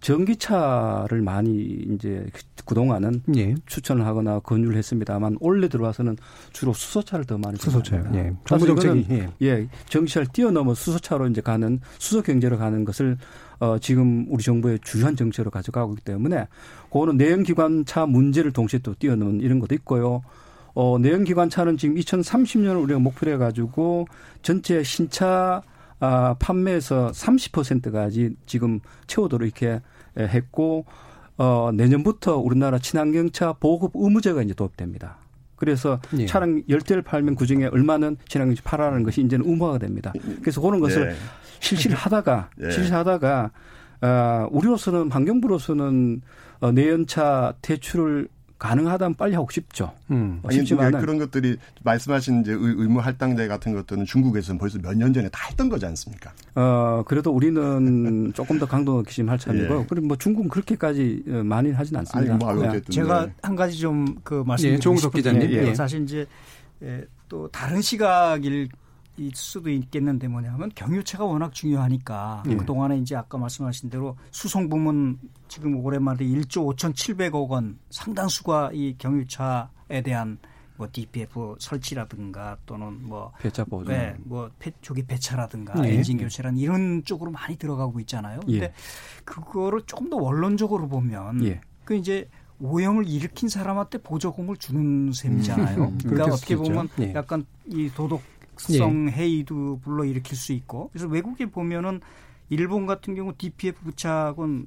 전기차를 0.00 1.22
많이 1.22 1.56
이제 1.90 2.24
그동안은 2.64 3.22
예. 3.36 3.54
추천을 3.66 4.06
하거나 4.06 4.38
권유를 4.38 4.76
했습니다만 4.76 5.38
올해 5.40 5.68
들어와서는 5.68 6.16
주로 6.52 6.72
수소차를 6.72 7.24
더 7.24 7.36
많이 7.36 7.56
수소차요. 7.56 8.04
예. 8.14 8.32
정부 8.44 8.66
정책이 8.66 9.06
예. 9.10 9.28
예. 9.42 9.68
전기차를 9.88 10.28
뛰어넘어 10.32 10.74
수소차로 10.74 11.26
이제 11.28 11.40
가는 11.40 11.80
수소 11.98 12.22
경제로 12.22 12.58
가는 12.58 12.84
것을 12.84 13.18
어 13.60 13.78
지금 13.78 14.26
우리 14.28 14.42
정부의 14.42 14.78
주요한 14.82 15.16
정책으로 15.16 15.50
가져가고 15.50 15.92
있기 15.94 16.04
때문에 16.04 16.46
그거는 16.90 17.16
내연기관차 17.16 18.06
문제를 18.06 18.52
동시에 18.52 18.80
또 18.80 18.94
뛰어넘는 18.94 19.40
이런 19.40 19.58
것도 19.58 19.74
있고요. 19.76 20.22
어 20.74 20.98
내연기관차는 20.98 21.76
지금 21.76 21.96
2030년을 21.96 22.82
우리가 22.82 23.00
목표로 23.00 23.32
해가지고 23.32 24.06
전체 24.42 24.82
신차 24.82 25.62
아, 26.00 26.36
판매에서 26.38 27.10
30%까지 27.10 28.36
지금 28.46 28.78
채우도록 29.08 29.46
이렇게 29.46 29.80
했고 30.16 30.84
어, 31.36 31.70
내년부터 31.72 32.36
우리나라 32.36 32.78
친환경차 32.78 33.54
보급 33.54 33.92
의무제가 33.94 34.42
이제 34.42 34.54
도입됩니다. 34.54 35.18
그래서 35.58 36.00
예. 36.16 36.26
차량 36.26 36.62
열대를 36.68 37.02
팔면 37.02 37.34
그 37.34 37.46
중에 37.46 37.66
얼마는 37.66 38.16
친환경차 38.28 38.62
팔아라는 38.64 39.02
것이 39.02 39.20
이제는 39.22 39.44
의무화가 39.46 39.78
됩니다. 39.78 40.12
그래서 40.40 40.60
그런 40.60 40.80
것을 40.80 41.10
예. 41.10 41.16
실시를 41.60 41.96
하다가 41.96 42.50
예. 42.62 42.70
실시하다가 42.70 43.50
어, 44.00 44.48
우리로서는 44.50 45.10
환경부로서는 45.10 46.22
어, 46.60 46.72
내연차 46.72 47.54
대출을 47.62 48.28
가능하다면 48.58 49.14
빨리 49.14 49.34
하고 49.34 49.48
싶죠. 49.50 49.92
음. 50.10 50.42
쉽지만 50.50 50.90
그런 51.00 51.18
것들이 51.18 51.56
말씀하신 51.84 52.40
이제 52.40 52.52
의무 52.52 52.98
할당제 53.00 53.46
같은 53.48 53.72
것들은 53.72 54.04
중국에서는 54.04 54.58
벌써 54.58 54.78
몇 54.78 54.94
년 54.94 55.12
전에 55.12 55.28
다 55.28 55.46
했던 55.48 55.68
거지 55.68 55.86
않습니까? 55.86 56.32
어 56.56 57.04
그래도 57.06 57.30
우리는 57.30 58.32
조금 58.34 58.58
더 58.58 58.66
강도 58.66 58.94
높게 58.96 59.22
할 59.22 59.38
참이고 59.38 59.80
예. 59.80 59.86
그리고 59.88 60.06
뭐 60.08 60.16
중국은 60.16 60.48
그렇게까지 60.50 61.24
어, 61.28 61.32
많이 61.44 61.70
하지는 61.70 62.00
않습니다. 62.00 62.34
아니, 62.34 62.38
뭐 62.58 62.66
어쨌든 62.68 62.90
제가 62.90 63.26
네. 63.26 63.32
한 63.42 63.54
가지 63.56 63.78
좀 63.78 64.16
그 64.24 64.42
말씀드리고 64.46 64.76
예, 64.76 64.80
조홍석 64.80 65.12
기자님 65.14 65.50
예. 65.52 65.74
사실 65.74 66.02
이제 66.02 66.26
예, 66.82 67.04
또 67.28 67.46
다른 67.48 67.80
시각일 67.80 68.52
일 68.52 68.68
수도 69.34 69.70
있겠는데 69.70 70.28
뭐냐면 70.28 70.70
경유차가 70.74 71.24
워낙 71.24 71.52
중요하니까 71.52 72.44
예. 72.46 72.56
그 72.56 72.64
동안에 72.64 72.98
이제 72.98 73.16
아까 73.16 73.38
말씀하신 73.38 73.90
대로 73.90 74.16
수송 74.30 74.68
부문 74.68 75.18
지금 75.48 75.76
오랜만에 75.76 76.24
1조 76.24 76.76
5,700억 76.76 77.48
원 77.48 77.78
상당수가 77.90 78.70
이 78.74 78.94
경유차에 78.98 80.02
대한 80.04 80.38
뭐 80.78 80.88
DPF 80.90 81.56
설치라든가 81.58 82.56
또는 82.64 83.02
뭐 83.02 83.32
배차 83.40 83.64
보조, 83.64 83.90
네, 83.90 84.14
뭐 84.20 84.48
폐, 84.60 84.70
조기 84.80 85.02
배차라든가 85.04 85.84
예. 85.84 85.94
엔진 85.94 86.16
교체란 86.18 86.56
이런 86.56 87.02
쪽으로 87.04 87.32
많이 87.32 87.56
들어가고 87.56 87.98
있잖아요. 88.00 88.40
근데 88.40 88.62
예. 88.62 88.72
그거를 89.24 89.82
조금 89.86 90.08
더 90.08 90.16
원론적으로 90.16 90.88
보면 90.88 91.44
예. 91.44 91.60
그 91.84 91.94
이제 91.96 92.28
오염을 92.60 93.08
일으킨 93.08 93.48
사람한테 93.48 93.98
보조금을 93.98 94.56
주는 94.56 95.12
셈이잖아요. 95.12 95.84
음, 95.84 95.98
그러니까 95.98 96.34
어떻게 96.34 96.56
보면 96.56 96.88
예. 97.00 97.12
약간 97.14 97.44
이 97.66 97.90
도덕 97.94 98.22
성 98.58 99.08
예. 99.08 99.12
해이도 99.12 99.80
불러일으킬 99.82 100.36
수 100.36 100.52
있고 100.52 100.90
그래서 100.92 101.06
외국에 101.06 101.46
보면은 101.46 102.00
일본 102.50 102.86
같은 102.86 103.14
경우 103.14 103.32
DPF 103.36 103.80
부착은 103.84 104.66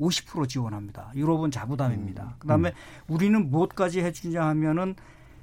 50% 0.00 0.48
지원합니다. 0.48 1.12
유럽은 1.14 1.50
자부담입니다. 1.50 2.22
음. 2.22 2.32
그다음에 2.38 2.68
음. 2.70 3.14
우리는 3.14 3.50
무엇까지 3.50 4.00
해주냐 4.00 4.42
하면은 4.48 4.94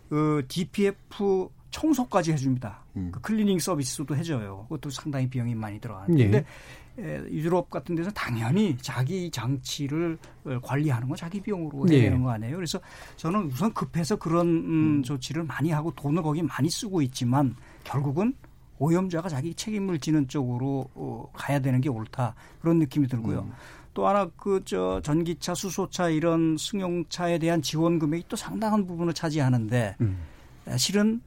그 0.09 0.45
DPF 0.47 1.49
청소까지 1.71 2.31
해줍니다. 2.31 2.83
음. 2.95 3.09
그 3.11 3.19
클리닝 3.21 3.59
서비스도 3.59 4.15
해줘요. 4.15 4.65
그것도 4.69 4.89
상당히 4.89 5.29
비용이 5.29 5.55
많이 5.55 5.79
들어가는데 5.79 6.45
예. 6.99 7.25
유럽 7.29 7.69
같은 7.69 7.95
데서 7.95 8.09
당연히 8.11 8.77
자기 8.77 9.29
장치를 9.29 10.17
관리하는 10.61 11.09
건 11.09 11.17
자기 11.17 11.41
비용으로 11.41 11.89
해야 11.89 11.97
예. 11.97 12.03
되는 12.03 12.23
거 12.23 12.31
아니에요. 12.31 12.55
그래서 12.55 12.79
저는 13.17 13.47
우선 13.47 13.73
급해서 13.73 14.15
그런 14.15 14.47
음, 14.47 14.97
음. 14.99 15.03
조치를 15.03 15.43
많이 15.43 15.71
하고 15.71 15.91
돈을 15.91 16.23
거기 16.23 16.41
많이 16.41 16.69
쓰고 16.69 17.01
있지만 17.01 17.55
결국은 17.85 18.33
오염자가 18.77 19.29
자기 19.29 19.53
책임을 19.53 19.99
지는 19.99 20.27
쪽으로 20.27 20.89
어, 20.95 21.29
가야 21.33 21.59
되는 21.59 21.79
게 21.79 21.87
옳다 21.87 22.35
그런 22.59 22.79
느낌이 22.79 23.07
들고요. 23.07 23.39
음. 23.39 23.53
또 23.93 24.05
하나 24.05 24.25
그 24.35 24.61
저 24.65 24.99
전기차, 25.01 25.55
수소차 25.55 26.09
이런 26.09 26.57
승용차에 26.57 27.37
대한 27.39 27.61
지원 27.61 27.97
금액이 27.97 28.25
또 28.27 28.35
상당한 28.35 28.85
부분을 28.85 29.13
차지하는데 29.13 29.95
음. 30.01 30.17
실은 30.75 31.21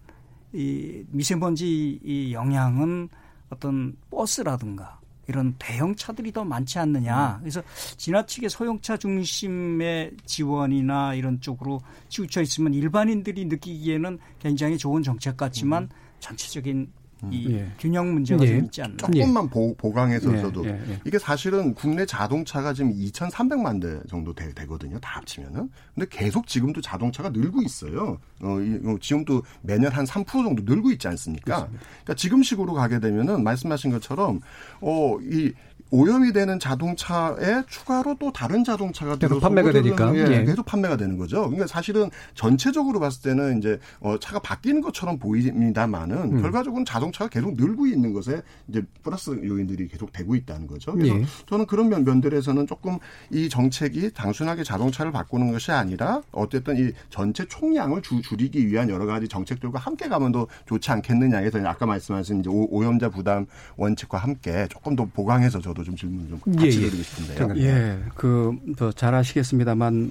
이 0.52 1.04
미세먼지 1.10 1.98
이 2.04 2.34
영향은 2.34 3.08
어떤 3.48 3.96
버스라든가 4.10 4.98
이런 5.28 5.54
대형 5.58 5.94
차들이 5.94 6.32
더 6.32 6.44
많지 6.44 6.78
않느냐. 6.78 7.36
음. 7.36 7.40
그래서 7.40 7.62
지나치게 7.96 8.48
소형차 8.48 8.96
중심의 8.96 10.12
지원이나 10.24 11.14
이런 11.14 11.40
쪽으로 11.40 11.80
치우쳐 12.08 12.42
있으면 12.42 12.74
일반인들이 12.74 13.44
느끼기에는 13.46 14.18
굉장히 14.38 14.76
좋은 14.76 15.02
정책 15.02 15.36
같지만 15.36 15.84
음. 15.84 15.88
전체적인 16.20 16.92
이 17.30 17.48
음. 17.48 17.52
예. 17.52 17.72
균형 17.78 18.12
문제가 18.14 18.44
예. 18.44 18.48
좀 18.48 18.64
있지 18.64 18.82
않나. 18.82 18.96
조금만 18.96 19.44
예. 19.44 19.50
보, 19.50 19.74
보강해서도 19.74 20.64
예. 20.66 20.70
예. 20.70 20.90
예. 20.92 21.00
이게 21.04 21.18
사실은 21.18 21.74
국내 21.74 22.06
자동차가 22.06 22.72
지금 22.72 22.92
2,300만 22.92 23.82
대 23.82 24.00
정도 24.08 24.32
되, 24.32 24.52
거든요다 24.52 25.08
합치면은. 25.16 25.68
근데 25.94 26.08
계속 26.10 26.46
지금도 26.46 26.80
자동차가 26.80 27.30
늘고 27.30 27.62
있어요. 27.62 28.18
어, 28.40 28.60
이, 28.60 28.80
어, 28.84 28.96
지금도 29.00 29.42
매년 29.62 29.90
한 29.90 30.04
3% 30.04 30.26
정도 30.26 30.62
늘고 30.62 30.92
있지 30.92 31.08
않습니까? 31.08 31.44
그렇습니다. 31.44 31.84
그러니까 32.04 32.14
지금식으로 32.14 32.74
가게 32.74 33.00
되면은 33.00 33.42
말씀하신 33.42 33.90
것처럼 33.90 34.40
어, 34.80 35.16
이 35.20 35.52
오염이 35.90 36.32
되는 36.32 36.58
자동차에 36.58 37.62
추가로 37.68 38.16
또 38.18 38.32
다른 38.32 38.64
자동차가 38.64 39.16
계속 39.16 39.40
판매가 39.40 39.72
되니까 39.72 40.14
예, 40.14 40.20
예. 40.20 40.44
계속 40.44 40.66
판매가 40.66 40.96
되는 40.96 41.16
거죠. 41.16 41.42
그러니까 41.42 41.66
사실은 41.66 42.10
전체적으로 42.34 43.00
봤을 43.00 43.22
때는 43.22 43.58
이제 43.58 43.78
어, 44.00 44.18
차가 44.18 44.38
바뀌는 44.38 44.80
것처럼 44.80 45.18
보입니다만은 45.18 46.36
음. 46.36 46.42
결과적으로는 46.42 46.84
자동차가 46.84 47.28
계속 47.30 47.54
늘고 47.56 47.86
있는 47.86 48.12
것에 48.12 48.42
이제 48.68 48.82
플러스 49.02 49.30
요인들이 49.30 49.88
계속 49.88 50.12
되고 50.12 50.34
있다는 50.34 50.66
거죠. 50.66 50.92
그래서 50.92 51.16
예. 51.16 51.24
저는 51.46 51.66
그런 51.66 51.88
면, 51.88 52.04
면들에서는 52.04 52.66
조금 52.66 52.98
이 53.30 53.48
정책이 53.48 54.12
단순하게 54.12 54.64
자동차를 54.64 55.12
바꾸는 55.12 55.52
것이 55.52 55.72
아니라 55.72 56.22
어쨌든 56.32 56.76
이 56.76 56.92
전체 57.08 57.46
총량을 57.46 58.02
주, 58.02 58.20
줄이기 58.20 58.66
위한 58.66 58.90
여러 58.90 59.06
가지 59.06 59.26
정책들과 59.26 59.78
함께 59.78 60.08
가면 60.08 60.32
더 60.32 60.46
좋지 60.66 60.90
않겠느냐 60.90 61.38
해서 61.38 61.58
아까 61.66 61.86
말씀하신 61.86 62.40
이제 62.40 62.50
오염자 62.50 63.08
부담 63.08 63.46
원칙과 63.76 64.18
함께 64.18 64.66
조금 64.68 64.94
더 64.94 65.06
보강해서 65.06 65.60
저도 65.60 65.77
저도 65.78 65.84
좀 65.84 65.96
질문 65.96 66.28
좀 66.28 66.40
같이 66.40 66.80
예, 66.80 66.84
예. 66.84 66.90
드리고 66.90 67.02
싶은데요. 67.02 67.66
예, 67.66 67.98
그, 68.14 68.52
잘 68.94 69.14
아시겠습니다만, 69.14 70.10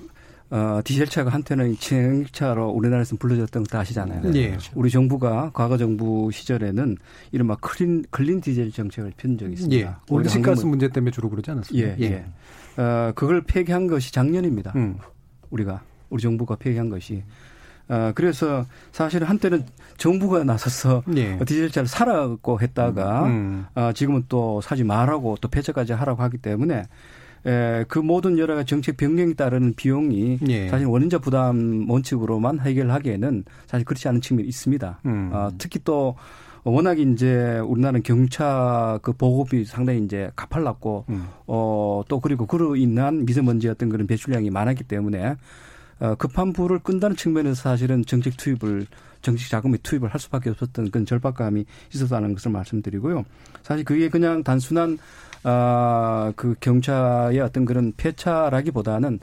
어, 0.50 0.80
디젤차가 0.84 1.30
한때는 1.30 1.76
친환경차로 1.78 2.70
우리나라에서 2.70 3.18
불러졌던 3.18 3.64
것도 3.64 3.78
아시잖아요. 3.80 4.34
예. 4.36 4.58
우리 4.76 4.90
정부가 4.90 5.52
과거 5.54 5.78
정부 5.78 6.30
시절에는 6.32 6.98
이른바 7.34 7.56
clean, 7.58 8.06
clean 8.12 8.40
디젤 8.40 8.72
정책을 8.72 9.14
편 9.18 9.38
적이 9.38 9.54
있습니다. 9.54 9.90
예. 9.90 9.96
온실가스 10.10 10.66
문제 10.66 10.88
때문에 10.88 11.12
주로 11.12 11.30
그러지 11.30 11.52
않았습니까? 11.52 12.00
예. 12.00 12.04
예. 12.78 12.82
어, 12.82 13.12
그걸 13.14 13.42
폐기한 13.42 13.88
것이 13.88 14.14
작년입니다. 14.14 14.72
음. 14.76 14.98
우리가 15.50 15.82
우리 16.10 16.22
정부가 16.22 16.56
폐기한 16.56 16.90
것이. 16.90 17.24
어, 17.90 18.12
그래서 18.16 18.66
사실은 18.92 19.28
한때는 19.28 19.66
정부가 19.98 20.44
나서서 20.44 21.04
예. 21.16 21.38
디젤차를 21.38 21.88
사라고 21.88 22.60
했다가 22.60 23.26
음. 23.26 23.66
어, 23.76 23.92
지금은 23.94 24.26
또 24.30 24.62
사지 24.62 24.84
말라고 24.84 25.38
또 25.42 25.48
폐차까지 25.48 25.94
하라고 25.94 26.22
하기 26.24 26.38
때문에 26.38 26.84
에, 27.46 27.86
그 27.88 28.00
모든 28.00 28.38
여러 28.38 28.56
가지 28.56 28.68
정책 28.68 28.98
변경에 28.98 29.34
따르는 29.34 29.74
비용이 29.76 30.40
예. 30.50 30.70
사실 30.70 30.88
원인자 30.88 31.20
부담 31.20 31.90
원칙으로만 31.90 32.60
해결하기에는 32.60 33.46
사실 33.68 33.86
그렇지 33.86 34.08
않은 34.08 34.22
측면이 34.22 34.48
있습니다. 34.48 35.00
음. 35.06 35.30
어, 35.34 35.50
특히 35.58 35.80
또 35.84 36.16
워낙 36.64 37.00
이제 37.00 37.60
우리나라는 37.60 38.04
경차 38.04 39.00
그 39.02 39.14
보급이 39.14 39.64
상당히 39.64 40.04
이제 40.04 40.30
가팔랐고 40.36 41.06
음. 41.08 41.28
어또 41.46 42.20
그리고 42.22 42.46
그로 42.46 42.76
인한 42.76 43.26
미세먼지 43.26 43.70
어떤 43.70 43.88
그런 43.88 44.06
배출량이 44.06 44.50
많았기 44.50 44.84
때문에 44.84 45.28
어 45.28 45.36
급한 46.18 46.54
불을 46.54 46.80
끈다는 46.80 47.16
측면에서 47.16 47.56
사실은 47.56 48.06
정책 48.06 48.38
투입을 48.38 48.86
정책 49.22 49.50
자금의 49.50 49.80
투입을 49.84 50.10
할 50.10 50.20
수밖에 50.20 50.50
없었던 50.52 50.92
그런 50.92 51.06
절박감이 51.06 51.66
있었다는 51.94 52.34
것을 52.34 52.52
말씀드리고요. 52.52 53.26
사실 53.64 53.84
그게 53.84 54.10
그냥 54.10 54.44
단순한 54.44 54.98
아, 55.44 56.34
그 56.36 56.56
경차의 56.60 57.40
어떤 57.40 57.66
그런 57.66 57.94
폐차라기보다는 57.96 59.20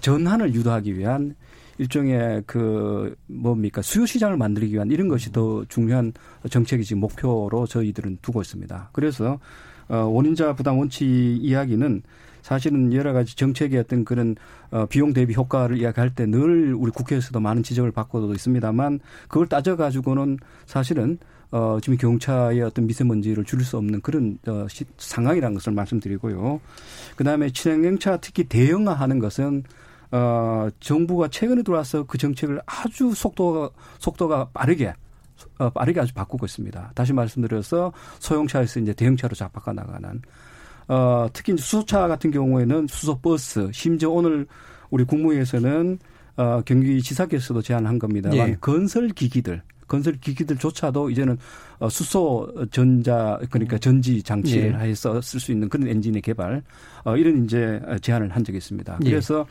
전환을 0.00 0.54
유도하기 0.54 0.96
위한 0.96 1.34
일종의 1.78 2.44
그 2.46 3.16
뭡니까 3.26 3.82
수요 3.82 4.06
시장을 4.06 4.36
만들기 4.36 4.72
위한 4.72 4.90
이런 4.90 5.08
것이 5.08 5.32
더 5.32 5.64
중요한 5.68 6.12
정책이지 6.48 6.94
목표로 6.94 7.66
저희들은 7.66 8.18
두고 8.22 8.40
있습니다. 8.42 8.90
그래서 8.92 9.40
어 9.88 9.96
원인자 9.96 10.54
부담 10.54 10.78
원칙 10.78 11.04
이야기는 11.04 12.02
사실은 12.44 12.92
여러 12.92 13.14
가지 13.14 13.34
정책의 13.34 13.80
어떤 13.80 14.04
그런 14.04 14.36
어 14.70 14.84
비용 14.84 15.14
대비 15.14 15.34
효과를 15.34 15.78
이야기할 15.78 16.14
때 16.14 16.26
늘 16.26 16.74
우리 16.74 16.90
국회에서도 16.90 17.40
많은 17.40 17.62
지적을 17.62 17.90
받고도 17.90 18.34
있습니다만 18.34 19.00
그걸 19.28 19.46
따져 19.46 19.76
가지고는 19.76 20.38
사실은 20.66 21.18
어, 21.50 21.78
지금 21.80 21.96
경차의 21.96 22.60
어떤 22.62 22.86
미세먼지를 22.86 23.44
줄일 23.44 23.64
수 23.64 23.78
없는 23.78 24.00
그런 24.02 24.38
어, 24.46 24.66
시, 24.68 24.84
상황이라는 24.98 25.54
것을 25.54 25.72
말씀드리고요. 25.72 26.60
그 27.16 27.24
다음에 27.24 27.50
친환경차 27.50 28.18
특히 28.18 28.44
대형화하는 28.44 29.20
것은 29.20 29.62
어, 30.10 30.68
정부가 30.80 31.28
최근에 31.28 31.62
들어와서 31.62 32.04
그 32.04 32.18
정책을 32.18 32.60
아주 32.66 33.14
속도가, 33.14 33.70
속도가 34.00 34.50
빠르게 34.52 34.92
어, 35.58 35.70
빠르게 35.70 36.00
아주 36.00 36.12
바꾸고 36.12 36.44
있습니다. 36.44 36.92
다시 36.94 37.12
말씀드려서 37.12 37.92
소형차에서 38.18 38.80
이제 38.80 38.92
대형차로 38.92 39.34
잡아가 39.34 39.72
나가는 39.72 40.20
어, 40.88 41.26
특히 41.32 41.56
수소차 41.56 42.08
같은 42.08 42.30
경우에는 42.30 42.86
수소버스, 42.88 43.70
심지어 43.72 44.10
오늘 44.10 44.46
우리 44.90 45.04
국무회에서는 45.04 45.98
어, 46.36 46.62
경기지사께서도 46.64 47.62
제안한 47.62 47.98
겁니다만 47.98 48.48
예. 48.48 48.56
건설 48.60 49.08
기기들 49.08 49.62
건설 49.86 50.14
기기들조차도 50.20 51.10
이제는 51.10 51.38
어, 51.78 51.88
수소 51.88 52.68
전자 52.70 53.38
그러니까 53.50 53.78
전지 53.78 54.22
장치를 54.22 54.76
예. 54.80 54.84
해서 54.88 55.20
쓸 55.20 55.38
수 55.38 55.52
있는 55.52 55.68
그런 55.68 55.86
엔진의 55.88 56.22
개발 56.22 56.62
어 57.04 57.16
이런 57.16 57.44
이제 57.44 57.80
제안을 58.00 58.30
한 58.30 58.42
적이 58.42 58.58
있습니다. 58.58 58.98
예. 59.04 59.10
그래서 59.10 59.46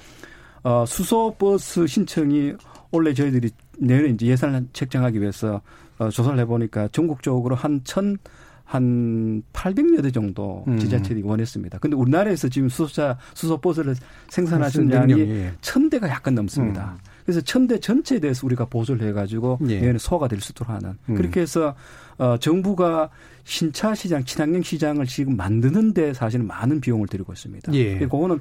어 0.64 0.86
수소 0.86 1.36
버스 1.38 1.86
신청이 1.88 2.54
원래 2.92 3.14
저희들이 3.14 3.50
내년에 3.80 4.10
이제 4.10 4.26
예산을 4.26 4.68
책정하기 4.74 5.22
위해서 5.22 5.62
어 6.00 6.10
조사를 6.10 6.38
해 6.40 6.46
보니까 6.46 6.88
전국적으로 6.90 7.56
한 7.56 7.82
천 7.84 8.18
한 8.66 9.44
800여 9.54 10.02
대 10.02 10.12
정도 10.12 10.64
음. 10.68 10.80
지자체들이 10.80 11.22
음. 11.22 11.28
원했습니다. 11.30 11.78
근데 11.80 11.96
우리나라에서 11.96 12.50
지금 12.50 12.70
수소차, 12.70 13.18
수소버스를 13.34 13.96
생산하시는 14.30 14.92
양이 14.92 15.14
예. 15.20 15.52
천 15.62 15.90
대가 15.90 16.08
약간 16.10 16.34
넘습니다. 16.36 16.98
음. 16.98 17.12
그래서 17.26 17.42
천대 17.42 17.80
전체에 17.80 18.20
대해서 18.20 18.46
우리가 18.46 18.66
보조를 18.66 19.08
해 19.08 19.12
가지고 19.14 19.60
예. 19.68 19.80
내년에 19.80 19.98
소화가 19.98 20.28
될 20.28 20.40
수 20.42 20.52
있도록 20.52 20.74
하는 20.74 20.98
음. 21.10 21.16
그렇게 21.16 21.42
해서 21.42 21.76
어 22.18 22.38
정부가 22.38 23.10
신차 23.44 23.96
시장, 23.96 24.24
친환경 24.24 24.62
시장을 24.62 25.06
지금 25.06 25.36
만드는데 25.38 26.14
사실은 26.14 26.48
많은 26.48 26.82
비용을 26.82 27.08
들이고 27.08 27.32
있습니다. 27.32 27.74
예. 27.74 28.00
그거는 28.00 28.40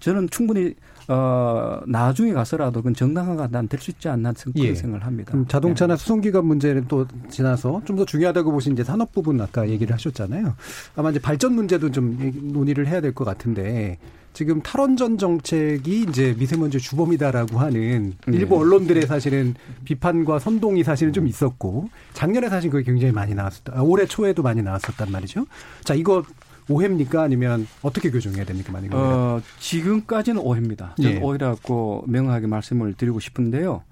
저는 0.00 0.28
충분히 0.30 0.74
어 1.08 1.80
나중에 1.86 2.32
가서라도 2.34 2.80
그건 2.80 2.94
정당화가 2.94 3.48
난 3.50 3.66
될 3.68 3.80
수 3.80 3.90
있지 3.90 4.08
않나 4.08 4.32
그런 4.32 4.54
예. 4.56 4.74
생각을 4.74 5.06
합니다. 5.06 5.32
자동차나 5.48 5.94
예. 5.94 5.96
수송기관 5.96 6.44
문제는 6.44 6.84
또 6.88 7.06
지나서 7.30 7.82
좀 7.84 7.96
더 7.96 8.04
중요하다고 8.04 8.52
보신 8.52 8.74
이제 8.74 8.84
산업 8.84 9.12
부분 9.12 9.40
아까 9.40 9.68
얘기를 9.68 9.92
하셨잖아요. 9.94 10.54
아마 10.96 11.10
이제 11.10 11.18
발전 11.18 11.54
문제도 11.54 11.90
좀 11.90 12.16
논의를 12.52 12.86
해야 12.86 13.00
될 13.00 13.14
것 13.14 13.24
같은데 13.24 13.98
지금 14.34 14.60
탈원전 14.62 15.18
정책이 15.18 16.02
이제 16.08 16.34
미세먼지 16.38 16.78
주범이다라고 16.78 17.58
하는 17.58 18.14
네. 18.26 18.36
일부 18.36 18.56
언론들의 18.58 19.06
사실은 19.06 19.54
비판과 19.84 20.38
선동이 20.38 20.84
사실은 20.84 21.12
좀 21.12 21.26
있었고 21.26 21.88
작년에 22.12 22.48
사실 22.48 22.70
그게 22.70 22.84
굉장히 22.84 23.12
많이 23.12 23.34
나왔었다. 23.34 23.72
아, 23.74 23.80
올해 23.82 24.06
초에도 24.06 24.42
많이 24.42 24.62
나왔었단 24.62 25.10
말이죠. 25.10 25.46
자, 25.82 25.94
이거 25.94 26.22
오해입니까? 26.68 27.22
아니면 27.22 27.66
어떻게 27.82 28.10
교정해야 28.10 28.44
됩니까? 28.44 28.72
만약에 28.72 28.94
어, 28.94 29.40
지금까지는 29.58 30.40
오해입니다. 30.40 30.94
예. 31.00 31.18
오해라고 31.18 32.04
명확하게 32.06 32.46
말씀을 32.46 32.94
드리고 32.94 33.20
싶은데요. 33.20 33.82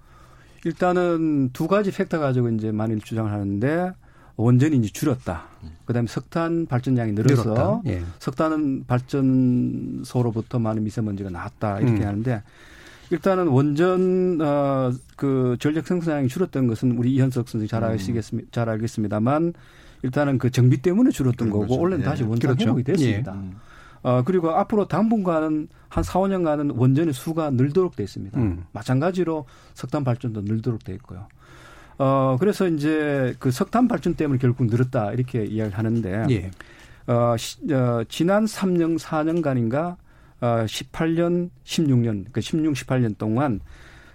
일단은 0.65 1.51
두 1.53 1.69
가지 1.69 1.91
팩터 1.91 2.19
가지고 2.19 2.51
이제 2.51 2.73
많이 2.73 2.99
주장을 2.99 3.31
하는데 3.31 3.93
원전이 4.37 4.77
이제 4.77 4.89
줄었다. 4.89 5.45
그다음에 5.87 6.07
석탄 6.09 6.67
발전량이 6.67 7.13
늘어서 7.13 7.83
예. 7.87 8.03
석탄 8.19 8.85
발전소로부터 8.87 10.59
많은 10.59 10.85
미세먼지가 10.85 11.31
나왔다 11.31 11.81
이렇게 11.81 12.03
음. 12.03 12.07
하는데 12.07 12.43
일단은 13.11 13.47
원전 13.47 14.39
어그 14.41 15.57
전력 15.61 15.87
생산량이 15.87 16.29
줄었던 16.29 16.67
것은 16.67 16.99
우리 16.99 17.15
이현석 17.15 17.49
선생님 17.49 17.69
잘 17.69 17.85
아시겠습니다. 17.85 18.49
음. 18.49 18.51
잘 18.53 18.69
알겠습니다만 18.69 19.55
일단은 20.07 20.39
그 20.39 20.51
정비 20.51 20.81
때문에 20.81 21.11
줄었던 21.11 21.51
거고 21.51 21.67
그렇죠. 21.67 21.81
원래는 21.81 22.05
예. 22.05 22.09
다시 22.09 22.23
원전 22.23 22.51
그렇죠. 22.51 22.65
회복이 22.65 22.85
됐습니다. 22.85 23.37
예. 23.37 23.51
어 24.03 24.23
그리고 24.25 24.51
앞으로 24.51 24.87
당분간은 24.89 25.69
한 25.89 26.05
4, 26.05 26.21
5년간은 26.21 26.79
원전의 26.79 27.13
수가 27.13 27.51
늘도록 27.51 27.97
돼 27.97 28.05
있습니다. 28.05 28.39
음. 28.39 28.65
마찬가지로 28.73 29.47
석탄 29.75 30.05
발전도 30.05 30.43
늘도록 30.43 30.85
돼 30.85 30.95
있고요. 30.95 31.27
어, 31.99 32.37
그래서 32.39 32.69
이제 32.69 33.35
그 33.39 33.51
석탄 33.51 33.89
발전 33.89 34.15
때문에 34.15 34.39
결국 34.39 34.67
늘었다 34.67 35.13
이렇게 35.13 35.45
이야기를 35.45 35.79
하는데, 35.79 36.27
예. 36.31 36.51
어, 37.11 37.37
시, 37.37 37.59
어, 37.73 38.05
지난 38.09 38.45
3년, 38.45 38.99
4년간인가, 38.99 39.97
어, 40.41 40.65
18년, 40.67 41.51
16년, 41.65 42.27
그 42.33 42.41
16, 42.41 42.75
18년 42.75 43.17
동안, 43.17 43.61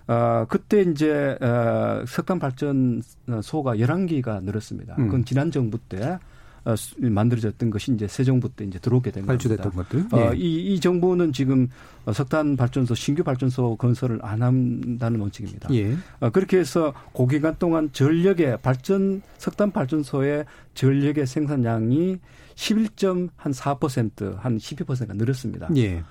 어, 0.08 0.45
그때 0.49 0.82
이제, 0.82 1.38
어, 1.41 2.04
석탄 2.08 2.39
발전소가 2.39 3.76
11기가 3.76 4.43
늘었습니다. 4.43 4.95
음. 4.99 5.06
그건 5.06 5.26
지난 5.26 5.52
정부 5.52 5.78
때 5.78 6.18
어, 6.64 6.76
만들어졌던 6.97 7.72
것이 7.72 7.91
이제 7.93 8.08
새 8.08 8.24
정부 8.24 8.47
때 8.47 8.64
이제 8.66 8.78
들어오게 8.78 9.10
된 9.12 9.26
발주됐던 9.26 9.72
겁니다. 9.72 9.89
것들. 9.89 10.08
어, 10.12 10.32
예. 10.32 10.38
이, 10.38 10.74
이 10.74 10.80
정부는 10.80 11.34
지금 11.34 11.68
석탄 12.14 12.56
발전소 12.56 12.93
신규 12.93 13.24
발전소 13.24 13.78
건설을 13.78 14.20
안 14.22 14.43
한다는 14.43 15.20
원칙입니다. 15.20 15.74
예. 15.74 15.95
어, 16.20 16.30
그렇게 16.30 16.60
해서 16.60 16.93
고기간 17.14 17.56
동안 17.58 17.89
전력의 17.91 18.60
발전 18.62 19.24
석탄 19.39 19.72
발전소의 19.72 20.45
전력의 20.76 21.26
생산량이 21.26 22.20
11.4%한 22.54 24.58
12%가 24.58 25.14
늘었습니다. 25.14 25.70
예. 25.78 26.04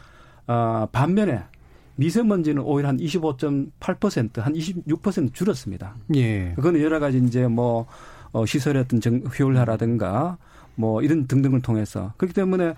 어, 0.48 0.88
반면에 0.90 1.44
미세먼지는 1.96 2.62
오히려 2.62 2.88
한 2.88 2.98
25.8%, 2.98 4.40
한 4.40 4.52
26% 4.54 5.34
줄었습니다. 5.34 5.96
예. 6.14 6.52
그거는 6.56 6.80
여러 6.80 6.98
가지 6.98 7.18
이제 7.18 7.46
뭐 7.46 7.86
어, 8.32 8.46
시설의 8.46 8.82
어떤 8.82 9.00
정, 9.00 9.22
효율화라든가 9.38 10.38
뭐 10.76 11.02
이런 11.02 11.26
등등을 11.26 11.60
통해서 11.60 12.14
그렇기 12.16 12.34
때문에 12.34 12.74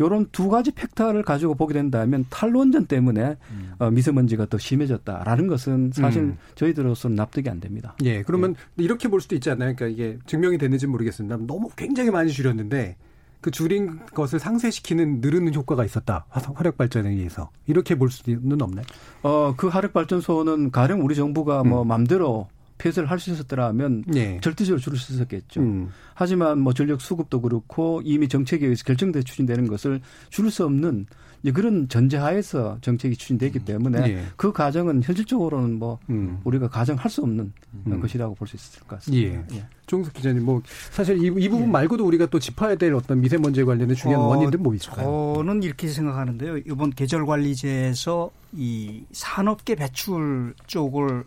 이런 0.00 0.26
두 0.32 0.48
가지 0.48 0.72
팩터를 0.72 1.22
가지고 1.22 1.54
보게 1.54 1.74
된다면 1.74 2.24
탈원전 2.28 2.86
때문에 2.86 3.36
음. 3.50 3.72
어, 3.78 3.90
미세먼지가 3.90 4.46
더 4.46 4.58
심해졌다라는 4.58 5.46
것은 5.46 5.92
사실 5.94 6.22
음. 6.22 6.36
저희들로서는 6.56 7.14
납득이 7.14 7.48
안 7.48 7.60
됩니다. 7.60 7.94
예, 8.02 8.22
그러면 8.22 8.56
예. 8.80 8.82
이렇게 8.82 9.08
볼 9.08 9.20
수도 9.20 9.36
있지 9.36 9.50
않나요? 9.50 9.74
그러니까 9.76 9.86
이게 9.86 10.18
증명이 10.26 10.58
됐는지 10.58 10.86
모르겠습니다. 10.86 11.36
너무 11.46 11.68
굉장히 11.76 12.10
많이 12.10 12.32
줄였는데 12.32 12.96
그 13.44 13.50
줄인 13.50 14.00
것을 14.14 14.38
상쇄시키는 14.38 15.20
느르는 15.20 15.52
효과가 15.52 15.84
있었다. 15.84 16.24
화력 16.30 16.78
발전에 16.78 17.10
의해서 17.10 17.50
이렇게 17.66 17.94
볼 17.94 18.10
수는 18.10 18.62
없나요? 18.62 18.86
어, 19.22 19.52
그 19.54 19.68
화력 19.68 19.92
발전소는 19.92 20.70
가령 20.70 21.04
우리 21.04 21.14
정부가 21.14 21.62
뭐 21.62 21.82
음. 21.82 21.88
맘대로 21.88 22.48
폐쇄를 22.78 23.10
할 23.10 23.18
수 23.18 23.30
있었더라면 23.32 24.04
네. 24.06 24.40
절대적으로 24.40 24.80
줄일 24.80 24.98
수 24.98 25.12
있었겠죠. 25.12 25.60
음. 25.60 25.90
하지만 26.14 26.58
뭐 26.58 26.72
전력 26.72 27.02
수급도 27.02 27.42
그렇고 27.42 28.00
이미 28.02 28.28
정책에 28.28 28.64
의해서 28.64 28.82
결정돼 28.82 29.22
추진되는 29.22 29.68
것을 29.68 30.00
줄일 30.30 30.50
수 30.50 30.64
없는 30.64 31.04
그런 31.52 31.88
전제하에서 31.88 32.78
정책이 32.80 33.16
추진되기 33.16 33.58
음. 33.58 33.64
때문에 33.64 34.08
예. 34.08 34.24
그 34.36 34.52
과정은 34.52 35.02
현실적으로는 35.02 35.78
뭐 35.78 35.98
음. 36.08 36.40
우리가 36.44 36.68
가정할 36.68 37.10
수 37.10 37.22
없는 37.22 37.52
음. 37.86 38.00
것이라고 38.00 38.34
볼 38.34 38.48
수 38.48 38.56
있을 38.56 38.80
것 38.80 38.88
같습니다. 38.96 39.38
예. 39.52 39.58
예. 39.58 39.66
종석 39.86 40.14
기자님, 40.14 40.44
뭐 40.44 40.62
사실 40.90 41.18
이, 41.18 41.26
이 41.26 41.48
부분 41.48 41.66
예. 41.66 41.70
말고도 41.70 42.06
우리가 42.06 42.26
또 42.26 42.38
짚어야 42.38 42.76
될 42.76 42.94
어떤 42.94 43.20
미세먼지에 43.20 43.64
관련된 43.64 43.94
중요한 43.96 44.24
어, 44.24 44.28
원인들 44.28 44.58
뭐 44.58 44.74
있을까요? 44.74 45.34
저는 45.36 45.62
이렇게 45.62 45.88
생각하는데요. 45.88 46.58
이번 46.58 46.90
계절관리제에서 46.90 48.30
이 48.52 49.04
산업계 49.12 49.74
배출 49.74 50.54
쪽을 50.66 51.24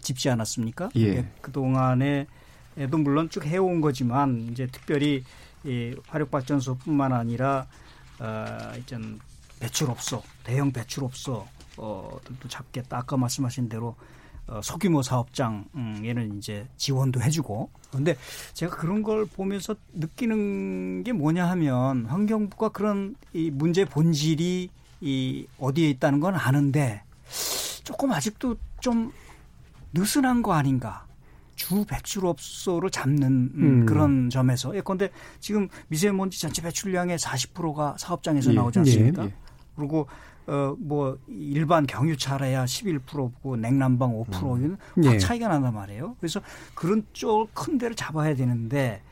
짚지 0.00 0.30
않았습니까? 0.30 0.90
예. 0.96 1.26
그 1.40 1.50
동안에 1.50 2.26
도 2.90 2.98
물론 2.98 3.28
쭉 3.30 3.44
해온 3.46 3.80
거지만 3.80 4.48
이제 4.52 4.68
특별히 4.70 5.24
이 5.64 5.94
화력발전소뿐만 6.06 7.12
아니라 7.12 7.66
어, 8.20 8.46
이전 8.78 9.18
배출업소, 9.66 10.22
대형 10.44 10.70
배출업소 10.70 11.46
어들도 11.76 12.48
잡겠다. 12.48 12.98
아까 12.98 13.16
말씀하신 13.16 13.68
대로 13.68 13.96
어, 14.46 14.60
소규모 14.62 15.02
사업장에는 15.02 16.38
이제 16.38 16.68
지원도 16.76 17.20
해주고. 17.20 17.68
그런데 17.90 18.16
제가 18.54 18.76
그런 18.76 19.02
걸 19.02 19.26
보면서 19.26 19.74
느끼는 19.92 21.02
게 21.02 21.12
뭐냐 21.12 21.48
하면 21.50 22.06
환경부가 22.06 22.68
그런 22.68 23.16
이 23.32 23.50
문제 23.50 23.84
본질이 23.84 24.70
이 25.00 25.46
어디에 25.58 25.90
있다는 25.90 26.20
건 26.20 26.36
아는데 26.36 27.02
조금 27.82 28.12
아직도 28.12 28.56
좀 28.80 29.12
느슨한 29.92 30.42
거 30.42 30.52
아닌가. 30.52 31.04
주 31.56 31.86
배출업소를 31.86 32.90
잡는 32.90 33.50
음. 33.54 33.86
그런 33.86 34.28
점에서 34.28 34.76
예컨대 34.76 35.10
지금 35.40 35.68
미세먼지 35.88 36.38
전체 36.38 36.60
배출량의 36.60 37.16
40%가 37.16 37.96
사업장에서 37.98 38.50
예. 38.50 38.54
나오지 38.54 38.78
않습니까? 38.80 39.22
예. 39.22 39.28
예. 39.28 39.45
그리고 39.76 40.06
어뭐 40.46 41.18
일반 41.28 41.86
경유차라야 41.86 42.64
11%고 42.64 43.56
냉난방 43.56 44.12
5%는 44.12 44.76
음. 44.98 45.04
확 45.04 45.14
예. 45.14 45.18
차이가 45.18 45.48
난단 45.48 45.74
말이에요. 45.74 46.16
그래서 46.20 46.40
그런 46.74 47.04
쪽 47.12 47.48
큰 47.54 47.78
데를 47.78 47.96
잡아야 47.96 48.34
되는데 48.34 49.02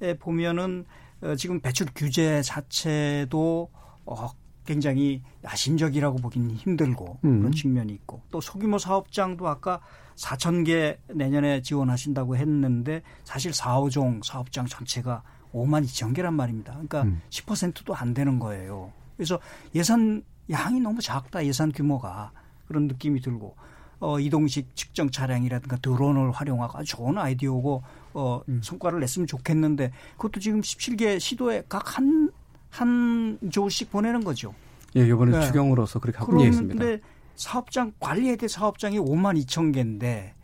에 0.00 0.14
보면은 0.18 0.84
어 1.22 1.34
지금 1.36 1.60
배출 1.60 1.86
규제 1.94 2.42
자체도 2.42 3.70
어 4.04 4.30
굉장히 4.66 5.22
야심적이라고 5.44 6.18
보기는 6.18 6.50
힘들고 6.54 7.18
음. 7.24 7.38
그런 7.40 7.52
측면이 7.52 7.92
있고 7.94 8.22
또 8.30 8.40
소규모 8.40 8.78
사업장도 8.78 9.48
아까 9.48 9.80
4천 10.16 10.64
개 10.66 10.98
내년에 11.08 11.62
지원하신다고 11.62 12.36
했는데 12.36 13.02
사실 13.24 13.50
4호종 13.52 14.24
사업장 14.24 14.66
전체가 14.66 15.22
5만 15.52 15.84
2천 15.84 16.14
개란 16.14 16.34
말입니다. 16.34 16.72
그러니까 16.72 17.02
음. 17.02 17.20
10%도 17.30 17.94
안 17.94 18.14
되는 18.14 18.38
거예요. 18.38 18.92
그래서 19.24 19.40
예산 19.74 20.22
양이 20.50 20.80
너무 20.80 21.00
작다 21.00 21.44
예산 21.46 21.72
규모가 21.72 22.32
그런 22.66 22.88
느낌이 22.88 23.20
들고 23.20 23.56
어 24.00 24.18
이동식 24.18 24.74
측정 24.74 25.10
차량이라든가 25.10 25.76
드론을 25.76 26.32
활용하고 26.32 26.78
아주 26.78 26.96
좋은 26.96 27.18
아이디어고 27.18 27.82
어 28.14 28.40
음. 28.48 28.60
성과를 28.62 29.00
냈으면 29.00 29.26
좋겠는데 29.26 29.92
그것도 30.16 30.40
지금 30.40 30.60
17개 30.60 31.20
시도에 31.20 31.64
각 31.68 31.96
한 31.98 32.32
한 32.72 33.38
조씩 33.50 33.90
보내는 33.90 34.24
거죠. 34.24 34.54
예, 34.96 35.06
이번에 35.06 35.38
네. 35.38 35.46
추경으로서 35.46 35.98
그렇게 36.00 36.18
하고 36.18 36.42
있습니다. 36.42 36.74
그런데 36.74 37.02
사업장 37.36 37.92
관리해야 38.00 38.36
될 38.36 38.48
사업장이 38.48 38.98
5만 38.98 39.42
2천 39.44 39.74
개인데 39.74 40.34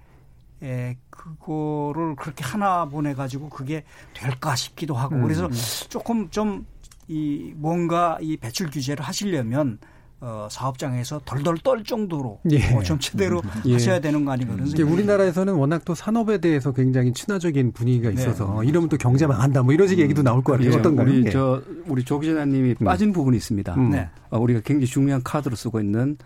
예, 0.62 0.96
그거를 1.08 2.16
그렇게 2.16 2.44
하나 2.44 2.84
보내 2.84 3.14
가지고 3.14 3.48
그게 3.48 3.84
될까 4.12 4.54
싶기도 4.56 4.94
하고 4.94 5.16
음. 5.16 5.22
그래서 5.22 5.48
조금 5.88 6.28
좀 6.28 6.66
이 7.08 7.52
뭔가 7.56 8.18
이 8.20 8.36
배출 8.36 8.70
규제를 8.70 9.04
하시려면 9.04 9.78
어, 10.20 10.48
사업장에서 10.50 11.20
덜덜 11.24 11.58
떨 11.58 11.84
정도로 11.84 12.40
예. 12.50 12.74
어, 12.74 12.82
좀 12.82 12.98
제대로 12.98 13.40
예. 13.66 13.74
하셔야 13.74 14.00
되는 14.00 14.24
거 14.24 14.32
아닌가 14.32 14.54
그런 14.54 14.66
생각이 14.66 14.92
우리나라에서는 14.92 15.54
워낙 15.54 15.84
또 15.84 15.94
산업에 15.94 16.38
대해서 16.38 16.72
굉장히 16.72 17.12
친화적인 17.12 17.72
분위기가 17.72 18.10
네. 18.10 18.16
있어서 18.16 18.60
네. 18.60 18.68
이러면 18.68 18.88
또 18.88 18.96
경제만 18.96 19.40
한다 19.40 19.62
뭐 19.62 19.72
이런 19.72 19.86
식의 19.86 20.02
얘기도 20.04 20.22
나올 20.22 20.42
것 20.42 20.52
같아요. 20.52 20.72
예. 20.72 20.76
어떤가요? 20.76 21.06
우리 21.08 21.24
예. 21.26 21.30
저 21.30 21.62
우리 21.86 22.04
조 22.04 22.18
기자님이 22.18 22.74
음. 22.80 22.84
빠진 22.84 23.12
부분이 23.12 23.36
있습니다. 23.36 23.74
음. 23.76 23.90
네. 23.90 24.08
어, 24.30 24.38
우리가 24.38 24.60
굉장히 24.64 24.86
중요한 24.86 25.22
카드로 25.22 25.54
쓰고 25.54 25.80
있는 25.80 26.18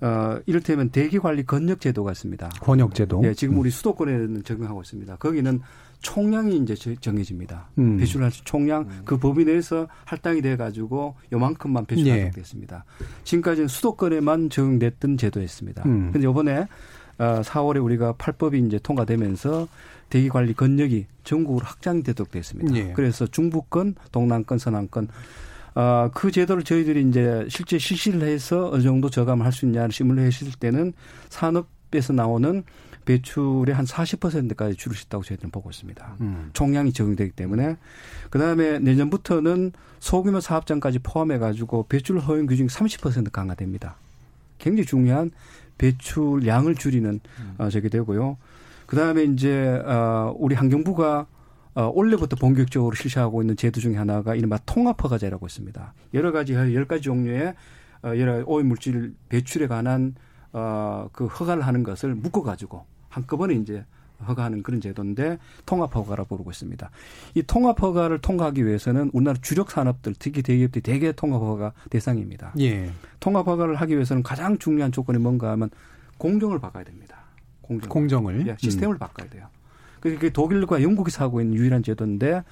어, 0.00 0.38
이를테면 0.46 0.90
대기관리 0.90 1.44
권역 1.44 1.80
제도가 1.80 2.12
있습니다. 2.12 2.48
권역 2.60 2.94
제도. 2.94 3.20
예, 3.24 3.34
지금 3.34 3.58
우리 3.58 3.68
음. 3.68 3.72
수도권에는 3.72 4.44
적용하고 4.44 4.82
있습니다. 4.82 5.16
거기는 5.16 5.60
총량이 6.02 6.56
이제 6.58 6.74
정해집니다. 6.74 7.68
음. 7.78 7.96
배출할 7.96 8.30
총량 8.30 8.82
음. 8.82 9.02
그 9.04 9.18
범위 9.18 9.44
내에서 9.44 9.88
할당이 10.04 10.42
돼 10.42 10.56
가지고 10.56 11.14
요만큼만 11.32 11.86
배출하도록 11.86 12.26
예. 12.26 12.30
됐습니다. 12.30 12.84
지금까지는 13.24 13.68
수도권에만 13.68 14.50
적용됐던 14.50 15.16
제도였습니다. 15.16 15.82
음. 15.86 16.10
근데 16.12 16.28
이번에 16.28 16.66
어, 17.18 17.40
4월에 17.42 17.82
우리가 17.82 18.14
8법이 18.14 18.66
이제 18.66 18.78
통과되면서 18.82 19.68
대기 20.10 20.28
관리 20.28 20.52
권역이 20.52 21.06
전국으로 21.24 21.64
확장되도록 21.64 22.32
됐습니다. 22.32 22.74
예. 22.76 22.92
그래서 22.94 23.26
중부권, 23.26 23.94
동남권, 24.10 24.58
서남권 24.58 25.08
아, 25.74 26.10
그 26.12 26.30
제도를 26.30 26.64
저희들이 26.64 27.08
이제 27.08 27.46
실제 27.48 27.78
실시를 27.78 28.22
해서 28.22 28.70
어느 28.70 28.82
정도 28.82 29.08
저감을 29.08 29.46
할 29.46 29.52
수 29.52 29.64
있냐를 29.66 29.92
시뮬레 29.92 30.22
했을 30.24 30.52
때는 30.58 30.92
산업에서 31.30 32.12
나오는 32.12 32.62
배출의 33.04 33.74
한 33.74 33.84
40%까지 33.84 34.76
줄일 34.76 34.96
수 34.96 35.06
있다고 35.06 35.24
저희들은 35.24 35.50
보고 35.50 35.70
있습니다. 35.70 36.16
음. 36.20 36.50
총량이 36.52 36.92
적용되기 36.92 37.32
때문에 37.32 37.76
그다음에 38.30 38.78
내년부터는 38.78 39.72
소규모 39.98 40.40
사업장까지 40.40 41.00
포함해 41.00 41.38
가지고 41.38 41.86
배출 41.88 42.18
허용 42.18 42.46
규정이 42.46 42.68
30% 42.68 43.30
강화됩니다. 43.32 43.96
굉장히 44.58 44.86
중요한 44.86 45.30
배출량을 45.78 46.74
줄이는 46.76 47.20
음. 47.40 47.54
어, 47.58 47.68
저게 47.70 47.88
되고요. 47.88 48.36
그다음에 48.86 49.24
이제 49.24 49.80
어 49.86 50.34
우리 50.36 50.54
환경부가 50.54 51.26
어, 51.74 51.90
올해부터 51.94 52.36
본격적으로 52.36 52.94
실시하고 52.94 53.42
있는 53.42 53.56
제도 53.56 53.80
중에 53.80 53.96
하나가 53.96 54.34
이른바 54.34 54.58
통합허가제라고 54.66 55.46
있습니다. 55.46 55.94
여러 56.14 56.32
가지 56.32 56.52
열 56.52 56.84
가지 56.86 57.02
종류의 57.02 57.54
어, 58.02 58.08
여러 58.18 58.42
오염 58.44 58.68
물질 58.68 59.14
배출에 59.28 59.66
관한 59.66 60.14
어, 60.52 61.08
그 61.12 61.26
허가를 61.26 61.66
하는 61.66 61.82
것을 61.82 62.14
묶어가지고 62.14 62.84
한꺼번에 63.08 63.54
이제 63.54 63.84
허가하는 64.26 64.62
그런 64.62 64.80
제도인데 64.80 65.38
통합허가라고 65.66 66.36
부르고 66.36 66.50
있습니다. 66.50 66.90
이 67.34 67.42
통합허가를 67.42 68.20
통과하기 68.20 68.64
위해서는 68.64 69.10
우리나라 69.12 69.38
주력 69.42 69.70
산업들, 69.70 70.14
특히 70.18 70.42
대기업들이 70.42 70.82
대개 70.82 71.12
통합허가 71.12 71.72
대상입니다. 71.90 72.52
예. 72.60 72.90
통합허가를 73.20 73.74
하기 73.76 73.94
위해서는 73.94 74.22
가장 74.22 74.58
중요한 74.58 74.92
조건이 74.92 75.18
뭔가 75.18 75.50
하면 75.52 75.70
공정을 76.18 76.60
바꿔야 76.60 76.84
됩니다. 76.84 77.16
공정. 77.60 77.88
공정을. 77.88 78.46
예, 78.46 78.56
시스템을 78.58 78.96
음. 78.96 78.98
바꿔야 78.98 79.28
돼요. 79.28 79.46
그게 80.00 80.30
독일과 80.30 80.82
영국에서 80.82 81.24
하고 81.24 81.40
있는 81.40 81.56
유일한 81.56 81.82
제도인데 81.82 82.42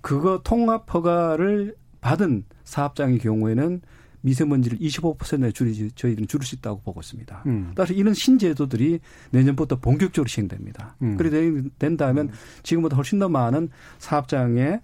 그거 0.00 0.40
통합 0.42 0.92
허가를 0.92 1.76
받은 2.00 2.44
사업장의 2.64 3.18
경우에는 3.18 3.80
미세먼지를 4.24 4.78
25%에 4.78 5.52
줄이 5.52 5.90
저희들은 5.94 6.26
줄일 6.28 6.46
수 6.46 6.54
있다고 6.54 6.80
보고 6.80 7.00
있습니다. 7.00 7.42
음. 7.46 7.72
따라서 7.74 7.92
이런 7.92 8.14
신제도들이 8.14 9.00
내년부터 9.30 9.76
본격적으로 9.76 10.28
시행됩니다. 10.28 10.96
음. 11.02 11.16
그래 11.16 11.62
된다면 11.78 12.30
지금보다 12.62 12.96
훨씬 12.96 13.18
더 13.18 13.28
많은 13.28 13.68
사업장의 13.98 14.80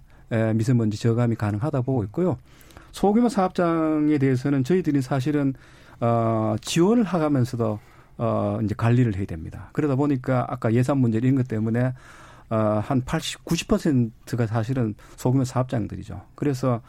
미세먼지 0.55 0.97
저감이 0.97 1.35
가능하다 1.35 1.81
보고 1.81 2.03
있고요. 2.05 2.37
소규모 2.91 3.29
사업장에 3.29 4.17
대해서는 4.17 4.63
저희들이 4.63 5.01
사실은 5.01 5.53
어 5.99 6.55
지원을 6.61 7.03
하면서도 7.03 7.79
어, 8.17 8.59
이제 8.63 8.75
관리를 8.77 9.15
해야 9.15 9.25
됩니다. 9.25 9.69
그러다 9.73 9.95
보니까 9.95 10.45
아까 10.47 10.73
예산 10.73 10.99
문제 10.99 11.17
이런 11.17 11.35
것 11.35 11.47
때문에 11.47 11.93
어, 12.51 12.81
한 12.83 13.01
80, 13.01 13.45
90%가 13.45 14.45
사실은 14.45 14.93
소규모 15.15 15.43
사업장들이죠. 15.43 16.21
그래서 16.35 16.81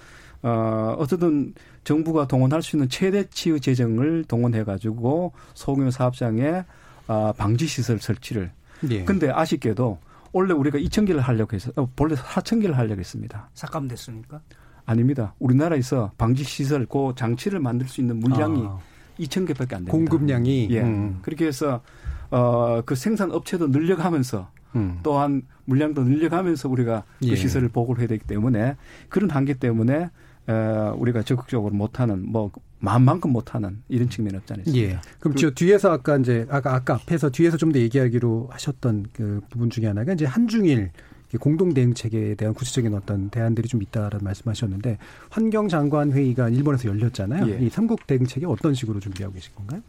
어, 0.42 0.96
어쨌든 0.98 1.54
정부가 1.84 2.26
동원할 2.26 2.62
수 2.62 2.76
있는 2.76 2.88
최대치의 2.88 3.60
재정을 3.60 4.24
동원해가지고 4.24 5.32
소규모 5.54 5.90
사업장에 5.90 6.64
어, 7.08 7.32
방지 7.36 7.66
시설 7.66 7.98
설치를. 7.98 8.52
예. 8.90 9.04
근데 9.04 9.30
아쉽게도 9.30 9.98
원래 10.32 10.54
우리가 10.54 10.78
2천 10.78 11.06
개를 11.06 11.20
하려고 11.20 11.54
해서, 11.54 11.72
어, 11.76 11.88
본래 11.94 12.14
4천 12.14 12.60
개를 12.62 12.78
하려고 12.78 13.00
했습니다. 13.00 13.50
삭감됐습니까? 13.54 14.40
아닙니다. 14.84 15.34
우리나라에서 15.38 16.12
방지 16.18 16.44
시설, 16.44 16.86
그 16.86 17.12
장치를 17.16 17.60
만들 17.60 17.86
수 17.88 18.00
있는 18.00 18.18
물량이 18.18 18.64
아. 18.66 18.78
2천 19.18 19.46
개밖에 19.46 19.76
안 19.76 19.84
됩니다. 19.84 19.92
공급량이 19.92 20.68
예. 20.70 20.80
음. 20.82 21.18
그렇게 21.22 21.46
해서 21.46 21.82
어그 22.30 22.94
생산 22.94 23.30
업체도 23.30 23.68
늘려가면서 23.68 24.48
음. 24.74 25.00
또한 25.02 25.42
물량도 25.66 26.02
늘려가면서 26.04 26.68
우리가 26.68 27.04
그 27.20 27.28
예. 27.28 27.36
시설을 27.36 27.68
보고를 27.68 28.00
해야 28.00 28.08
되기 28.08 28.24
때문에 28.26 28.76
그런 29.08 29.30
한계 29.30 29.54
때문에 29.54 30.10
어 30.46 30.94
우리가 30.98 31.22
적극적으로 31.22 31.74
못하는 31.74 32.24
뭐 32.30 32.50
마음만큼 32.80 33.30
못하는 33.30 33.80
이런 33.88 34.10
측면이 34.10 34.36
없지 34.38 34.52
않습니까? 34.54 34.88
예. 34.92 34.98
그럼 35.20 35.36
저 35.36 35.50
뒤에서 35.50 35.92
아까 35.92 36.16
이제 36.16 36.46
아까 36.50 36.74
아까 36.74 36.94
앞에서 36.94 37.30
뒤에서 37.30 37.56
좀 37.56 37.72
더 37.72 37.78
얘기하기로 37.78 38.48
하셨던 38.50 39.06
그 39.12 39.40
부분 39.50 39.70
중에 39.70 39.86
하나가 39.86 40.12
이제 40.12 40.24
한중일 40.26 40.90
공동 41.40 41.72
대응 41.72 41.94
체계에 41.94 42.34
대한 42.34 42.52
구체적인 42.54 42.92
어떤 42.92 43.30
대안들이 43.30 43.66
좀 43.68 43.80
있다라는 43.82 44.18
말씀하셨는데 44.22 44.98
환경 45.30 45.68
장관 45.68 46.12
회의가 46.12 46.48
일본에서 46.50 46.88
열렸잖아요. 46.88 47.48
예. 47.48 47.58
이 47.64 47.70
삼국 47.70 48.06
대응 48.06 48.26
체계 48.26 48.44
어떤 48.46 48.74
식으로 48.74 48.98
준비하고 49.00 49.32
계신 49.34 49.54
건가요? 49.54 49.80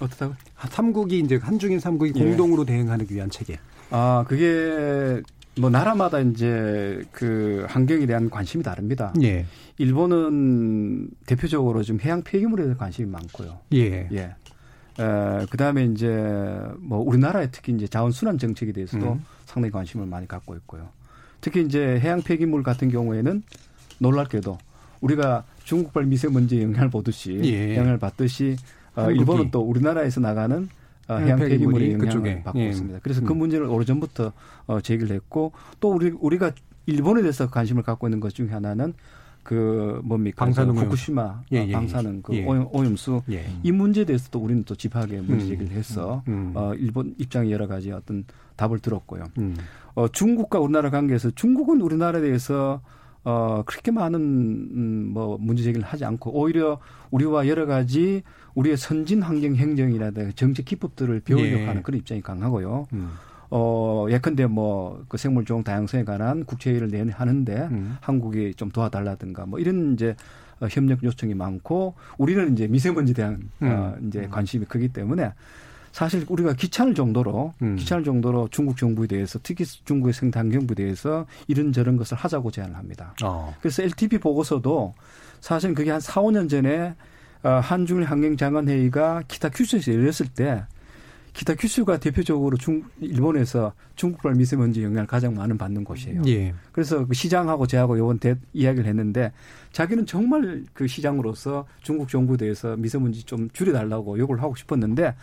어떻다고? 0.00 0.34
삼국이 0.70 1.20
이제 1.20 1.36
한중인 1.36 1.78
삼국이 1.80 2.12
예. 2.16 2.24
공동으로 2.24 2.64
대응하기 2.64 3.14
위한 3.14 3.30
체계. 3.30 3.58
아 3.90 4.24
그게 4.26 5.22
뭐 5.58 5.70
나라마다 5.70 6.20
이제 6.20 7.02
그 7.12 7.64
환경에 7.68 8.06
대한 8.06 8.28
관심이 8.28 8.62
다릅니다. 8.62 9.12
예. 9.22 9.46
일본은 9.78 11.08
대표적으로 11.26 11.82
좀 11.82 11.98
해양 12.00 12.22
폐기물에 12.22 12.64
대한 12.64 12.76
관심이 12.76 13.08
많고요. 13.10 13.58
예. 13.72 14.08
예. 14.12 14.34
에, 14.98 15.46
그다음에 15.50 15.84
이제 15.86 16.08
뭐 16.78 16.98
우리나라의 16.98 17.48
특히 17.52 17.72
이제 17.72 17.86
자원 17.86 18.12
순환 18.12 18.38
정책에 18.38 18.72
대해서도 18.72 19.12
음. 19.12 19.24
상당히 19.46 19.72
관심을 19.72 20.06
많이 20.06 20.28
갖고 20.28 20.54
있고요. 20.56 20.88
특히 21.40 21.62
이제 21.64 22.00
해양 22.00 22.22
폐기물 22.22 22.62
같은 22.62 22.90
경우에는 22.90 23.42
놀랍게도 23.98 24.58
우리가 25.00 25.44
중국발 25.64 26.04
미세먼지 26.04 26.62
영향을 26.62 26.90
보듯이 26.90 27.40
예. 27.44 27.76
영향을 27.76 27.98
받듯이 27.98 28.56
어, 28.94 29.10
일본은 29.10 29.50
또 29.50 29.60
우리나라에서 29.60 30.20
나가는 30.20 30.68
어, 31.08 31.14
해양 31.16 31.38
폐기물의 31.38 31.92
영향을 31.92 32.06
그쪽에. 32.06 32.42
받고 32.42 32.58
예. 32.60 32.68
있습니다. 32.68 32.98
그래서 33.02 33.20
그 33.22 33.32
음. 33.32 33.38
문제를 33.38 33.66
오래전부터 33.66 34.32
어, 34.66 34.80
제기를 34.80 35.14
했고 35.14 35.52
또 35.80 35.92
우리 35.92 36.10
우리가 36.10 36.52
일본에 36.86 37.22
대해서 37.22 37.48
관심을 37.48 37.82
갖고 37.82 38.06
있는 38.06 38.20
것 38.20 38.34
중에 38.34 38.48
하나는 38.48 38.94
그 39.46 40.00
뭡니까 40.02 40.44
방사능 40.44 40.74
그 40.74 40.80
후쿠시마 40.82 41.42
예, 41.52 41.58
예, 41.58 41.68
예, 41.68 41.72
방사능 41.72 42.22
그 42.22 42.34
예. 42.34 42.44
오염수 42.44 43.22
예. 43.30 43.46
이 43.62 43.70
문제에 43.70 44.04
대해서도 44.04 44.40
우리는 44.40 44.64
또 44.64 44.74
집하게 44.74 45.20
문제 45.20 45.44
음. 45.44 45.48
제기를 45.50 45.70
해서 45.70 46.24
음. 46.26 46.50
어 46.54 46.74
일본 46.74 47.14
입장에 47.18 47.52
여러 47.52 47.68
가지 47.68 47.92
어떤 47.92 48.24
답을 48.56 48.80
들었고요. 48.80 49.24
음. 49.38 49.56
어 49.94 50.08
중국과 50.08 50.58
우리나라 50.58 50.90
관계에서 50.90 51.30
중국은 51.30 51.80
우리나라에 51.80 52.22
대해서 52.22 52.80
어 53.22 53.62
그렇게 53.66 53.92
많은 53.92 54.20
음, 54.20 55.10
뭐 55.14 55.38
문제 55.40 55.62
제기를 55.62 55.86
하지 55.86 56.04
않고 56.04 56.32
오히려 56.32 56.80
우리와 57.12 57.46
여러 57.46 57.66
가지 57.66 58.22
우리의 58.56 58.76
선진 58.76 59.22
환경 59.22 59.54
행정이라든가 59.54 60.32
정책 60.34 60.64
기법들을 60.64 61.20
배우려고 61.20 61.62
예. 61.62 61.66
하는 61.66 61.82
그런 61.82 62.00
입장이 62.00 62.22
강하고요. 62.22 62.88
음. 62.94 63.12
어, 63.50 64.06
예컨대 64.10 64.46
뭐, 64.46 65.04
그 65.08 65.16
생물종 65.16 65.62
다양성에 65.62 66.04
관한 66.04 66.44
국제회의를 66.44 66.88
내 66.88 67.06
하는데 67.08 67.68
음. 67.70 67.96
한국이 68.00 68.54
좀 68.54 68.70
도와달라든가 68.70 69.46
뭐 69.46 69.60
이런 69.60 69.92
이제 69.92 70.16
어, 70.58 70.66
협력 70.70 71.04
요청이 71.04 71.34
많고 71.34 71.94
우리는 72.18 72.52
이제 72.54 72.66
미세먼지에 72.66 73.14
대한 73.14 73.50
음. 73.62 73.68
어, 73.68 73.94
이제 74.06 74.20
음. 74.20 74.30
관심이 74.30 74.64
크기 74.64 74.88
때문에 74.88 75.32
사실 75.92 76.24
우리가 76.28 76.54
귀찮을 76.54 76.94
정도로 76.94 77.54
음. 77.62 77.76
귀찮을 77.76 78.04
정도로 78.04 78.48
중국 78.50 78.76
정부에 78.76 79.06
대해서 79.06 79.38
특히 79.42 79.64
중국의 79.64 80.12
생態경부에 80.12 80.74
대해서 80.74 81.26
이런저런 81.46 81.96
것을 81.96 82.16
하자고 82.16 82.50
제안을 82.50 82.76
합니다. 82.76 83.14
어. 83.22 83.54
그래서 83.60 83.82
LTP 83.82 84.18
보고서도 84.18 84.94
사실 85.40 85.74
그게 85.74 85.90
한 85.90 86.00
4, 86.00 86.22
5년 86.22 86.50
전에 86.50 86.88
어, 86.88 86.94
한중일 87.48 88.04
환경장관회의가 88.04 89.22
기타 89.28 89.48
큐슈에서 89.48 89.92
열렸을 89.92 90.28
때 90.34 90.64
기타 91.32 91.54
큐슈가 91.54 91.98
대표적으로 91.98 92.56
중 92.56 92.82
일본에서 92.98 93.74
중국발 93.94 94.34
미세먼지 94.36 94.82
영향을 94.82 95.06
가장 95.06 95.34
많은 95.34 95.58
받는 95.58 95.84
곳이에요. 95.84 96.22
예. 96.28 96.54
그래서 96.72 97.06
그 97.06 97.12
시장하고 97.12 97.66
제하고 97.66 97.98
요번 97.98 98.18
대 98.18 98.36
이야기를 98.54 98.88
했는데 98.88 99.32
자기는 99.70 100.06
정말 100.06 100.64
그 100.72 100.86
시장으로서 100.86 101.66
중국 101.82 102.08
정부에 102.08 102.38
대해서 102.38 102.74
미세먼지 102.76 103.22
좀 103.24 103.50
줄여달라고 103.50 104.18
요구를 104.18 104.42
하고 104.42 104.54
싶었는데 104.54 105.14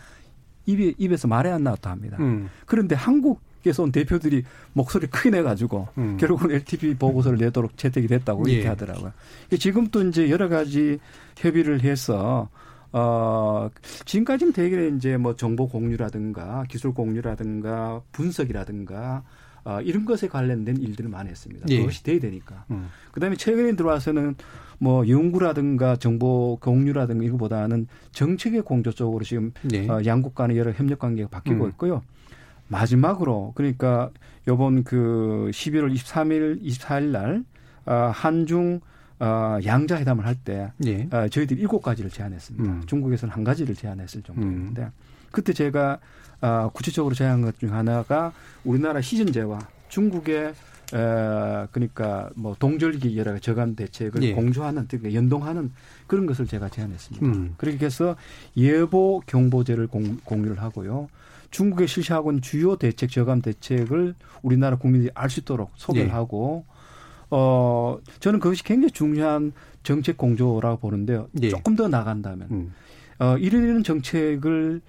입에 0.66 0.94
입에서 0.98 1.26
말이 1.26 1.48
안 1.48 1.64
나왔다 1.64 1.90
합니다. 1.90 2.16
음. 2.20 2.48
그런데 2.64 2.94
한국 2.94 3.40
에서 3.66 3.82
온 3.82 3.92
대표들이 3.92 4.44
목소리 4.72 5.06
크게 5.06 5.30
내가지고 5.30 5.88
음. 5.98 6.16
결국은 6.18 6.50
LTP 6.50 6.94
보고서를 6.94 7.38
내도록 7.38 7.76
채택이 7.76 8.06
됐다고 8.08 8.46
이렇게 8.46 8.64
예. 8.64 8.68
하더라고요. 8.68 9.12
지금 9.58 9.88
또 9.88 10.02
이제 10.06 10.30
여러 10.30 10.48
가지 10.48 10.98
협의를 11.36 11.82
해서 11.82 12.48
어, 12.92 13.68
지금까지는 14.04 14.52
되게 14.52 14.88
이제 14.88 15.16
뭐 15.16 15.34
정보 15.34 15.68
공유라든가 15.68 16.64
기술 16.68 16.94
공유라든가 16.94 18.02
분석이라든가 18.12 19.24
어, 19.64 19.80
이런 19.80 20.04
것에 20.04 20.28
관련된 20.28 20.76
일들을 20.76 21.10
많이 21.10 21.30
했습니다. 21.30 21.66
예. 21.70 21.78
그것이 21.78 22.04
돼야 22.04 22.20
되니까. 22.20 22.64
음. 22.70 22.88
그 23.10 23.18
다음에 23.18 23.34
최근에 23.34 23.74
들어와서는 23.76 24.36
뭐 24.78 25.08
연구라든가 25.08 25.96
정보 25.96 26.58
공유라든가 26.60 27.24
이거보다는 27.24 27.88
정책의 28.12 28.62
공조 28.62 28.92
쪽으로 28.92 29.24
지금 29.24 29.52
예. 29.72 29.88
어, 29.88 30.02
양국 30.04 30.34
간의 30.34 30.58
여러 30.58 30.70
협력 30.70 30.98
관계가 31.00 31.28
바뀌고 31.30 31.64
음. 31.64 31.70
있고요. 31.70 32.02
마지막으로 32.78 33.52
그러니까 33.54 34.10
요번 34.48 34.84
그 34.84 35.48
11월 35.52 35.94
23일, 35.94 36.62
24일 36.62 37.04
날 37.10 37.44
어, 37.86 38.10
한중 38.12 38.80
어, 39.20 39.58
양자 39.64 39.96
회담을 39.98 40.26
할때 40.26 40.72
예. 40.84 41.08
어, 41.12 41.28
저희들이 41.28 41.60
일곱 41.60 41.80
가지를 41.82 42.10
제안했습니다. 42.10 42.64
음. 42.64 42.82
중국에서는 42.86 43.32
한 43.34 43.44
가지를 43.44 43.74
제안했을 43.74 44.22
정도였는데 44.22 44.82
음. 44.82 44.90
그때 45.30 45.52
제가 45.52 45.98
어, 46.40 46.70
구체적으로 46.74 47.14
제안한 47.14 47.42
것 47.42 47.56
중 47.58 47.72
하나가 47.72 48.32
우리나라 48.64 49.00
시즌제와 49.00 49.60
중국의 49.88 50.52
에, 50.92 51.66
그러니까 51.72 52.28
뭐 52.34 52.54
동절기 52.58 53.16
여러 53.16 53.38
저감 53.38 53.74
대책을 53.76 54.22
예. 54.22 54.32
공조하는 54.32 54.86
그러니까 54.88 55.14
연동하는 55.14 55.72
그런 56.06 56.26
것을 56.26 56.46
제가 56.46 56.68
제안했습니다. 56.68 57.26
음. 57.26 57.54
그렇게 57.56 57.86
해서 57.86 58.16
예보 58.56 59.22
경보제를 59.26 59.86
공, 59.86 60.18
공유를 60.24 60.60
하고요. 60.60 61.08
중국에 61.50 61.86
실시하고 61.86 62.30
있는 62.30 62.42
주요 62.42 62.76
대책 62.76 63.10
저감 63.10 63.42
대책을 63.42 64.14
우리나라 64.42 64.76
국민들이 64.76 65.10
알 65.14 65.30
수 65.30 65.40
있도록 65.40 65.70
소개를 65.76 66.08
예. 66.08 66.12
하고 66.12 66.64
어, 67.30 67.98
저는 68.20 68.38
그것이 68.38 68.62
굉장히 68.62 68.90
중요한 68.92 69.52
정책 69.82 70.16
공조라고 70.16 70.78
보는데요. 70.78 71.28
예. 71.42 71.48
조금 71.48 71.74
더 71.74 71.88
나간다면, 71.88 72.48
음. 72.50 72.74
어, 73.18 73.36
이런 73.38 73.82
정책을 73.82 74.80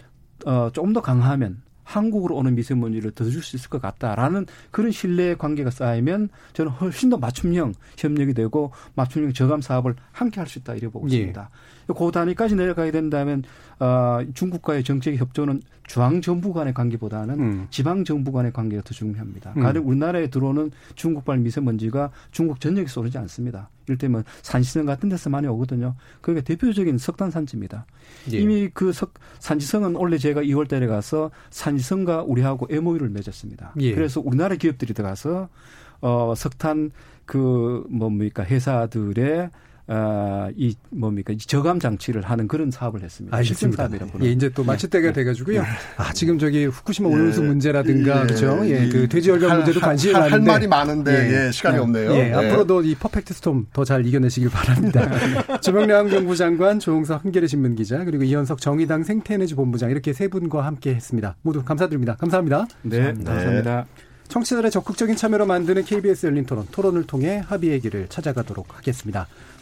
어, 0.46 0.70
조금 0.72 0.94
더 0.94 1.02
강화하면 1.02 1.62
한국으로 1.86 2.36
오는 2.36 2.54
미세먼지를 2.56 3.12
더 3.12 3.24
줄 3.30 3.42
수 3.42 3.56
있을 3.56 3.70
것 3.70 3.82
같다라는 3.82 4.46
그런 4.72 4.92
신뢰 4.92 5.36
관계가 5.36 5.70
쌓이면 5.70 6.30
저는 6.54 6.72
훨씬 6.74 7.10
더 7.10 7.18
맞춤형 7.18 7.74
협력이 7.98 8.34
되고 8.34 8.72
맞춤형 8.96 9.32
저감 9.34 9.62
사업을 9.62 9.96
함께 10.12 10.40
할 10.42 10.48
수 10.48 10.60
있다 10.60 10.74
이래 10.76 10.90
보고 10.90 11.08
있습니다. 11.08 11.50
예. 11.90 11.94
그 11.94 12.12
단위까지 12.12 12.56
내려가게 12.56 12.92
된다면 12.92 13.44
어, 13.80 14.20
중국과의 14.34 14.84
정책 14.84 15.16
협조는 15.18 15.62
중앙 15.88 16.22
정부 16.22 16.52
간의 16.54 16.74
관계보다는 16.74 17.40
음. 17.40 17.68
지방 17.70 18.04
정부 18.04 18.32
간의 18.32 18.52
관계가 18.52 18.82
더 18.84 18.94
중요합니다. 18.94 19.54
음. 19.58 19.62
가령 19.64 19.88
우리나라에 19.88 20.28
들어오는 20.28 20.72
중국발 20.96 21.38
미세먼지가 21.38 22.10
중국 22.32 22.60
전역에서 22.60 23.02
오지 23.02 23.18
않습니다. 23.20 23.70
이를테면 23.88 24.24
산지성 24.42 24.86
같은 24.86 25.10
데서 25.10 25.30
많이 25.30 25.48
오거든요. 25.48 25.96
그게 26.22 26.42
대표적인 26.42 26.98
석탄 26.98 27.32
산지입니다. 27.32 27.86
예. 28.34 28.38
이미 28.38 28.70
그 28.74 28.92
석, 28.92 29.14
산지성은 29.40 29.96
원래 29.96 30.18
제가 30.18 30.42
2월 30.42 30.68
달에 30.68 30.88
가서 30.88 31.32
산지성과 31.50 32.24
우리하고 32.24 32.68
MOU를 32.70 33.10
맺었습니다. 33.10 33.74
예. 33.80 33.94
그래서 33.94 34.22
우리나라 34.22 34.56
기업들이 34.56 34.94
들어가서 34.94 35.50
어, 36.02 36.34
석탄 36.36 36.92
그 37.26 37.86
뭡니까 37.90 38.44
회사들의 38.44 39.50
아, 39.88 40.50
이 40.56 40.76
뭡니까 40.90 41.32
이 41.32 41.38
저감 41.38 41.80
장치를 41.80 42.24
하는 42.24 42.48
그런 42.48 42.72
사업을 42.72 43.04
했습니다. 43.04 43.38
알겠습니다. 43.38 43.90
예, 44.24 44.32
이제 44.32 44.50
또 44.50 44.64
마칠 44.64 44.90
때가 44.90 45.08
네. 45.08 45.14
돼가지고요. 45.14 45.62
네. 45.62 45.68
아 45.98 46.12
지금 46.14 46.40
저기 46.40 46.66
후쿠시마 46.66 47.10
오염수 47.10 47.44
예. 47.44 47.48
문제라든가 47.48 48.22
예. 48.22 48.26
그렇죠. 48.26 48.60
예, 48.68 48.90
그 48.90 49.08
돼지 49.08 49.30
열병 49.30 49.58
문제도 49.58 49.80
관심이 49.80 50.14
할, 50.14 50.24
많은데 50.24 50.52
할 50.52 50.60
말이 50.60 50.68
많은데 50.68 51.12
예, 51.12 51.48
예 51.48 51.52
시간이 51.52 51.78
없네요. 51.78 52.12
예, 52.16 52.34
앞으로도 52.34 52.84
이 52.84 52.96
퍼펙트 52.96 53.34
스톰 53.34 53.68
더 53.74 53.86
잘 53.86 54.06
이겨내시길 54.06 54.50
바랍니다. 54.50 55.08
주명래 55.62 55.94
환경부 55.94 56.36
장관, 56.36 56.80
조홍석 56.80 57.24
한겨레 57.24 57.46
신문 57.48 57.76
기자 57.76 58.04
그리고 58.04 58.24
이현석 58.24 58.60
정의당 58.60 59.04
생태에너지 59.04 59.54
본부장 59.54 59.92
이렇게 59.92 60.12
세 60.12 60.28
분과 60.28 60.66
함께했습니다. 60.66 61.38
모두 61.44 61.64
감사드립니다. 61.64 62.16
감사합니다. 62.16 62.66
네, 62.82 62.98
감사합니다. 62.98 63.32
감사합니다. 63.32 63.86
청취자들의 64.28 64.72
적극적인 64.72 65.16
참여로 65.16 65.46
만드는 65.46 65.86
KBS 65.86 66.26
열린 66.26 66.46
토론, 66.46 66.66
토론을 66.72 67.06
통해 67.06 67.44
합의의 67.46 67.80
길을 67.82 68.08
찾아가도록 68.10 68.76
하겠습니다. 68.78 69.28